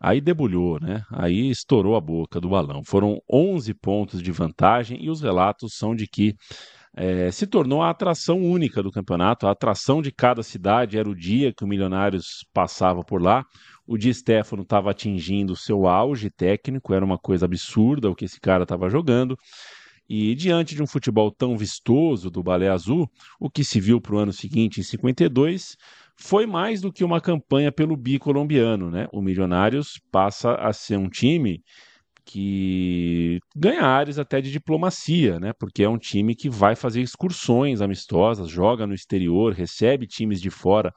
Aí 0.00 0.20
debulhou, 0.20 0.78
né? 0.80 1.02
Aí 1.10 1.48
estourou 1.48 1.96
a 1.96 2.00
boca 2.00 2.38
do 2.38 2.50
balão. 2.50 2.82
Foram 2.84 3.22
11 3.30 3.72
pontos 3.72 4.22
de 4.22 4.30
vantagem 4.30 5.02
e 5.02 5.08
os 5.08 5.22
relatos 5.22 5.78
são 5.78 5.94
de 5.94 6.06
que 6.06 6.34
é, 6.96 7.30
se 7.30 7.46
tornou 7.46 7.82
a 7.82 7.90
atração 7.90 8.40
única 8.40 8.82
do 8.82 8.90
campeonato. 8.90 9.46
A 9.46 9.50
atração 9.50 10.00
de 10.00 10.12
cada 10.12 10.42
cidade 10.42 10.96
era 10.96 11.08
o 11.08 11.14
dia 11.14 11.52
que 11.52 11.64
o 11.64 11.66
Milionários 11.66 12.46
passava 12.52 13.02
por 13.02 13.20
lá. 13.20 13.44
O 13.86 13.98
Di 13.98 14.14
Stefano 14.14 14.62
estava 14.62 14.90
atingindo 14.90 15.56
seu 15.56 15.86
auge 15.86 16.30
técnico, 16.30 16.94
era 16.94 17.04
uma 17.04 17.18
coisa 17.18 17.44
absurda 17.44 18.10
o 18.10 18.14
que 18.14 18.24
esse 18.24 18.40
cara 18.40 18.62
estava 18.62 18.88
jogando. 18.88 19.36
E 20.08 20.34
diante 20.34 20.74
de 20.74 20.82
um 20.82 20.86
futebol 20.86 21.30
tão 21.30 21.56
vistoso 21.56 22.30
do 22.30 22.42
Balé 22.42 22.68
Azul, 22.68 23.10
o 23.40 23.50
que 23.50 23.64
se 23.64 23.80
viu 23.80 24.00
para 24.00 24.14
o 24.14 24.18
ano 24.18 24.32
seguinte, 24.32 24.80
em 24.80 24.82
52, 24.82 25.76
foi 26.16 26.46
mais 26.46 26.80
do 26.80 26.92
que 26.92 27.02
uma 27.02 27.20
campanha 27.20 27.72
pelo 27.72 27.96
bicolombiano. 27.96 28.90
Né? 28.90 29.08
O 29.12 29.20
Milionários 29.20 30.00
passa 30.12 30.54
a 30.54 30.72
ser 30.72 30.98
um 30.98 31.08
time 31.08 31.62
que 32.26 33.38
ganha 33.54 33.82
áreas 33.82 34.18
até 34.18 34.40
de 34.40 34.50
diplomacia, 34.50 35.38
né? 35.38 35.52
Porque 35.58 35.82
é 35.82 35.88
um 35.88 35.98
time 35.98 36.34
que 36.34 36.48
vai 36.48 36.74
fazer 36.74 37.00
excursões 37.00 37.80
amistosas, 37.80 38.48
joga 38.48 38.86
no 38.86 38.94
exterior, 38.94 39.52
recebe 39.52 40.06
times 40.06 40.40
de 40.40 40.50
fora 40.50 40.92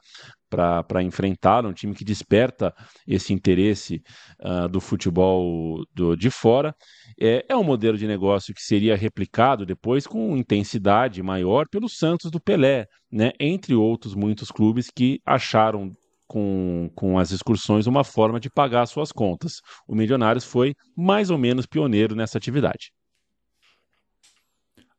para 0.48 1.02
enfrentar, 1.02 1.66
um 1.66 1.72
time 1.72 1.94
que 1.94 2.04
desperta 2.04 2.72
esse 3.06 3.32
interesse 3.32 4.00
uh, 4.40 4.68
do 4.68 4.80
futebol 4.80 5.84
do, 5.94 6.16
de 6.16 6.30
fora. 6.30 6.74
É, 7.20 7.44
é 7.48 7.56
um 7.56 7.64
modelo 7.64 7.98
de 7.98 8.06
negócio 8.06 8.54
que 8.54 8.62
seria 8.62 8.96
replicado 8.96 9.66
depois 9.66 10.06
com 10.06 10.36
intensidade 10.36 11.22
maior 11.22 11.66
pelo 11.70 11.88
Santos 11.88 12.30
do 12.30 12.40
Pelé, 12.40 12.86
né? 13.12 13.32
entre 13.38 13.74
outros 13.74 14.14
muitos 14.14 14.50
clubes 14.50 14.88
que 14.94 15.20
acharam 15.26 15.92
com, 16.28 16.90
com 16.94 17.18
as 17.18 17.30
excursões 17.30 17.86
uma 17.86 18.04
forma 18.04 18.38
de 18.38 18.50
pagar 18.50 18.86
suas 18.86 19.10
contas. 19.10 19.62
O 19.86 19.94
Milionários 19.94 20.44
foi 20.44 20.74
mais 20.94 21.30
ou 21.30 21.38
menos 21.38 21.66
pioneiro 21.66 22.14
nessa 22.14 22.36
atividade. 22.38 22.92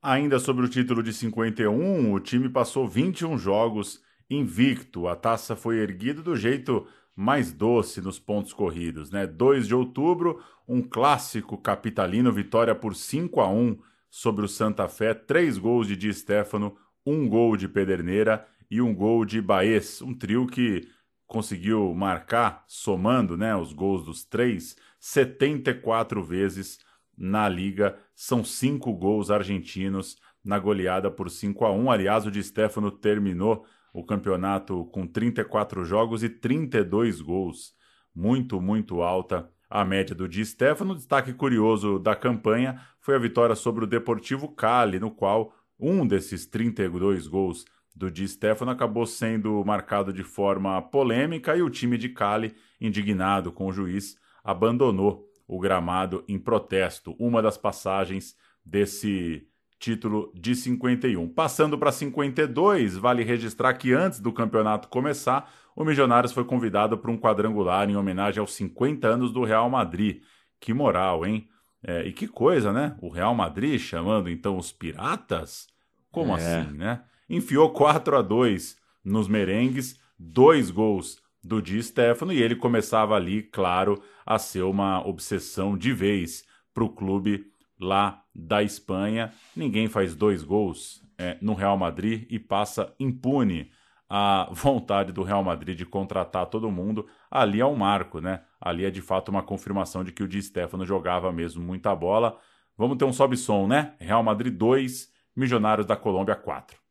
Ainda 0.01 0.39
sobre 0.39 0.65
o 0.65 0.69
título 0.69 1.03
de 1.03 1.13
51, 1.13 2.11
o 2.11 2.19
time 2.19 2.49
passou 2.49 2.88
21 2.88 3.38
jogos 3.38 4.01
invicto. 4.30 5.07
A 5.07 5.15
taça 5.15 5.55
foi 5.55 5.77
erguida 5.77 6.21
do 6.21 6.36
jeito 6.36 6.88
mais 7.15 7.51
doce 7.51 7.99
nos 8.01 8.17
pontos 8.17 8.53
corridos, 8.53 9.11
né? 9.11 9.27
2 9.27 9.67
de 9.67 9.75
outubro, 9.75 10.41
um 10.65 10.82
clássico 10.82 11.57
capitalino, 11.57 12.32
vitória 12.32 12.73
por 12.73 12.95
5 12.95 13.41
a 13.41 13.49
1 13.49 13.77
sobre 14.09 14.45
o 14.45 14.47
Santa 14.47 14.88
Fé, 14.88 15.13
três 15.13 15.57
gols 15.57 15.86
de 15.86 15.97
Di 15.97 16.13
Stefano, 16.13 16.77
um 17.05 17.27
gol 17.27 17.57
de 17.57 17.67
Pederneira 17.67 18.47
e 18.71 18.82
um 18.82 18.95
gol 18.95 19.25
de 19.25 19.41
Baez, 19.41 20.01
um 20.01 20.13
trio 20.13 20.47
que 20.47 20.88
conseguiu 21.30 21.93
marcar, 21.93 22.65
somando 22.67 23.38
né, 23.38 23.55
os 23.55 23.71
gols 23.71 24.03
dos 24.03 24.25
três, 24.25 24.75
74 24.99 26.23
vezes 26.23 26.80
na 27.15 27.47
liga. 27.47 27.95
São 28.15 28.43
cinco 28.43 28.91
gols 28.91 29.30
argentinos 29.30 30.17
na 30.43 30.57
goleada 30.57 31.11
por 31.11 31.30
5 31.30 31.65
a 31.65 31.71
1 31.71 31.91
Aliás, 31.91 32.25
o 32.25 32.32
Di 32.32 32.41
Stefano 32.41 32.89
terminou 32.89 33.63
o 33.93 34.03
campeonato 34.03 34.86
com 34.86 35.05
34 35.05 35.86
jogos 35.86 36.23
e 36.23 36.30
32 36.30 37.21
gols. 37.21 37.75
Muito, 38.13 38.59
muito 38.59 39.03
alta 39.03 39.47
a 39.69 39.86
média 39.86 40.15
do 40.15 40.27
Di 40.27 40.43
Stefano. 40.43 40.95
Destaque 40.95 41.32
curioso 41.32 41.99
da 41.99 42.15
campanha 42.15 42.82
foi 42.99 43.15
a 43.15 43.19
vitória 43.19 43.55
sobre 43.55 43.84
o 43.84 43.88
Deportivo 43.88 44.47
Cali, 44.47 44.99
no 44.99 45.11
qual 45.11 45.53
um 45.80 46.07
desses 46.07 46.47
32 46.47 47.27
gols 47.27 47.65
do 47.96 48.10
Di 48.10 48.28
Stefano 48.28 48.72
acabou 48.72 49.06
sendo 49.06 49.64
marcado 49.66 50.14
de 50.14 50.24
forma 50.24 50.82
polêmica 50.82 51.56
e 51.56 51.62
o 51.62 51.70
time 51.70 51.98
de 51.98 52.10
Cali, 52.10 52.56
indignado 52.80 53.52
com 53.52 53.68
o 53.68 53.74
juiz, 53.74 54.18
abandonou 54.44 55.28
o 55.48 55.60
gramado 55.60 56.24
em 56.28 56.38
protesto. 56.38 57.16
Uma 57.20 57.42
das 57.42 57.58
passagens 57.58 58.36
desse 58.64 59.48
título 59.80 60.32
de 60.36 60.56
51. 60.56 61.28
Passando 61.30 61.78
para 61.78 61.92
52, 61.92 62.98
vale 62.98 63.24
registrar 63.24 63.74
que 63.74 63.94
antes 63.94 64.20
do 64.20 64.32
campeonato 64.32 64.90
começar, 64.90 65.52
o 65.76 65.86
Milionários 65.86 66.34
foi 66.34 66.44
convidado 66.44 66.98
para 66.98 67.10
um 67.10 67.18
quadrangular 67.18 67.90
em 67.90 67.96
homenagem 67.96 68.42
aos 68.42 68.54
50 68.54 69.08
anos 69.08 69.32
do 69.32 69.44
Real 69.44 69.70
Madrid. 69.70 70.22
Que 70.60 70.74
moral, 70.74 71.26
hein? 71.26 71.48
É, 71.82 72.06
e 72.06 72.12
que 72.12 72.28
coisa, 72.28 72.74
né? 72.74 72.98
O 73.02 73.10
Real 73.10 73.34
Madrid 73.34 73.80
chamando 73.80 74.30
então 74.30 74.58
os 74.58 74.72
piratas? 74.72 75.68
Como 76.12 76.36
é. 76.36 76.36
assim, 76.36 76.78
né? 76.78 77.02
Enfiou 77.30 77.69
4 77.69 78.17
a 78.17 78.21
2 78.21 78.77
nos 79.03 79.27
merengues, 79.27 79.99
dois 80.17 80.71
gols 80.71 81.17
do 81.43 81.61
Di 81.61 81.82
Stefano 81.82 82.34
e 82.34 82.41
ele 82.41 82.55
começava 82.55 83.15
ali, 83.15 83.43
claro, 83.43 84.01
a 84.25 84.38
ser 84.38 84.63
uma 84.63 85.05
obsessão 85.07 85.77
de 85.77 85.93
vez 85.93 86.43
para 86.73 86.84
o 86.84 86.89
clube 86.89 87.45
lá 87.80 88.23
da 88.36 88.61
Espanha. 88.61 89.32
Ninguém 89.55 89.88
faz 89.88 90.13
dois 90.13 90.43
gols 90.43 91.01
é, 91.17 91.38
no 91.41 91.53
Real 91.53 91.77
Madrid 91.77 92.25
e 92.30 92.38
passa 92.38 92.93
impune 92.99 93.71
a 94.09 94.49
vontade 94.53 95.11
do 95.11 95.23
Real 95.23 95.43
Madrid 95.43 95.77
de 95.77 95.86
contratar 95.86 96.47
todo 96.47 96.71
mundo. 96.71 97.07
Ali 97.32 97.61
é 97.61 97.65
um 97.65 97.75
marco, 97.75 98.19
né? 98.19 98.41
Ali 98.59 98.86
é 98.86 98.91
de 98.91 99.01
fato 99.01 99.30
uma 99.30 99.43
confirmação 99.43 100.03
de 100.03 100.11
que 100.11 100.23
o 100.23 100.27
Di 100.27 100.41
Stefano 100.41 100.86
jogava 100.86 101.32
mesmo 101.32 101.63
muita 101.63 101.95
bola. 101.95 102.38
Vamos 102.77 102.97
ter 102.97 103.05
um 103.05 103.13
sobe-som, 103.13 103.67
né? 103.67 103.93
Real 103.99 104.23
Madrid 104.23 104.53
2, 104.53 105.11
Milionários 105.36 105.86
da 105.86 105.95
Colômbia 105.95 106.36
4. 106.36 106.89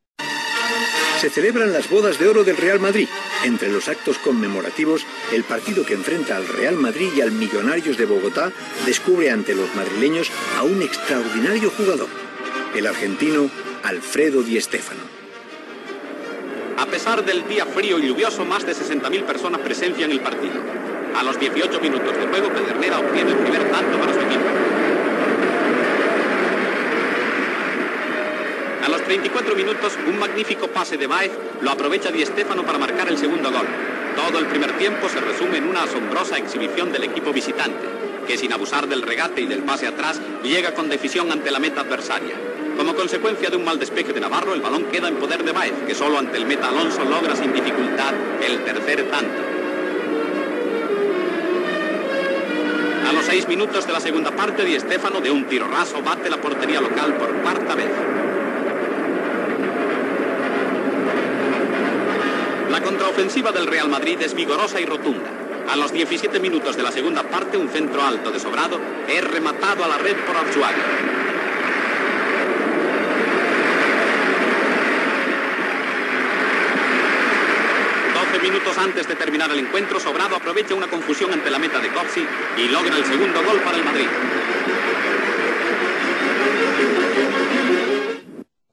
Se 1.19 1.31
celebran 1.31 1.73
las 1.73 1.91
bodas 1.91 2.19
de 2.21 2.29
oro 2.29 2.45
del 2.45 2.57
Real 2.57 2.79
Madrid. 2.79 3.09
Entre 3.45 3.69
los 3.71 3.89
actos 3.89 4.19
conmemorativos, 4.19 5.05
el 5.33 5.43
partido 5.43 5.85
que 5.85 5.95
enfrenta 5.95 6.37
al 6.37 6.47
Real 6.47 6.77
Madrid 6.77 7.09
y 7.16 7.21
al 7.21 7.33
Millonarios 7.33 7.97
de 7.97 8.07
Bogotá 8.07 8.53
descubre 8.87 9.29
ante 9.31 9.55
los 9.55 9.75
madrileños 9.75 10.31
a 10.57 10.62
un 10.62 10.81
extraordinario 10.81 11.71
jugador, 11.71 12.07
el 12.77 12.87
argentino 12.87 13.51
Alfredo 13.83 14.43
Di 14.43 14.61
Stéfano. 14.61 15.01
A 16.77 16.87
pesar 16.87 17.25
del 17.25 17.49
día 17.49 17.66
frío 17.66 17.99
y 17.99 18.07
lluvioso, 18.07 18.45
más 18.45 18.64
de 18.64 18.73
60.000 18.73 19.25
personas 19.25 19.61
presencian 19.61 20.12
el 20.12 20.21
partido. 20.21 20.55
A 21.16 21.25
los 21.25 21.39
18 21.41 21.81
minutos 21.81 22.16
de 22.16 22.29
juego, 22.29 22.49
Pedernera 22.53 23.01
obtiene 23.01 23.33
el 23.33 23.39
primer 23.39 23.69
tanto 23.73 23.99
para 23.99 24.14
su 24.14 24.21
equipo. 24.21 24.45
A 28.89 28.91
los 28.91 29.03
34 29.03 29.55
minutos, 29.55 29.99
un 30.07 30.18
magnífico 30.18 30.68
pase 30.68 30.97
de 30.97 31.07
Baez 31.07 31.30
lo 31.61 31.70
aprovecha 31.70 32.11
Di 32.11 32.24
Stéfano 32.24 32.64
para 32.64 32.78
marcar 32.78 33.07
el 33.09 33.18
segundo 33.18 33.53
gol. 33.53 33.66
Todo 34.16 34.39
el 34.39 34.47
primer 34.47 34.78
tiempo 34.78 35.11
se 35.11 35.20
resume 35.20 35.59
en 35.59 35.68
una 35.68 35.82
asombrosa 35.82 36.39
exhibición 36.39 36.91
del 36.91 37.05
equipo 37.05 37.30
visitante, 37.30 37.86
que 38.26 38.39
sin 38.39 38.51
abusar 38.51 38.89
del 38.89 39.03
regate 39.03 39.43
y 39.43 39.47
del 39.47 39.62
pase 39.62 39.86
atrás, 39.86 40.22
llega 40.43 40.72
con 40.72 40.89
decisión 40.89 41.30
ante 41.30 41.51
la 41.51 41.59
meta 41.59 41.82
adversaria. 41.82 42.34
Como 42.78 42.95
consecuencia 42.95 43.51
de 43.51 43.59
un 43.59 43.66
mal 43.66 43.78
despeje 43.78 44.14
de 44.14 44.20
Navarro, 44.20 44.55
el 44.55 44.62
balón 44.62 44.84
queda 44.84 45.09
en 45.09 45.16
poder 45.16 45.45
de 45.45 45.53
Baez, 45.53 45.74
que 45.86 45.95
solo 45.95 46.18
ante 46.18 46.39
el 46.39 46.47
meta 46.47 46.70
Alonso 46.70 47.05
logra 47.05 47.36
sin 47.36 47.53
dificultad 47.53 48.14
el 48.41 48.64
tercer 48.64 49.11
tanto. 49.11 49.43
A 53.07 53.12
los 53.12 53.26
seis 53.26 53.47
minutos 53.47 53.86
de 53.86 53.93
la 53.93 54.01
segunda 54.01 54.30
parte, 54.30 54.64
Di 54.64 54.80
Stéfano 54.80 55.20
de 55.20 55.30
un 55.30 55.45
tiro 55.45 55.68
raso 55.68 56.01
bate 56.01 56.30
la 56.30 56.41
portería 56.41 56.80
local 56.80 57.18
por 57.18 57.34
cuarta 57.43 57.74
vez. 57.74 57.91
La 62.71 62.83
contraofensiva 62.83 63.53
del 63.53 63.66
Real 63.66 63.89
Madrid 63.89 64.21
es 64.21 64.35
vigorosa 64.35 64.81
y 64.81 64.85
rotunda. 64.85 65.31
A 65.71 65.77
los 65.77 65.93
17 65.93 66.39
minutos 66.41 66.77
de 66.77 66.83
la 66.83 66.93
segunda 66.93 67.23
parte, 67.23 67.57
un 67.57 67.69
centro 67.69 68.03
alto 68.03 68.31
de 68.31 68.39
sobrado 68.39 68.79
es 69.09 69.25
rematado 69.25 69.85
a 69.85 69.89
la 69.89 69.99
red 69.99 70.16
por 70.27 70.37
Arzuaga. 70.37 71.19
Minutos 78.43 78.79
antes 78.79 79.07
de 79.09 79.14
terminar 79.16 79.51
el 79.51 79.59
encuentro, 79.59 79.99
Sobrado 79.99 80.37
aprovecha 80.37 80.75
una 80.75 80.87
confusión 80.87 81.33
ante 81.33 81.51
la 81.51 81.59
meta 81.59 81.81
de 81.81 81.89
Corsi 81.89 82.25
y 82.57 82.69
logra 82.69 82.97
el 82.97 83.05
segundo 83.05 83.43
gol 83.43 83.61
para 83.61 83.77
el 83.77 83.85
Madrid. 83.85 84.07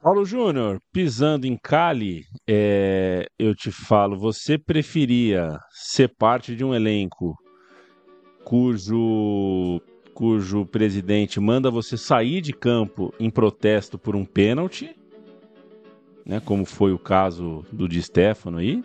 Paulo 0.06 0.24
Júnior, 0.24 0.80
pisando 0.94 1.48
em 1.48 1.58
Cali, 1.58 2.26
é, 2.48 3.26
eu 3.40 3.56
te 3.56 3.72
falo, 3.72 4.16
você 4.16 4.56
preferia 4.56 5.58
ser 5.72 6.10
parte 6.16 6.56
de 6.56 6.64
um 6.64 6.76
elenco 6.76 7.36
cujo, 8.44 9.82
cujo 10.14 10.64
presidente 10.68 11.40
manda 11.40 11.72
você 11.72 11.98
sair 11.98 12.40
de 12.40 12.54
campo 12.54 13.12
em 13.20 13.32
protesto 13.32 13.98
por 13.98 14.16
um 14.16 14.24
pênalti, 14.24 14.96
né, 16.24 16.40
como 16.40 16.66
foi 16.66 16.94
o 16.94 17.00
caso 17.00 17.66
do 17.72 17.88
Di 17.90 18.04
Stefano 18.04 18.60
aí, 18.60 18.84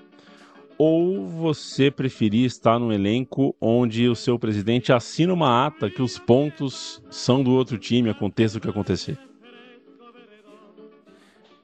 ou 0.78 1.28
você 1.28 1.90
preferia 1.90 2.46
estar 2.46 2.78
num 2.78 2.90
elenco 2.90 3.54
onde 3.60 4.08
o 4.08 4.16
seu 4.16 4.38
presidente 4.38 4.90
assina 4.90 5.34
uma 5.34 5.66
ata 5.66 5.90
que 5.90 6.00
os 6.00 6.18
pontos 6.18 7.02
são 7.10 7.44
do 7.44 7.50
outro 7.50 7.76
time, 7.76 8.08
aconteça 8.08 8.56
o 8.56 8.60
que 8.60 8.70
acontecer? 8.70 9.18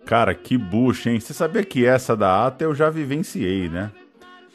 Cara, 0.07 0.32
que 0.34 0.57
bucha, 0.57 1.11
hein? 1.11 1.18
Você 1.18 1.34
sabia 1.34 1.64
que 1.64 1.84
essa 1.84 2.16
da 2.16 2.46
ata 2.46 2.62
eu 2.62 2.72
já 2.72 2.88
vivenciei, 2.88 3.68
né? 3.68 3.90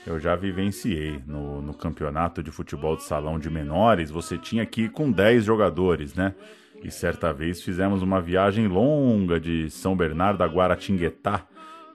Eu 0.07 0.17
já 0.17 0.33
vivenciei. 0.33 1.21
No, 1.27 1.61
no 1.61 1.73
campeonato 1.73 2.41
de 2.41 2.49
futebol 2.49 2.95
de 2.95 3.03
salão 3.03 3.37
de 3.37 3.49
menores, 3.49 4.09
você 4.09 4.37
tinha 4.37 4.65
que 4.65 4.83
ir 4.83 4.91
com 4.91 5.11
10 5.11 5.43
jogadores, 5.43 6.15
né? 6.15 6.33
E 6.81 6.89
certa 6.89 7.33
vez 7.33 7.61
fizemos 7.61 8.01
uma 8.01 8.21
viagem 8.21 8.65
longa 8.69 9.41
de 9.41 9.69
São 9.69 9.93
Bernardo 9.93 10.41
a 10.41 10.47
Guaratinguetá, 10.47 11.45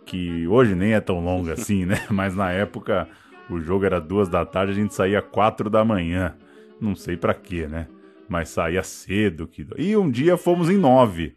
que 0.05 0.47
hoje 0.47 0.75
nem 0.75 0.93
é 0.93 1.01
tão 1.01 1.25
longa 1.25 1.55
assim, 1.57 1.87
né? 1.87 2.05
Mas 2.11 2.37
na 2.37 2.53
época 2.53 3.09
o 3.49 3.59
jogo 3.59 3.87
era 3.87 3.99
duas 3.99 4.29
da 4.29 4.45
tarde, 4.45 4.73
a 4.73 4.77
gente 4.77 4.93
saía 4.93 5.23
quatro 5.23 5.71
da 5.71 5.83
manhã. 5.83 6.35
Não 6.79 6.95
sei 6.95 7.17
para 7.17 7.33
quê, 7.33 7.67
né? 7.67 7.89
Mas 8.29 8.51
saía 8.51 8.83
cedo. 8.83 9.47
Que... 9.47 9.67
E 9.79 9.97
um 9.97 10.11
dia 10.11 10.37
fomos 10.37 10.69
em 10.69 10.77
nove. 10.77 11.35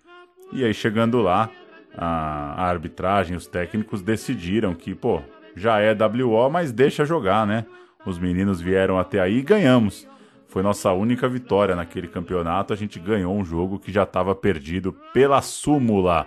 E 0.51 0.65
aí 0.65 0.73
chegando 0.73 1.21
lá, 1.21 1.49
a, 1.97 2.53
a 2.57 2.65
arbitragem, 2.65 3.35
os 3.35 3.47
técnicos 3.47 4.01
decidiram 4.01 4.73
que, 4.73 4.93
pô, 4.95 5.21
já 5.55 5.79
é 5.79 5.93
WO, 5.93 6.49
mas 6.49 6.71
deixa 6.71 7.05
jogar, 7.05 7.45
né? 7.45 7.65
Os 8.05 8.17
meninos 8.17 8.61
vieram 8.61 8.97
até 8.97 9.19
aí 9.19 9.39
e 9.39 9.41
ganhamos. 9.41 10.07
Foi 10.47 10.63
nossa 10.63 10.91
única 10.93 11.27
vitória 11.29 11.75
naquele 11.75 12.07
campeonato. 12.07 12.73
A 12.73 12.75
gente 12.75 12.99
ganhou 12.99 13.35
um 13.37 13.45
jogo 13.45 13.77
que 13.77 13.91
já 13.91 14.03
estava 14.03 14.33
perdido 14.33 14.93
pela 15.13 15.41
súmula. 15.41 16.25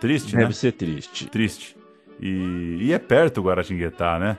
Triste, 0.00 0.32
Deve 0.32 0.46
né? 0.46 0.52
ser 0.52 0.72
triste. 0.72 1.28
Triste. 1.28 1.76
E, 2.18 2.78
e 2.80 2.92
é 2.92 2.98
perto 2.98 3.38
o 3.38 3.44
Guaratinguetá, 3.44 4.18
né? 4.18 4.38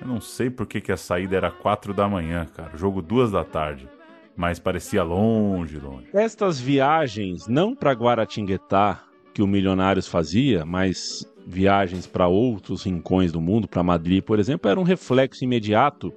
Eu 0.00 0.06
não 0.06 0.20
sei 0.20 0.50
por 0.50 0.66
que, 0.66 0.80
que 0.80 0.92
a 0.92 0.96
saída 0.96 1.36
era 1.36 1.50
quatro 1.50 1.92
da 1.92 2.08
manhã, 2.08 2.46
cara. 2.54 2.76
Jogo 2.76 3.02
duas 3.02 3.32
da 3.32 3.42
tarde. 3.42 3.88
Mas 4.36 4.58
parecia 4.58 5.02
longe, 5.02 5.78
longe. 5.78 6.08
Estas 6.12 6.60
viagens, 6.60 7.48
não 7.48 7.74
para 7.74 7.92
Guaratinguetá, 7.92 9.02
que 9.34 9.42
o 9.42 9.46
Milionários 9.46 10.06
fazia, 10.06 10.64
mas 10.64 11.28
viagens 11.46 12.06
para 12.06 12.28
outros 12.28 12.84
rincões 12.84 13.32
do 13.32 13.40
mundo, 13.40 13.68
para 13.68 13.82
Madrid, 13.82 14.22
por 14.22 14.38
exemplo, 14.38 14.70
era 14.70 14.80
um 14.80 14.84
reflexo 14.84 15.44
imediato 15.44 16.14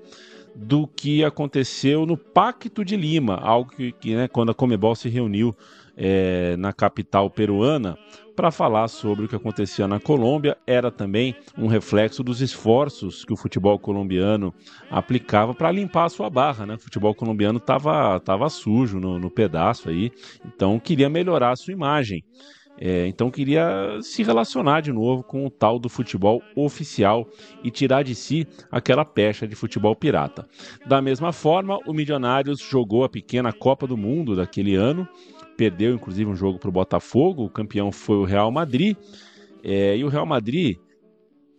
do 0.55 0.87
que 0.87 1.23
aconteceu 1.23 2.05
no 2.05 2.15
Pacto 2.15 2.85
de 2.85 2.95
Lima, 2.95 3.35
algo 3.35 3.69
que, 3.71 3.91
que 3.91 4.15
né, 4.15 4.27
quando 4.27 4.51
a 4.51 4.55
Comebol 4.55 4.95
se 4.95 5.09
reuniu 5.09 5.55
é, 5.95 6.55
na 6.57 6.71
capital 6.71 7.29
peruana 7.29 7.97
para 8.35 8.51
falar 8.51 8.87
sobre 8.87 9.25
o 9.25 9.27
que 9.27 9.35
acontecia 9.35 9.87
na 9.87 9.99
Colômbia, 9.99 10.55
era 10.67 10.91
também 10.91 11.35
um 11.57 11.65
reflexo 11.65 12.23
dos 12.23 12.39
esforços 12.39 13.25
que 13.25 13.33
o 13.33 13.37
futebol 13.37 13.79
colombiano 13.79 14.53
aplicava 14.91 15.55
para 15.55 15.71
limpar 15.71 16.05
a 16.05 16.09
sua 16.09 16.29
barra. 16.29 16.65
Né? 16.65 16.75
O 16.75 16.79
futebol 16.79 17.15
colombiano 17.15 17.57
estava 17.57 18.19
tava 18.19 18.47
sujo 18.49 18.99
no, 18.99 19.17
no 19.17 19.31
pedaço 19.31 19.89
aí, 19.89 20.11
então 20.45 20.79
queria 20.79 21.09
melhorar 21.09 21.51
a 21.51 21.55
sua 21.55 21.73
imagem. 21.73 22.23
É, 22.79 23.07
então 23.07 23.31
queria 23.31 23.97
se 24.01 24.21
relacionar 24.21 24.81
de 24.81 24.91
novo 24.91 25.23
com 25.23 25.45
o 25.45 25.49
tal 25.49 25.79
do 25.79 25.89
futebol 25.89 26.41
oficial 26.55 27.27
e 27.63 27.71
tirar 27.71 28.03
de 28.03 28.13
si 28.13 28.47
aquela 28.71 29.03
pecha 29.03 29.47
de 29.47 29.55
futebol 29.55 29.95
pirata. 29.95 30.47
Da 30.85 31.01
mesma 31.01 31.33
forma, 31.33 31.79
o 31.87 31.93
Milionários 31.93 32.59
jogou 32.59 33.03
a 33.03 33.09
pequena 33.09 33.51
Copa 33.51 33.87
do 33.87 33.97
Mundo 33.97 34.35
daquele 34.35 34.75
ano, 34.75 35.07
perdeu 35.57 35.95
inclusive 35.95 36.29
um 36.29 36.35
jogo 36.35 36.59
para 36.59 36.69
o 36.69 36.73
Botafogo, 36.73 37.45
o 37.45 37.49
campeão 37.49 37.91
foi 37.91 38.17
o 38.17 38.25
Real 38.25 38.51
Madrid, 38.51 38.95
é, 39.63 39.97
e 39.97 40.03
o 40.03 40.07
Real 40.07 40.25
Madrid 40.25 40.77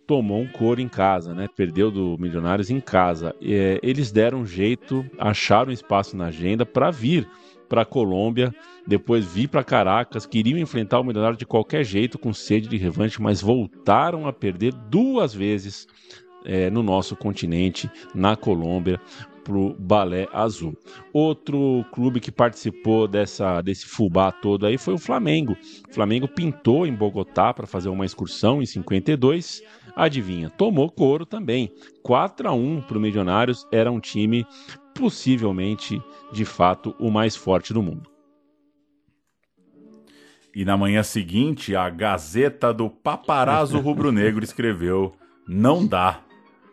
tomou 0.07 0.39
um 0.41 0.47
couro 0.47 0.81
em 0.81 0.87
casa, 0.87 1.35
né? 1.35 1.47
Perdeu 1.55 1.91
do 1.91 2.17
Milionários 2.17 2.71
em 2.71 2.79
casa. 2.79 3.35
É, 3.39 3.79
eles 3.83 4.11
deram 4.11 4.39
um 4.39 4.45
jeito, 4.45 5.05
acharam 5.19 5.71
espaço 5.71 6.17
na 6.17 6.27
agenda 6.27 6.65
para 6.65 6.89
vir 6.89 7.27
para 7.69 7.83
a 7.83 7.85
Colômbia, 7.85 8.53
depois 8.85 9.25
vir 9.25 9.47
para 9.47 9.63
Caracas, 9.63 10.25
queriam 10.25 10.57
enfrentar 10.57 10.99
o 10.99 11.03
Milionário 11.03 11.37
de 11.37 11.45
qualquer 11.45 11.83
jeito, 11.83 12.17
com 12.17 12.33
sede 12.33 12.67
de 12.67 12.75
revanche, 12.75 13.21
mas 13.21 13.41
voltaram 13.41 14.27
a 14.27 14.33
perder 14.33 14.73
duas 14.73 15.33
vezes 15.33 15.87
é, 16.43 16.69
no 16.69 16.81
nosso 16.81 17.15
continente, 17.15 17.89
na 18.15 18.35
Colômbia, 18.35 18.99
para 19.43 19.57
o 19.57 19.73
Balé 19.73 20.27
Azul. 20.31 20.77
Outro 21.11 21.83
clube 21.91 22.19
que 22.19 22.31
participou 22.31 23.07
dessa, 23.07 23.61
desse 23.61 23.85
fubá 23.85 24.31
todo 24.31 24.65
aí 24.65 24.77
foi 24.77 24.93
o 24.93 24.99
Flamengo. 24.99 25.57
O 25.89 25.93
Flamengo 25.93 26.27
pintou 26.27 26.85
em 26.85 26.93
Bogotá 26.93 27.53
para 27.53 27.65
fazer 27.65 27.89
uma 27.89 28.05
excursão 28.05 28.61
em 28.61 28.65
52. 28.65 29.63
Adivinha, 29.95 30.49
tomou 30.49 30.89
couro 30.89 31.25
também. 31.25 31.71
4 32.03 32.47
a 32.47 32.53
1 32.53 32.81
para 32.81 32.97
o 32.97 33.01
Milionários, 33.01 33.67
era 33.71 33.91
um 33.91 33.99
time 33.99 34.45
possivelmente, 34.99 36.03
de 36.29 36.43
fato, 36.43 36.93
o 36.99 37.09
mais 37.09 37.33
forte 37.33 37.73
do 37.73 37.81
mundo. 37.81 38.09
E 40.53 40.65
na 40.65 40.75
manhã 40.75 41.01
seguinte, 41.03 41.73
a 41.73 41.89
Gazeta 41.89 42.73
do 42.73 42.89
Paparazzo 42.89 43.79
Rubro-Negro 43.79 44.43
escreveu: 44.43 45.13
Não 45.47 45.87
dá 45.87 46.19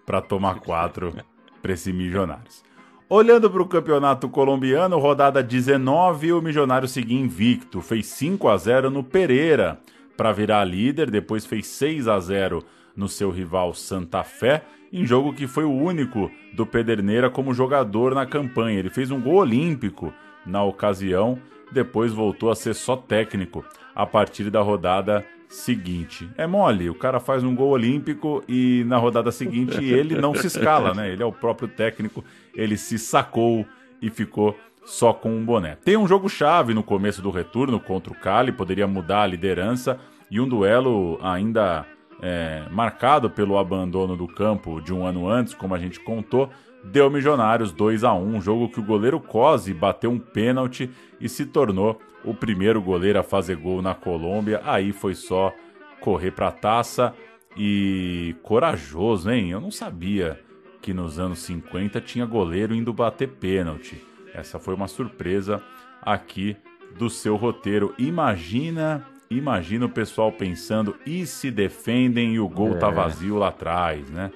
para 0.05 0.21
tomar 0.21 0.59
quatro 0.59 1.15
para 1.63 1.73
esse 1.73 1.93
Milionários. 1.93 2.65
Olhando 3.09 3.49
para 3.49 3.63
o 3.63 3.69
campeonato 3.69 4.29
colombiano, 4.29 4.99
rodada 4.99 5.41
19, 5.41 6.33
o 6.33 6.43
Milionário 6.43 6.89
seguia 6.89 7.21
invicto, 7.21 7.81
fez 7.81 8.07
5 8.07 8.49
a 8.49 8.57
0 8.57 8.91
no 8.91 9.05
Pereira 9.05 9.79
para 10.17 10.33
virar 10.33 10.65
líder, 10.65 11.09
depois 11.13 11.47
fez 11.47 11.69
6 11.69 12.09
a 12.09 12.19
0 12.19 12.65
no 12.97 13.09
seu 13.09 13.31
rival 13.31 13.75
Santa 13.75 14.25
Fé, 14.25 14.63
em 14.93 15.05
jogo 15.05 15.33
que 15.33 15.47
foi 15.47 15.65
o 15.65 15.73
único 15.73 16.31
do 16.55 16.65
Pederneira 16.65 17.29
como 17.29 17.53
jogador 17.53 18.15
na 18.15 18.25
campanha. 18.25 18.79
Ele 18.79 18.89
fez 18.89 19.11
um 19.11 19.21
gol 19.21 19.37
olímpico 19.37 20.13
na 20.47 20.63
ocasião, 20.63 21.39
depois 21.71 22.13
voltou 22.13 22.51
a 22.51 22.57
ser 22.57 22.75
só 22.75 22.97
técnico 22.97 23.65
a 23.95 24.07
partir 24.07 24.51
da 24.51 24.61
rodada 24.61 25.27
seguinte. 25.49 26.29
É 26.37 26.47
mole, 26.47 26.91
o 26.91 26.95
cara 26.95 27.21
faz 27.21 27.45
um 27.45 27.55
gol 27.55 27.71
olímpico 27.71 28.43
e 28.49 28.85
na 28.87 28.97
rodada 28.97 29.31
seguinte 29.31 29.83
ele 29.85 30.15
não 30.17 30.35
se 30.35 30.47
escala, 30.47 30.95
né? 30.95 31.11
Ele 31.11 31.23
é 31.23 31.27
o 31.27 31.33
próprio 31.33 31.69
técnico, 31.69 32.25
ele 32.55 32.77
se 32.77 32.99
sacou 32.99 33.67
e 34.01 34.11
ficou 34.11 34.57
só 34.85 35.13
com 35.13 35.31
um 35.31 35.45
boné. 35.45 35.77
Tem 35.77 35.97
um 35.97 36.07
jogo 36.07 36.29
chave 36.29 36.73
no 36.73 36.83
começo 36.83 37.21
do 37.21 37.31
retorno 37.31 37.81
contra 37.81 38.13
o 38.13 38.17
Cali, 38.17 38.53
poderia 38.53 38.87
mudar 38.87 39.23
a 39.23 39.27
liderança 39.27 39.99
e 40.31 40.41
um 40.41 40.49
duelo 40.49 41.19
ainda 41.23 41.85
é, 42.21 42.65
marcado 42.71 43.29
pelo 43.29 43.59
abandono 43.59 44.17
do 44.17 44.27
campo 44.27 44.81
de 44.81 44.93
um 44.93 45.05
ano 45.05 45.29
antes, 45.29 45.55
como 45.55 45.75
a 45.75 45.79
gente 45.79 46.01
contou, 46.01 46.51
deu 46.85 47.11
Milionários 47.11 47.73
2 47.73 48.05
a 48.05 48.15
1 48.15 48.37
um 48.37 48.41
jogo 48.41 48.69
que 48.69 48.81
o 48.81 48.85
goleiro 48.85 49.21
Cosi 49.21 49.75
bateu 49.75 50.11
um 50.11 50.19
pênalti 50.19 50.91
e 51.21 51.29
se 51.29 51.47
tornou 51.47 52.01
o 52.25 52.35
primeiro 52.35 52.81
goleiro 52.81 53.19
a 53.19 53.23
fazer 53.23 53.57
gol 53.57 53.83
na 53.83 53.95
Colômbia. 53.95 54.61
Aí 54.65 54.93
foi 54.93 55.15
só 55.15 55.53
correr 56.01 56.31
para 56.33 56.49
a 56.49 56.53
taça 56.53 57.15
e 57.57 58.35
corajoso, 58.43 59.31
hein? 59.31 59.51
Eu 59.51 59.61
não 59.61 59.71
sabia 59.71 60.41
que 60.83 60.93
nos 60.93 61.19
anos 61.19 61.41
50 61.41 62.01
tinha 62.01 62.27
goleiro 62.27 62.75
indo 62.75 62.93
bater 62.93 63.29
pênalti. 63.29 64.01
Essa 64.35 64.59
foi 64.59 64.75
uma 64.75 64.89
surpresa 64.89 65.63
aqui 66.03 66.57
do 66.99 67.09
seu 67.09 67.37
roteiro. 67.37 67.95
Imagina 67.99 69.05
imagina 69.31 69.87
o 69.87 69.91
pessoal 69.91 70.31
pensando 70.33 70.97
e 71.07 71.27
se 71.27 71.51
defendem 71.51 72.35
e 72.35 72.41
o 72.41 72.49
gol 72.49 72.77
tá 72.77 72.89
É. 72.89 72.93
vazio 72.93 73.37
lá 73.37 73.49
atrás, 73.49 74.09
né? 74.11 74.31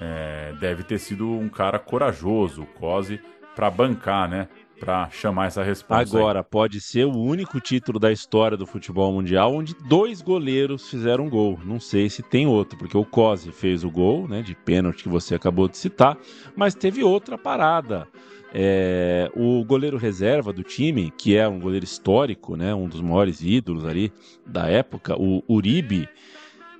É, 0.00 0.54
deve 0.60 0.84
ter 0.84 0.98
sido 0.98 1.28
um 1.28 1.48
cara 1.48 1.78
corajoso, 1.78 2.62
o 2.62 2.66
Cosi, 2.66 3.20
para 3.56 3.70
bancar, 3.70 4.28
né? 4.28 4.48
para 4.78 5.10
chamar 5.10 5.46
essa 5.46 5.62
resposta. 5.62 6.16
Agora, 6.16 6.44
pode 6.44 6.80
ser 6.80 7.04
o 7.04 7.18
único 7.18 7.60
título 7.60 7.98
da 7.98 8.12
história 8.12 8.56
do 8.56 8.64
futebol 8.64 9.12
mundial 9.12 9.52
onde 9.52 9.74
dois 9.88 10.22
goleiros 10.22 10.88
fizeram 10.88 11.28
gol. 11.28 11.58
Não 11.64 11.80
sei 11.80 12.08
se 12.08 12.22
tem 12.22 12.46
outro, 12.46 12.78
porque 12.78 12.96
o 12.96 13.04
Cosi 13.04 13.50
fez 13.50 13.82
o 13.82 13.90
gol, 13.90 14.28
né, 14.28 14.40
de 14.40 14.54
pênalti 14.54 15.02
que 15.02 15.08
você 15.08 15.34
acabou 15.34 15.68
de 15.68 15.76
citar, 15.76 16.16
mas 16.54 16.76
teve 16.76 17.02
outra 17.02 17.36
parada. 17.36 18.06
É, 18.52 19.30
o 19.36 19.62
goleiro 19.64 19.98
reserva 19.98 20.52
do 20.52 20.62
time, 20.62 21.12
que 21.16 21.36
é 21.36 21.46
um 21.46 21.60
goleiro 21.60 21.84
histórico, 21.84 22.56
né, 22.56 22.74
um 22.74 22.88
dos 22.88 23.00
maiores 23.00 23.42
ídolos 23.42 23.84
ali 23.84 24.12
da 24.46 24.66
época, 24.68 25.14
o 25.20 25.42
Uribe, 25.48 26.08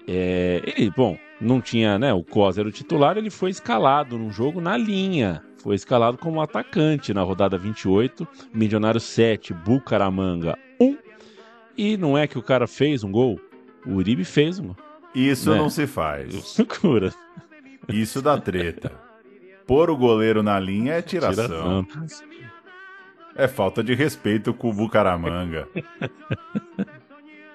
é, 0.07 0.63
ele, 0.65 0.91
bom, 0.91 1.19
não 1.41 1.61
tinha, 1.61 1.99
né, 1.99 2.13
o 2.13 2.25
Cosi 2.25 2.61
era 2.61 2.69
o 2.69 2.73
titular, 2.73 3.19
ele 3.19 3.29
foi 3.31 3.51
escalado 3.51 4.17
num 4.17 4.31
jogo 4.31 4.61
na 4.61 4.77
linha, 4.79 5.43
foi 5.63 5.75
escalado 5.75 6.17
como 6.17 6.41
atacante 6.41 7.13
na 7.13 7.23
rodada 7.23 7.59
28, 7.59 8.27
Milionário 8.55 9.01
7, 9.01 9.53
Bucaramanga 9.53 10.57
1. 10.81 10.97
E 11.77 11.97
não 11.97 12.17
é 12.17 12.27
que 12.27 12.39
o 12.39 12.43
cara 12.43 12.67
fez 12.67 13.05
um 13.05 13.13
gol? 13.13 13.39
O 13.87 13.95
Uribe 13.95 14.25
fez 14.25 14.59
um 14.59 14.69
gol. 14.69 14.77
Isso 15.15 15.51
Né? 15.51 15.59
não 15.59 15.69
se 15.69 15.87
faz. 15.87 16.33
Loucura. 16.59 17.13
Isso 17.89 18.23
dá 18.23 18.39
treta. 18.39 18.93
Pôr 19.69 19.91
o 19.91 19.97
goleiro 19.97 20.43
na 20.43 20.59
linha 20.59 20.95
é 20.95 21.03
tiração. 21.03 21.85
Tiração. 21.85 22.27
É 23.37 23.47
falta 23.47 23.85
de 23.85 23.95
respeito 23.95 24.55
com 24.55 24.71
o 24.71 24.73
Bucaramanga. 24.73 25.69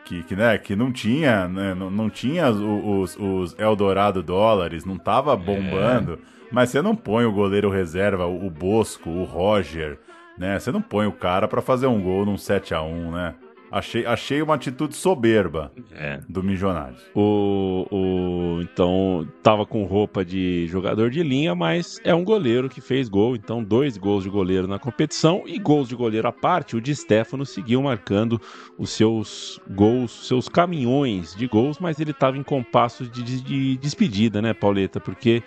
que, 0.05 0.21
que, 0.23 0.35
né, 0.35 0.55
que 0.59 0.75
não 0.75 0.91
tinha, 0.91 1.47
né, 1.47 1.73
não, 1.73 1.89
não 1.89 2.11
tinha 2.11 2.51
os, 2.51 3.17
os, 3.19 3.57
Eldorado 3.57 4.21
dólares, 4.21 4.85
não 4.85 4.97
tava 4.97 5.35
bombando. 5.35 6.19
Mas 6.51 6.69
você 6.69 6.83
não 6.83 6.95
põe 6.95 7.25
o 7.25 7.31
goleiro 7.31 7.71
reserva, 7.71 8.27
o 8.27 8.47
Bosco, 8.47 9.09
o 9.09 9.23
Roger, 9.23 9.97
né? 10.37 10.59
Você 10.59 10.71
não 10.71 10.83
põe 10.83 11.07
o 11.07 11.11
cara 11.11 11.47
pra 11.47 11.63
fazer 11.63 11.87
um 11.87 11.99
gol 11.99 12.27
num 12.27 12.37
7 12.37 12.75
a 12.75 12.81
1 12.83 13.11
né? 13.11 13.35
Achei, 13.75 14.05
achei 14.05 14.39
uma 14.39 14.53
atitude 14.53 14.95
soberba 14.95 15.71
É. 15.91 16.19
do 16.29 16.43
Milionários. 16.43 17.01
O, 17.15 17.87
o, 17.89 18.61
então, 18.61 19.27
tava 19.41 19.65
com 19.65 19.83
roupa 19.85 20.23
de 20.23 20.67
jogador 20.67 21.09
de 21.09 21.23
linha, 21.23 21.55
mas 21.55 21.99
é 22.03 22.13
um 22.13 22.23
goleiro 22.23 22.69
que 22.69 22.79
fez 22.79 23.09
gol. 23.09 23.35
Então, 23.35 23.63
dois 23.63 23.97
gols 23.97 24.23
de 24.23 24.29
goleiro 24.29 24.67
na 24.67 24.77
competição 24.77 25.41
e 25.47 25.57
gols 25.57 25.89
de 25.89 25.95
goleiro 25.95 26.27
à 26.27 26.31
parte. 26.31 26.75
O 26.75 26.81
Di 26.81 26.95
Stefano 26.95 27.47
seguiu 27.47 27.81
marcando 27.81 28.39
os 28.77 28.91
seus 28.91 29.59
gols, 29.71 30.27
seus 30.27 30.47
caminhões 30.47 31.35
de 31.35 31.47
gols, 31.47 31.79
mas 31.79 31.99
ele 31.99 32.11
estava 32.11 32.37
em 32.37 32.43
compasso 32.43 33.05
de, 33.05 33.23
de- 33.23 33.41
de 33.41 33.77
despedida, 33.77 34.39
né, 34.39 34.53
Pauleta? 34.53 34.99
Porque 34.99 35.41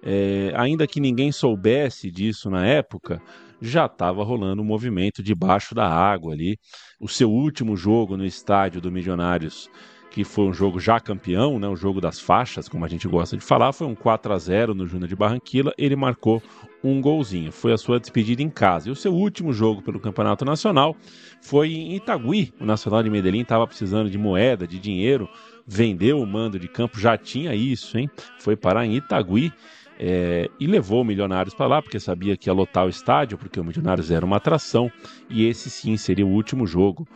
é, 0.00 0.52
ainda 0.54 0.86
que 0.86 1.00
ninguém 1.00 1.32
soubesse 1.32 2.08
disso 2.10 2.48
na 2.50 2.64
época, 2.64 3.20
já 3.66 3.86
estava 3.86 4.22
rolando 4.22 4.62
um 4.62 4.64
movimento 4.64 5.22
debaixo 5.22 5.74
da 5.74 5.88
água 5.88 6.32
ali. 6.32 6.58
O 7.00 7.08
seu 7.08 7.30
último 7.30 7.76
jogo 7.76 8.16
no 8.16 8.24
estádio 8.24 8.80
do 8.80 8.92
Milionários, 8.92 9.68
que 10.10 10.22
foi 10.22 10.44
um 10.44 10.52
jogo 10.52 10.78
já 10.78 11.00
campeão, 11.00 11.58
né, 11.58 11.66
o 11.66 11.74
jogo 11.74 12.00
das 12.00 12.20
faixas, 12.20 12.68
como 12.68 12.84
a 12.84 12.88
gente 12.88 13.08
gosta 13.08 13.36
de 13.36 13.44
falar, 13.44 13.72
foi 13.72 13.86
um 13.86 13.96
4 13.96 14.32
a 14.32 14.38
0 14.38 14.74
no 14.74 14.86
Júnior 14.86 15.08
de 15.08 15.16
Barranquilla. 15.16 15.72
Ele 15.76 15.96
marcou 15.96 16.40
um 16.84 17.00
golzinho. 17.00 17.50
Foi 17.50 17.72
a 17.72 17.78
sua 17.78 17.98
despedida 17.98 18.42
em 18.42 18.50
casa. 18.50 18.88
E 18.88 18.92
o 18.92 18.96
seu 18.96 19.12
último 19.12 19.52
jogo 19.52 19.82
pelo 19.82 19.98
Campeonato 19.98 20.44
Nacional 20.44 20.94
foi 21.42 21.72
em 21.72 21.96
Itagüí. 21.96 22.52
O 22.60 22.64
Nacional 22.64 23.02
de 23.02 23.10
Medellín 23.10 23.40
estava 23.40 23.66
precisando 23.66 24.08
de 24.08 24.18
moeda, 24.18 24.68
de 24.68 24.78
dinheiro, 24.78 25.28
vendeu 25.66 26.20
o 26.20 26.26
mando 26.26 26.58
de 26.58 26.68
campo, 26.68 27.00
já 27.00 27.16
tinha 27.16 27.54
isso, 27.54 27.98
hein? 27.98 28.08
Foi 28.38 28.54
parar 28.54 28.86
em 28.86 28.94
Itagüí. 28.94 29.52
É, 29.98 30.50
e 30.58 30.66
levou 30.66 31.02
o 31.02 31.04
Milionários 31.04 31.54
para 31.54 31.66
lá, 31.66 31.82
porque 31.82 32.00
sabia 32.00 32.36
que 32.36 32.48
ia 32.48 32.52
lotar 32.52 32.86
o 32.86 32.88
estádio, 32.88 33.38
porque 33.38 33.60
o 33.60 33.64
Milionários 33.64 34.10
era 34.10 34.24
uma 34.24 34.36
atração, 34.36 34.90
e 35.30 35.46
esse 35.46 35.70
sim 35.70 35.96
seria 35.96 36.26
o 36.26 36.30
último 36.30 36.66
jogo 36.66 37.06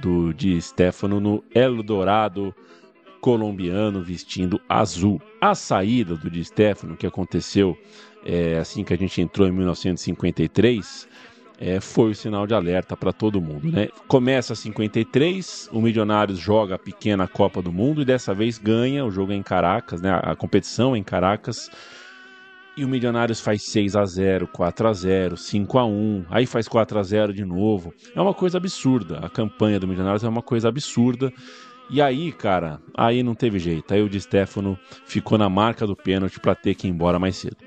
do 0.00 0.32
de 0.32 0.60
Stefano 0.60 1.20
no 1.20 1.44
Eldorado 1.54 2.54
colombiano 3.20 4.02
vestindo 4.02 4.60
azul. 4.68 5.20
A 5.40 5.54
saída 5.54 6.16
do 6.16 6.28
Di 6.28 6.44
Stefano, 6.44 6.96
que 6.96 7.06
aconteceu 7.06 7.78
é, 8.24 8.58
assim 8.58 8.82
que 8.82 8.92
a 8.92 8.96
gente 8.96 9.20
entrou 9.20 9.46
em 9.46 9.52
1953, 9.52 11.08
é, 11.60 11.78
foi 11.78 12.10
o 12.10 12.14
sinal 12.14 12.46
de 12.46 12.54
alerta 12.54 12.96
para 12.96 13.12
todo 13.12 13.40
mundo. 13.40 13.70
Né? 13.70 13.88
Começa 14.08 14.54
53, 14.56 15.70
o 15.72 15.80
Milionários 15.80 16.38
joga 16.38 16.74
a 16.74 16.78
pequena 16.78 17.28
Copa 17.28 17.62
do 17.62 17.70
Mundo 17.70 18.02
e 18.02 18.04
dessa 18.04 18.34
vez 18.34 18.58
ganha, 18.58 19.04
o 19.04 19.10
jogo 19.10 19.32
em 19.32 19.42
Caracas, 19.42 20.02
né? 20.02 20.10
a 20.22 20.34
competição 20.34 20.96
em 20.96 21.04
Caracas. 21.04 21.70
E 22.74 22.84
o 22.84 22.88
Milionários 22.88 23.40
faz 23.40 23.62
6 23.64 23.94
a 23.96 24.04
0 24.06 24.46
4 24.48 24.88
a 24.88 24.92
0 24.94 25.36
5 25.36 25.78
a 25.78 25.84
1 25.84 26.24
aí 26.30 26.46
faz 26.46 26.66
4 26.66 26.98
a 26.98 27.02
0 27.02 27.32
de 27.34 27.44
novo. 27.44 27.92
É 28.14 28.20
uma 28.20 28.32
coisa 28.32 28.56
absurda. 28.56 29.18
A 29.18 29.28
campanha 29.28 29.78
do 29.78 29.86
Milionários 29.86 30.24
é 30.24 30.28
uma 30.28 30.42
coisa 30.42 30.68
absurda. 30.68 31.30
E 31.90 32.00
aí, 32.00 32.32
cara, 32.32 32.80
aí 32.96 33.22
não 33.22 33.34
teve 33.34 33.58
jeito. 33.58 33.92
Aí 33.92 34.00
o 34.00 34.08
Di 34.08 34.18
Stefano 34.20 34.78
ficou 35.04 35.36
na 35.36 35.50
marca 35.50 35.86
do 35.86 35.94
pênalti 35.94 36.40
para 36.40 36.54
ter 36.54 36.74
que 36.74 36.86
ir 36.86 36.90
embora 36.90 37.18
mais 37.18 37.36
cedo. 37.36 37.58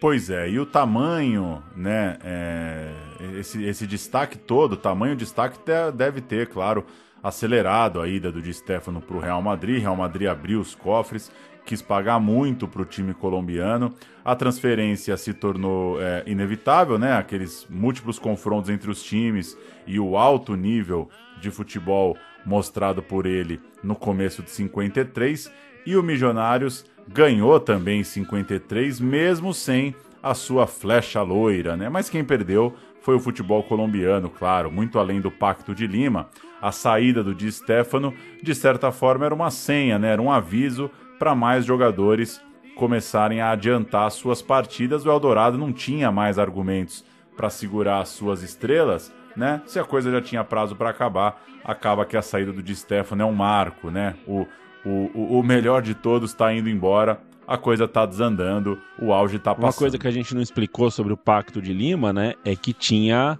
Pois 0.00 0.30
é, 0.30 0.48
e 0.48 0.60
o 0.60 0.64
tamanho, 0.66 1.60
né? 1.74 2.18
é, 2.22 2.92
esse, 3.36 3.64
esse 3.64 3.84
destaque 3.84 4.38
todo, 4.38 4.74
o 4.74 4.76
tamanho 4.76 5.16
destaque 5.16 5.58
te- 5.58 5.90
deve 5.92 6.20
ter, 6.20 6.46
claro, 6.46 6.86
acelerado 7.20 8.00
a 8.00 8.06
ida 8.06 8.30
do 8.30 8.40
Di 8.40 8.54
Stefano 8.54 9.00
para 9.00 9.16
o 9.16 9.20
Real 9.20 9.42
Madrid. 9.42 9.80
Real 9.80 9.96
Madrid 9.96 10.28
abriu 10.28 10.60
os 10.60 10.72
cofres, 10.76 11.32
quis 11.68 11.82
pagar 11.82 12.18
muito 12.18 12.66
para 12.66 12.80
o 12.80 12.84
time 12.86 13.12
colombiano. 13.12 13.92
A 14.24 14.34
transferência 14.34 15.14
se 15.18 15.34
tornou 15.34 16.00
é, 16.00 16.22
inevitável, 16.26 16.98
né? 16.98 17.12
Aqueles 17.12 17.66
múltiplos 17.68 18.18
confrontos 18.18 18.70
entre 18.70 18.90
os 18.90 19.02
times 19.02 19.54
e 19.86 20.00
o 20.00 20.16
alto 20.16 20.56
nível 20.56 21.10
de 21.38 21.50
futebol 21.50 22.16
mostrado 22.46 23.02
por 23.02 23.26
ele 23.26 23.60
no 23.84 23.94
começo 23.94 24.42
de 24.42 24.50
53. 24.50 25.52
E 25.84 25.94
o 25.94 26.02
Milionários 26.02 26.86
ganhou 27.06 27.60
também 27.60 28.00
em 28.00 28.04
53, 28.04 28.98
mesmo 28.98 29.52
sem 29.52 29.94
a 30.22 30.32
sua 30.32 30.66
flecha 30.66 31.20
loira, 31.20 31.76
né? 31.76 31.90
Mas 31.90 32.08
quem 32.08 32.24
perdeu 32.24 32.74
foi 33.02 33.14
o 33.14 33.20
futebol 33.20 33.62
colombiano, 33.62 34.30
claro, 34.30 34.72
muito 34.72 34.98
além 34.98 35.20
do 35.20 35.30
Pacto 35.30 35.74
de 35.74 35.86
Lima. 35.86 36.30
A 36.62 36.72
saída 36.72 37.22
do 37.22 37.34
Di 37.34 37.52
Stefano, 37.52 38.14
de 38.42 38.54
certa 38.54 38.90
forma, 38.90 39.26
era 39.26 39.34
uma 39.34 39.50
senha, 39.50 39.98
né? 39.98 40.08
Era 40.12 40.22
um 40.22 40.32
aviso 40.32 40.90
para 41.18 41.34
mais 41.34 41.64
jogadores 41.64 42.40
começarem 42.76 43.40
a 43.40 43.50
adiantar 43.50 44.10
suas 44.10 44.40
partidas. 44.40 45.04
O 45.04 45.10
Eldorado 45.10 45.58
não 45.58 45.72
tinha 45.72 46.12
mais 46.12 46.38
argumentos 46.38 47.04
para 47.36 47.50
segurar 47.50 48.00
as 48.00 48.08
suas 48.10 48.42
estrelas, 48.42 49.12
né? 49.36 49.62
Se 49.66 49.78
a 49.78 49.84
coisa 49.84 50.10
já 50.10 50.20
tinha 50.20 50.44
prazo 50.44 50.76
para 50.76 50.90
acabar, 50.90 51.42
acaba 51.64 52.04
que 52.04 52.16
a 52.16 52.22
saída 52.22 52.52
do 52.52 52.62
Di 52.62 52.74
Stefano 52.74 53.22
é 53.22 53.24
um 53.26 53.32
marco, 53.32 53.90
né? 53.90 54.14
O, 54.26 54.46
o, 54.84 55.10
o- 55.14 55.38
o 55.40 55.42
melhor 55.42 55.82
de 55.82 55.94
todos 55.94 56.30
está 56.30 56.52
indo 56.52 56.68
embora, 56.68 57.20
a 57.46 57.56
coisa 57.56 57.84
está 57.84 58.04
desandando, 58.06 58.78
o 59.00 59.12
auge 59.12 59.36
está 59.36 59.54
passando. 59.54 59.64
Uma 59.66 59.72
coisa 59.72 59.98
que 59.98 60.06
a 60.06 60.10
gente 60.10 60.34
não 60.34 60.42
explicou 60.42 60.90
sobre 60.90 61.12
o 61.12 61.16
Pacto 61.16 61.60
de 61.62 61.72
Lima, 61.72 62.12
né, 62.12 62.34
é 62.44 62.54
que 62.54 62.72
tinha. 62.72 63.38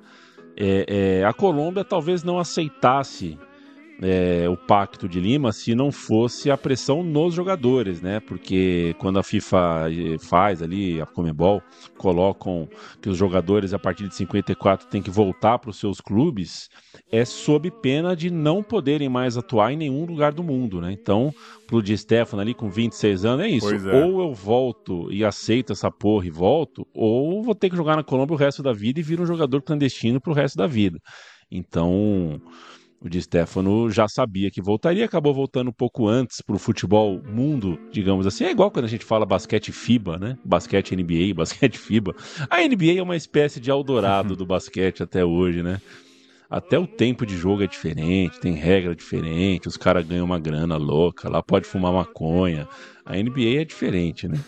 é, 0.57 1.21
é, 1.21 1.25
a 1.25 1.33
Colômbia 1.33 1.85
talvez 1.85 2.25
não 2.25 2.39
aceitasse 2.39 3.39
é, 4.01 4.49
o 4.49 4.57
Pacto 4.57 5.09
de 5.09 5.21
Lima 5.21 5.53
se 5.53 5.75
não 5.75 5.91
fosse 5.91 6.51
a 6.51 6.57
pressão 6.57 7.03
nos 7.03 7.35
jogadores, 7.35 8.01
né? 8.01 8.21
Porque 8.21 8.95
quando 8.99 9.19
a 9.19 9.23
FIFA 9.23 9.87
eh, 9.91 10.19
faz 10.19 10.63
ali, 10.63 11.01
a 11.01 11.07
Comebol, 11.07 11.61
colocam 11.97 12.69
que 13.03 13.09
os 13.09 13.17
jogadores 13.17 13.75
a 13.75 13.79
partir 13.79 14.07
de 14.09 14.15
54 14.15 14.87
têm 14.89 15.03
que 15.03 15.11
voltar 15.11 15.59
para 15.59 15.71
os 15.71 15.81
seus 15.81 16.01
clubes, 16.01 16.69
é 17.11 17.25
sob 17.25 17.71
pena 17.83 18.15
de 18.15 18.31
não 18.31 18.63
poderem 18.63 19.09
mais 19.09 19.37
atuar 19.37 19.73
em 19.73 19.77
nenhum 19.77 20.05
lugar 20.05 20.33
do 20.33 20.45
mundo, 20.45 20.81
né? 20.81 20.93
Então, 20.93 21.33
pro 21.67 21.83
Di 21.83 21.99
Stefano 21.99 22.41
ali 22.41 22.55
com 22.55 22.71
26 22.71 23.25
anos, 23.25 23.47
é 23.47 23.49
isso. 23.49 23.75
É. 23.75 24.05
Ou 24.05 24.23
eu 24.23 24.33
volto 24.33 25.13
e 25.13 25.25
aceito 25.25 25.73
essa 25.73 25.91
porra 25.91 26.27
e 26.27 26.31
volto, 26.31 26.87
ou 26.95 27.43
vou 27.43 27.55
ter 27.55 27.69
que 27.69 27.77
jogar 27.77 27.97
na 27.97 28.05
Colômbia 28.05 28.35
o 28.35 28.39
resto 28.39 28.63
da 28.63 28.73
vida 28.73 29.01
e 29.01 29.03
vir 29.03 29.21
um 29.21 29.27
jogador 29.27 29.61
clandestino 29.61 30.21
pro 30.21 30.33
resto 30.33 30.57
da 30.57 30.69
vida. 30.69 31.01
Então, 31.51 32.41
o 33.01 33.09
Di 33.09 33.23
Stefano 33.23 33.91
já 33.91 34.09
sabia 34.09 34.51
que 34.51 34.61
voltaria, 34.61 35.05
acabou 35.05 35.33
voltando 35.33 35.69
um 35.69 35.73
pouco 35.73 36.09
antes 36.09 36.41
pro 36.41 36.59
futebol 36.59 37.23
mundo, 37.23 37.79
digamos 37.93 38.27
assim. 38.27 38.45
É 38.45 38.51
igual 38.51 38.71
quando 38.71 38.87
a 38.87 38.89
gente 38.89 39.05
fala 39.05 39.25
basquete 39.25 39.71
FIBA, 39.71 40.19
né? 40.19 40.39
Basquete 40.45 40.97
NBA, 40.97 41.35
basquete 41.37 41.79
FIBA. 41.79 42.15
A 42.51 42.61
NBA 42.61 42.99
é 42.99 43.03
uma 43.03 43.17
espécie 43.17 43.61
de 43.61 43.71
Eldorado 43.71 44.35
do 44.35 44.45
basquete 44.45 45.03
até 45.03 45.25
hoje, 45.25 45.63
né? 45.63 45.81
Até 46.51 46.79
o 46.79 46.87
tempo 46.87 47.27
de 47.27 47.37
jogo 47.37 47.63
é 47.63 47.67
diferente, 47.67 48.41
tem 48.41 48.55
regra 48.55 48.95
diferente, 48.95 49.69
os 49.69 49.77
caras 49.77 50.07
ganham 50.07 50.25
uma 50.25 50.39
grana 50.39 50.77
louca, 50.79 51.29
lá 51.29 51.43
pode 51.43 51.67
fumar 51.67 51.93
maconha. 51.93 52.67
A 53.05 53.17
NBA 53.17 53.61
é 53.61 53.65
diferente, 53.65 54.27
né? 54.27 54.39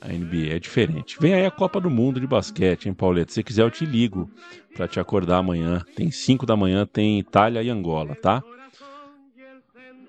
A 0.00 0.08
NBA 0.08 0.54
é 0.54 0.58
diferente. 0.58 1.18
Vem 1.20 1.34
aí 1.34 1.44
a 1.44 1.50
Copa 1.50 1.80
do 1.80 1.90
Mundo 1.90 2.18
de 2.18 2.26
basquete, 2.26 2.86
hein, 2.86 2.94
Pauleta? 2.94 3.32
Se 3.32 3.42
quiser, 3.42 3.62
eu 3.62 3.70
te 3.70 3.84
ligo 3.84 4.30
pra 4.74 4.88
te 4.88 4.98
acordar 4.98 5.38
amanhã. 5.38 5.84
Tem 5.94 6.10
5 6.10 6.46
da 6.46 6.56
manhã, 6.56 6.86
tem 6.86 7.18
Itália 7.18 7.62
e 7.62 7.68
Angola, 7.68 8.14
tá? 8.14 8.42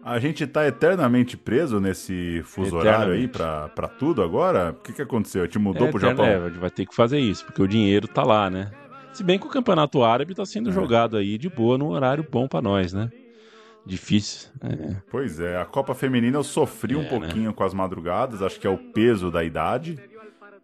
A 0.03 0.17
gente 0.17 0.47
tá 0.47 0.67
eternamente 0.67 1.37
preso 1.37 1.79
nesse 1.79 2.41
fuso 2.43 2.75
horário 2.75 3.13
aí 3.13 3.27
pra, 3.27 3.69
pra 3.69 3.87
tudo 3.87 4.23
agora? 4.23 4.71
O 4.71 4.81
que, 4.81 4.93
que 4.93 5.01
aconteceu? 5.01 5.47
Te 5.47 5.59
mudou 5.59 5.87
é, 5.87 5.91
pro 5.91 5.99
Japão? 5.99 6.25
É, 6.25 6.49
vai 6.49 6.71
ter 6.71 6.87
que 6.87 6.95
fazer 6.95 7.19
isso, 7.19 7.45
porque 7.45 7.61
o 7.61 7.67
dinheiro 7.67 8.07
tá 8.07 8.23
lá, 8.23 8.49
né? 8.49 8.71
Se 9.13 9.23
bem 9.23 9.37
que 9.37 9.45
o 9.45 9.49
campeonato 9.49 10.01
árabe 10.03 10.33
tá 10.33 10.45
sendo 10.45 10.69
É. 10.69 10.73
jogado 10.73 11.17
aí 11.17 11.37
de 11.37 11.49
boa 11.49 11.77
num 11.77 11.89
horário 11.89 12.25
bom 12.29 12.47
pra 12.47 12.61
nós, 12.61 12.93
né? 12.93 13.11
Difícil. 13.85 14.49
É. 14.61 14.95
Pois 15.09 15.39
é, 15.39 15.59
a 15.59 15.65
Copa 15.65 15.95
Feminina 15.95 16.37
eu 16.37 16.43
sofri 16.43 16.95
um 16.95 17.01
É, 17.01 17.09
pouquinho 17.09 17.53
com 17.53 17.63
as 17.63 17.73
madrugadas, 17.73 18.41
acho 18.41 18.59
que 18.59 18.67
é 18.67 18.69
o 18.69 18.77
peso 18.77 19.31
da 19.31 19.43
idade, 19.43 19.99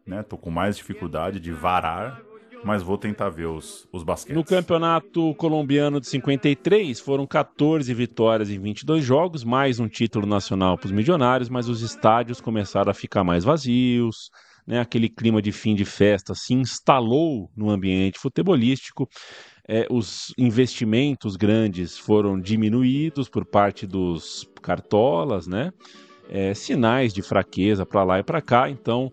né? 0.06 0.24
Tô 0.24 0.38
com 0.38 0.52
mais 0.52 0.78
dificuldade 0.78 1.40
de 1.40 1.52
varar, 1.52 2.22
mas 2.64 2.84
vou 2.84 2.98
tentar 2.98 3.30
ver 3.30 3.48
os, 3.48 3.88
os 3.92 4.04
basquetes. 4.04 4.36
No 4.36 4.44
campeonato 4.46 5.34
colombiano 5.36 6.00
de 6.00 6.08
53, 6.08 7.00
foram 7.00 7.26
14 7.26 7.92
vitórias 7.94 8.50
em 8.50 8.60
22 8.60 9.04
jogos, 9.04 9.44
mais 9.44 9.80
um 9.80 9.88
título 9.88 10.28
nacional 10.28 10.78
para 10.78 10.86
os 10.88 10.92
milionários, 10.92 11.50
mas 11.50 11.68
os 11.68 11.82
estádios 11.82 12.40
começaram 12.40 12.92
a 12.92 12.94
ficar 12.94 13.24
mais 13.24 13.44
vazios, 13.44 14.30
né? 14.66 14.80
aquele 14.80 15.10
clima 15.10 15.42
de 15.42 15.52
fim 15.52 15.74
de 15.74 15.86
festa 15.86 16.36
se 16.36 16.54
instalou 16.54 17.50
no 17.56 17.70
ambiente 17.70 18.20
futebolístico. 18.20 19.08
É, 19.68 19.86
os 19.90 20.34
investimentos 20.38 21.36
grandes 21.36 21.98
foram 21.98 22.40
diminuídos 22.40 23.28
por 23.28 23.44
parte 23.44 23.86
dos 23.86 24.50
cartolas, 24.62 25.46
né? 25.46 25.74
É, 26.30 26.54
sinais 26.54 27.14
de 27.14 27.22
fraqueza 27.22 27.86
para 27.86 28.04
lá 28.04 28.20
e 28.20 28.24
para 28.24 28.42
cá, 28.42 28.70
então 28.70 29.12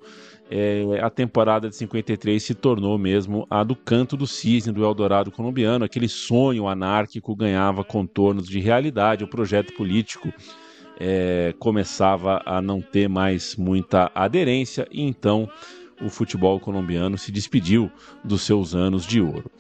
é, 0.51 0.83
a 1.01 1.09
temporada 1.09 1.69
de 1.69 1.77
53 1.77 2.43
se 2.43 2.55
tornou 2.55 2.99
mesmo 2.99 3.47
a 3.49 3.63
do 3.63 3.77
canto 3.77 4.17
do 4.17 4.27
cisne 4.27 4.73
do 4.73 4.85
Eldorado 4.85 5.31
colombiano, 5.31 5.85
aquele 5.85 6.09
sonho 6.09 6.67
anárquico 6.67 7.35
ganhava 7.37 7.85
contornos 7.85 8.49
de 8.49 8.59
realidade, 8.59 9.23
o 9.23 9.29
projeto 9.29 9.73
político 9.75 10.33
é, 10.99 11.55
começava 11.59 12.43
a 12.45 12.61
não 12.61 12.81
ter 12.81 13.09
mais 13.09 13.57
muita 13.57 14.11
aderência 14.15 14.87
e 14.91 15.03
então 15.03 15.49
o 16.01 16.09
futebol 16.09 16.59
colombiano 16.61 17.17
se 17.17 17.31
despediu 17.31 17.91
dos 18.23 18.43
seus 18.43 18.75
anos 18.75 19.07
de 19.07 19.21
ouro. 19.21 19.51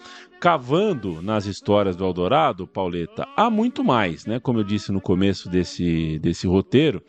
Cavando 0.44 1.22
nas 1.22 1.46
histórias 1.46 1.96
do 1.96 2.04
Eldorado, 2.04 2.66
Pauleta, 2.66 3.26
há 3.34 3.48
muito 3.48 3.82
mais, 3.82 4.26
né? 4.26 4.38
Como 4.38 4.58
eu 4.58 4.62
disse 4.62 4.92
no 4.92 5.00
começo 5.00 5.48
desse, 5.48 6.18
desse 6.18 6.46
roteiro, 6.46 7.02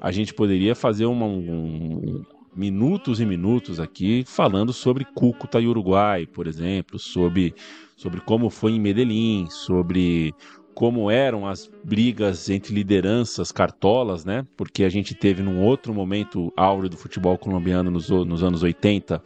a 0.00 0.10
gente 0.10 0.32
poderia 0.32 0.74
fazer 0.74 1.04
uma, 1.04 1.26
um, 1.26 2.24
minutos 2.56 3.20
e 3.20 3.26
minutos 3.26 3.78
aqui 3.78 4.24
falando 4.26 4.72
sobre 4.72 5.04
Cúcuta 5.04 5.60
e 5.60 5.66
Uruguai, 5.66 6.26
por 6.26 6.46
exemplo, 6.46 6.98
sobre, 6.98 7.54
sobre 7.94 8.22
como 8.22 8.48
foi 8.48 8.72
em 8.72 8.80
Medellín, 8.80 9.48
sobre 9.50 10.34
como 10.74 11.10
eram 11.10 11.46
as 11.46 11.70
brigas 11.84 12.48
entre 12.48 12.72
lideranças 12.72 13.52
cartolas, 13.52 14.24
né? 14.24 14.46
Porque 14.56 14.82
a 14.82 14.88
gente 14.88 15.14
teve 15.14 15.42
num 15.42 15.62
outro 15.62 15.92
momento 15.92 16.50
áureo 16.56 16.88
do 16.88 16.96
futebol 16.96 17.36
colombiano 17.36 17.90
nos, 17.90 18.08
nos 18.08 18.42
anos 18.42 18.62
80 18.62 19.22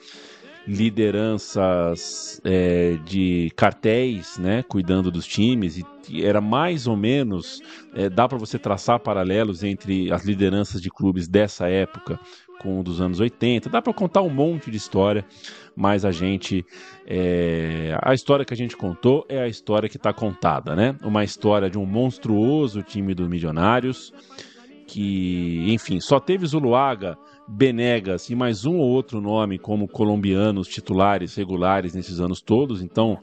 lideranças 0.67 2.41
é, 2.45 2.97
de 3.05 3.51
cartéis, 3.57 4.39
né, 4.39 4.63
cuidando 4.63 5.11
dos 5.11 5.27
times 5.27 5.79
e, 5.79 6.25
era 6.25 6.41
mais 6.41 6.87
ou 6.87 6.97
menos 6.97 7.61
é, 7.95 8.09
dá 8.09 8.29
para 8.29 8.39
você 8.39 8.59
traçar 8.59 9.01
paralelos 9.01 9.63
entre 9.65 10.13
as 10.13 10.25
lideranças 10.25 10.81
de 10.81 10.91
clubes 10.91 11.27
dessa 11.27 11.69
época 11.69 12.19
com 12.61 12.79
o 12.79 12.83
dos 12.83 13.01
anos 13.01 13.19
80. 13.19 13.69
Dá 13.69 13.83
para 13.83 13.93
contar 13.93 14.23
um 14.23 14.31
monte 14.31 14.71
de 14.71 14.77
história, 14.77 15.25
mas 15.75 16.05
a 16.05 16.13
gente 16.13 16.65
é, 17.07 17.97
a 18.01 18.15
história 18.15 18.45
que 18.45 18.55
a 18.55 18.57
gente 18.57 18.77
contou 18.77 19.27
é 19.29 19.41
a 19.41 19.49
história 19.49 19.89
que 19.89 19.97
está 19.97 20.13
contada, 20.13 20.77
né? 20.77 20.97
Uma 21.03 21.25
história 21.25 21.69
de 21.69 21.77
um 21.77 21.85
monstruoso 21.85 22.83
time 22.83 23.15
dos 23.15 23.29
Milionários 23.29 24.13
que, 24.87 25.65
enfim, 25.73 26.01
só 26.01 26.21
teve 26.21 26.47
Zuluaga 26.47 27.17
Benegas 27.55 28.31
e 28.31 28.35
mais 28.35 28.65
um 28.65 28.79
ou 28.79 28.89
outro 28.89 29.21
nome 29.21 29.59
como 29.59 29.87
colombianos 29.87 30.67
titulares 30.67 31.35
regulares 31.35 31.93
nesses 31.93 32.19
anos 32.19 32.41
todos, 32.41 32.81
então 32.81 33.19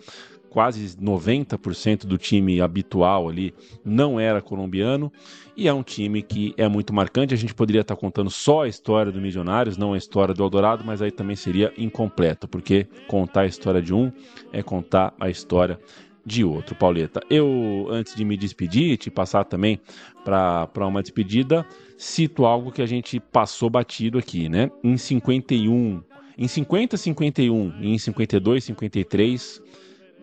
quase 0.51 0.95
90% 0.97 2.05
do 2.05 2.15
time 2.15 2.61
habitual 2.61 3.27
ali 3.27 3.55
não 3.83 4.19
era 4.19 4.39
colombiano 4.39 5.11
e 5.57 5.67
é 5.67 5.73
um 5.73 5.81
time 5.81 6.21
que 6.21 6.53
é 6.57 6.67
muito 6.67 6.93
marcante. 6.93 7.33
A 7.33 7.37
gente 7.37 7.55
poderia 7.55 7.81
estar 7.81 7.95
contando 7.95 8.29
só 8.29 8.63
a 8.63 8.67
história 8.67 9.11
do 9.11 9.19
Milionários, 9.19 9.77
não 9.77 9.93
a 9.93 9.97
história 9.97 10.33
do 10.33 10.43
Eldorado, 10.43 10.83
mas 10.85 11.01
aí 11.01 11.09
também 11.09 11.35
seria 11.35 11.73
incompleto, 11.75 12.47
porque 12.47 12.85
contar 13.07 13.41
a 13.41 13.47
história 13.47 13.81
de 13.81 13.95
um 13.95 14.11
é 14.53 14.61
contar 14.61 15.11
a 15.19 15.27
história 15.27 15.79
de 16.23 16.43
outro, 16.43 16.75
Pauleta. 16.75 17.19
Eu, 17.31 17.87
antes 17.89 18.13
de 18.15 18.23
me 18.23 18.37
despedir, 18.37 18.95
te 18.97 19.09
passar 19.09 19.43
também 19.45 19.79
para 20.23 20.85
uma 20.85 21.01
despedida, 21.01 21.65
cito 21.99 22.45
algo 22.45 22.71
que 22.71 22.81
a 22.81 22.85
gente 22.85 23.19
passou 23.19 23.69
batido 23.69 24.17
aqui, 24.17 24.47
né? 24.47 24.71
Em 24.81 24.95
51, 24.95 26.01
em 26.37 26.47
50, 26.47 26.95
51 26.95 27.73
e 27.81 27.89
em 27.89 27.97
52, 27.97 28.63
53, 28.63 29.61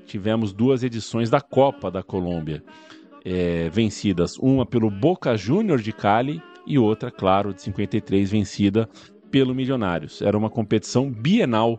tivemos 0.07 0.55
duas 0.55 0.83
edições 0.83 1.29
da 1.29 1.39
Copa 1.39 1.91
da 1.91 2.03
Colômbia, 2.03 2.65
é, 3.23 3.69
vencidas, 3.69 4.39
uma 4.39 4.65
pelo 4.65 4.91
Boca 4.91 5.37
Juniors 5.37 5.85
de 5.85 5.93
Cali 5.93 6.43
e 6.67 6.79
outra, 6.79 7.11
claro, 7.11 7.53
de 7.53 7.61
53, 7.61 8.31
vencida 8.31 8.89
pelo 9.31 9.55
Milionários. 9.55 10.23
Era 10.23 10.39
uma 10.39 10.49
competição 10.49 11.11
bienal 11.11 11.79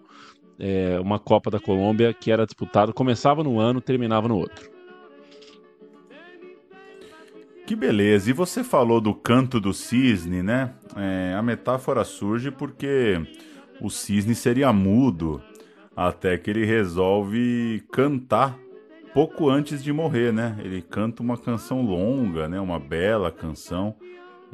é, 0.60 1.00
uma 1.00 1.18
Copa 1.18 1.50
da 1.50 1.60
Colômbia 1.60 2.14
que 2.14 2.32
era 2.32 2.46
disputada, 2.46 2.94
começava 2.94 3.44
no 3.44 3.60
ano, 3.60 3.82
terminava 3.82 4.28
no 4.28 4.38
outro. 4.38 4.77
Que 7.68 7.76
beleza! 7.76 8.30
E 8.30 8.34
você 8.34 8.64
falou 8.64 9.02
do 9.02 9.14
canto 9.14 9.60
do 9.60 9.74
cisne, 9.74 10.42
né? 10.42 10.72
É, 10.96 11.36
a 11.38 11.42
metáfora 11.42 12.06
surge 12.06 12.50
porque 12.50 13.22
o 13.82 13.90
cisne 13.90 14.34
seria 14.34 14.72
mudo 14.72 15.42
até 15.94 16.38
que 16.38 16.50
ele 16.50 16.64
resolve 16.64 17.84
cantar 17.92 18.58
pouco 19.14 19.50
antes 19.50 19.84
de 19.84 19.92
morrer, 19.92 20.32
né? 20.32 20.56
Ele 20.64 20.82
canta 20.82 21.22
uma 21.22 21.38
canção 21.38 21.82
longa, 21.82 22.48
né? 22.48 22.58
Uma 22.58 22.80
bela 22.80 23.30
canção. 23.34 23.98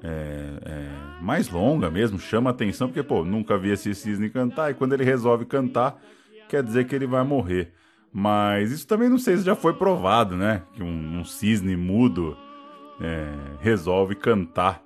É, 0.02 0.49
é, 0.65 1.22
mais 1.22 1.48
longa 1.52 1.91
mesmo, 1.91 2.18
chama 2.18 2.49
atenção, 2.49 2.88
porque, 2.88 3.03
pô, 3.03 3.23
nunca 3.23 3.60
vi 3.60 3.69
esse 3.69 3.94
cisne 3.94 4.27
cantar, 4.27 4.72
e 4.72 4.73
quando 4.73 4.94
ele 4.94 5.03
resolve 5.03 5.45
cantar, 5.45 6.02
quer 6.49 6.64
dizer 6.64 6.88
que 6.88 6.95
ele 6.95 7.06
vai 7.06 7.23
morrer. 7.23 7.73
Mas 8.11 8.72
isso 8.72 8.88
também 8.88 9.07
não 9.07 9.19
sei 9.19 9.38
se 9.38 9.44
já 9.44 9.56
foi 9.56 9.73
provado, 9.73 10.35
né? 10.35 10.64
Que 10.73 10.81
um, 10.81 11.19
um 11.19 11.23
cisne 11.23 11.77
mudo 11.77 12.35
é, 13.02 13.34
resolve 13.60 14.15
cantar 14.15 14.84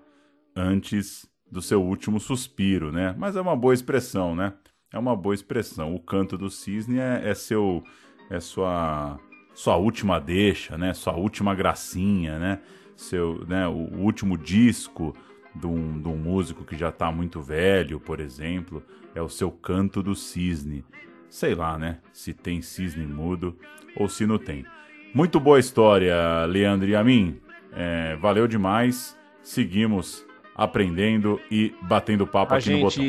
antes 0.55 1.27
do 1.49 1.61
seu 1.61 1.81
último 1.81 2.19
suspiro, 2.19 2.91
né? 2.91 3.15
Mas 3.17 3.35
é 3.35 3.41
uma 3.41 3.55
boa 3.55 3.73
expressão, 3.73 4.35
né? 4.35 4.53
É 4.91 4.97
uma 4.97 5.15
boa 5.15 5.35
expressão. 5.35 5.93
O 5.93 5.99
canto 5.99 6.37
do 6.37 6.49
cisne 6.49 6.99
é, 6.99 7.29
é 7.29 7.33
seu, 7.33 7.83
é 8.29 8.39
sua, 8.39 9.19
sua 9.53 9.75
última 9.77 10.19
deixa, 10.19 10.77
né? 10.77 10.93
Sua 10.93 11.15
última 11.15 11.55
gracinha, 11.55 12.39
né? 12.39 12.59
seu, 12.97 13.45
né, 13.47 13.67
o 13.67 13.97
último 13.99 14.37
disco 14.37 15.15
de 15.55 15.67
um, 15.67 16.01
de 16.01 16.07
um 16.07 16.17
músico 16.17 16.65
que 16.65 16.75
já 16.75 16.89
está 16.89 17.11
muito 17.11 17.41
velho, 17.41 17.99
por 17.99 18.19
exemplo, 18.19 18.83
é 19.15 19.21
o 19.21 19.29
seu 19.29 19.51
Canto 19.51 20.03
do 20.03 20.15
Cisne. 20.15 20.83
Sei 21.29 21.55
lá, 21.55 21.77
né? 21.77 21.99
Se 22.11 22.33
tem 22.33 22.61
cisne 22.61 23.05
mudo 23.05 23.57
ou 23.95 24.07
se 24.07 24.25
não 24.25 24.37
tem. 24.37 24.65
Muito 25.13 25.39
boa 25.39 25.59
história, 25.59 26.45
Leandro 26.45 26.87
e 26.87 26.95
a 26.95 27.03
mim. 27.03 27.39
É, 27.77 28.15
valeu 28.15 28.47
demais. 28.47 29.15
Seguimos 29.43 30.25
aprendendo 30.55 31.39
e 31.51 31.71
batendo 31.83 32.25
papo 32.25 32.55
a 32.55 32.57
aqui 32.57 32.65
gente, 32.65 32.79
no 32.79 32.85
botão. 32.85 33.03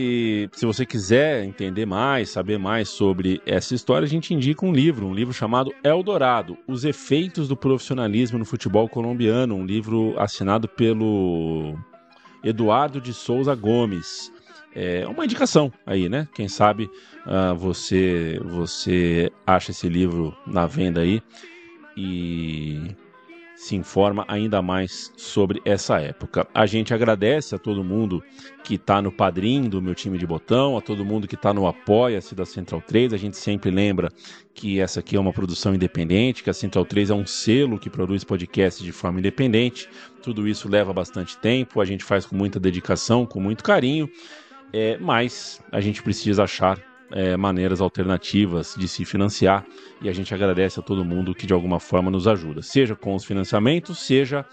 Se 0.53 0.67
você 0.67 0.85
quiser 0.85 1.43
entender 1.43 1.87
mais, 1.87 2.29
saber 2.29 2.59
mais 2.59 2.91
sobre 2.91 3.41
essa 3.47 3.75
história, 3.75 4.05
a 4.05 4.09
gente 4.09 4.35
indica 4.35 4.67
um 4.67 4.73
livro, 4.73 5.07
um 5.07 5.15
livro 5.15 5.33
chamado 5.33 5.73
Eldorado, 5.83 6.59
Os 6.67 6.85
Efeitos 6.85 7.49
do 7.49 7.57
Profissionalismo 7.57 8.39
no 8.39 8.45
Futebol 8.45 8.87
Colombiano, 8.87 9.55
um 9.55 9.65
livro 9.65 10.15
assinado 10.19 10.69
pelo 10.69 11.75
Eduardo 12.45 13.01
de 13.01 13.15
Souza 13.15 13.55
Gomes. 13.55 14.31
É 14.75 15.09
uma 15.09 15.25
indicação 15.25 15.73
aí, 15.87 16.11
né? 16.11 16.29
Quem 16.35 16.47
sabe 16.47 16.91
uh, 17.25 17.57
você, 17.57 18.39
você 18.45 19.33
acha 19.47 19.71
esse 19.71 19.89
livro 19.89 20.37
na 20.47 20.67
venda 20.67 21.01
aí 21.01 21.23
e 21.97 22.95
se 23.59 23.75
informa 23.75 24.25
ainda 24.29 24.63
mais 24.63 25.13
sobre 25.17 25.61
essa 25.65 25.99
época. 26.01 26.47
A 26.55 26.65
gente 26.65 26.95
agradece 26.95 27.57
a 27.57 27.59
todo 27.59 27.83
mundo 27.83 28.23
que 28.63 28.77
está 28.77 29.03
no 29.03 29.11
padrinho 29.11 29.69
do 29.69 29.83
meu 29.83 29.97
time 29.97 30.17
de 30.17 30.25
botão, 30.25 30.79
a 30.79 30.81
todo 30.81 31.05
mundo 31.05 31.27
que 31.27 31.35
está 31.35 31.53
no 31.53 31.67
Apoia-se 31.67 32.37
da 32.37 32.47
Central 32.47 32.81
3. 32.81 33.13
A 33.13 33.17
gente 33.17 33.37
sempre 33.37 33.73
lembra 33.73 34.11
que 34.55 34.79
essa 34.79 35.01
aqui 35.01 35.17
é 35.17 35.21
uma 35.21 35.33
produção 35.33 35.75
independente, 35.75 36.45
que 36.45 36.51
a 36.51 36.55
Central 36.55 36.85
3 36.85 37.11
é 37.11 37.15
um 37.15 37.27
selo 37.27 37.81
que 37.81 37.91
produz 37.91 38.23
podcasts 38.23 38.85
de 38.85 38.93
forma 38.93 39.19
independente. 39.19 39.91
Tudo 40.23 40.47
isso 40.47 40.69
leva 40.69 40.93
bastante 40.93 41.37
tempo, 41.37 41.81
a 41.81 41.85
gente 41.85 42.05
faz 42.05 42.25
com 42.25 42.37
muita 42.37 42.61
dedicação, 42.61 43.27
com 43.27 43.41
muito 43.41 43.65
carinho, 43.65 44.09
é, 44.73 44.97
mas 44.99 45.61
a 45.73 45.81
gente 45.81 46.01
precisa 46.01 46.45
achar 46.45 46.81
é, 47.11 47.37
maneiras 47.37 47.81
alternativas 47.81 48.75
de 48.79 48.87
se 48.89 49.05
financiar 49.05 49.65
e 50.01 50.09
a 50.09 50.13
gente 50.13 50.35
agradece 50.35 50.81
a 50.81 50.83
todo 50.83 51.05
mundo 51.05 51.35
que 51.35 51.47
de 51.47 51.53
alguma 51.53 51.81
forma 51.81 52.11
nos 52.11 52.27
ajuda, 52.27 52.63
seja 52.63 52.95
com 52.95 53.15
os 53.15 53.25
financiamentos, 53.25 53.99
seja 53.99 54.45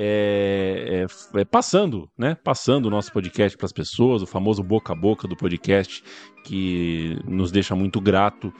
é, 0.00 1.06
é, 1.34 1.40
é, 1.40 1.44
passando, 1.44 2.08
né? 2.16 2.36
Passando 2.44 2.86
o 2.86 2.90
nosso 2.90 3.12
podcast 3.12 3.58
para 3.58 3.66
as 3.66 3.72
pessoas, 3.72 4.22
o 4.22 4.26
famoso 4.26 4.62
boca 4.62 4.92
a 4.92 4.96
boca 4.96 5.26
do 5.26 5.36
podcast, 5.36 6.04
que 6.44 7.18
nos 7.26 7.50
deixa 7.50 7.74
muito 7.74 8.00
grato 8.00 8.52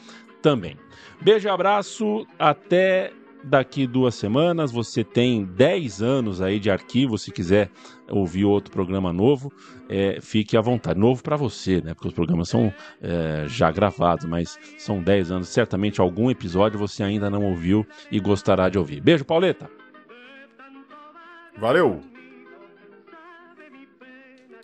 também. 0.43 0.77
Beijo 1.23 1.47
e 1.47 1.51
abraço, 1.51 2.27
até 2.37 3.13
daqui 3.49 3.87
duas 3.87 4.15
semanas. 4.15 4.71
Você 4.71 5.03
tem 5.03 5.45
10 5.45 6.03
anos 6.03 6.41
aí 6.41 6.61
de 6.61 6.71
arquivo, 6.71 7.19
se 7.19 7.33
quiser 7.33 7.71
ouvir 8.09 8.45
outro 8.45 8.71
programa 8.71 9.13
novo, 9.13 9.53
é, 9.89 10.19
fique 10.21 10.57
à 10.57 10.61
vontade. 10.61 10.99
Novo 10.99 11.23
para 11.23 11.37
você, 11.37 11.81
né? 11.81 11.95
Porque 11.95 12.09
os 12.09 12.15
programas 12.15 12.49
são 12.49 12.73
é, 13.03 13.45
já 13.49 13.71
gravados, 13.71 14.25
mas 14.27 14.59
são 14.79 15.03
10 15.03 15.31
anos. 15.31 15.49
Certamente 15.49 16.01
algum 16.01 16.31
episódio 16.31 16.79
você 16.79 17.03
ainda 17.03 17.29
não 17.31 17.45
ouviu 17.45 17.87
e 18.11 18.21
gostará 18.21 18.69
de 18.69 18.79
ouvir. 18.79 19.01
Beijo, 19.01 19.25
Pauleta! 19.25 19.71
Valeu! 21.59 22.18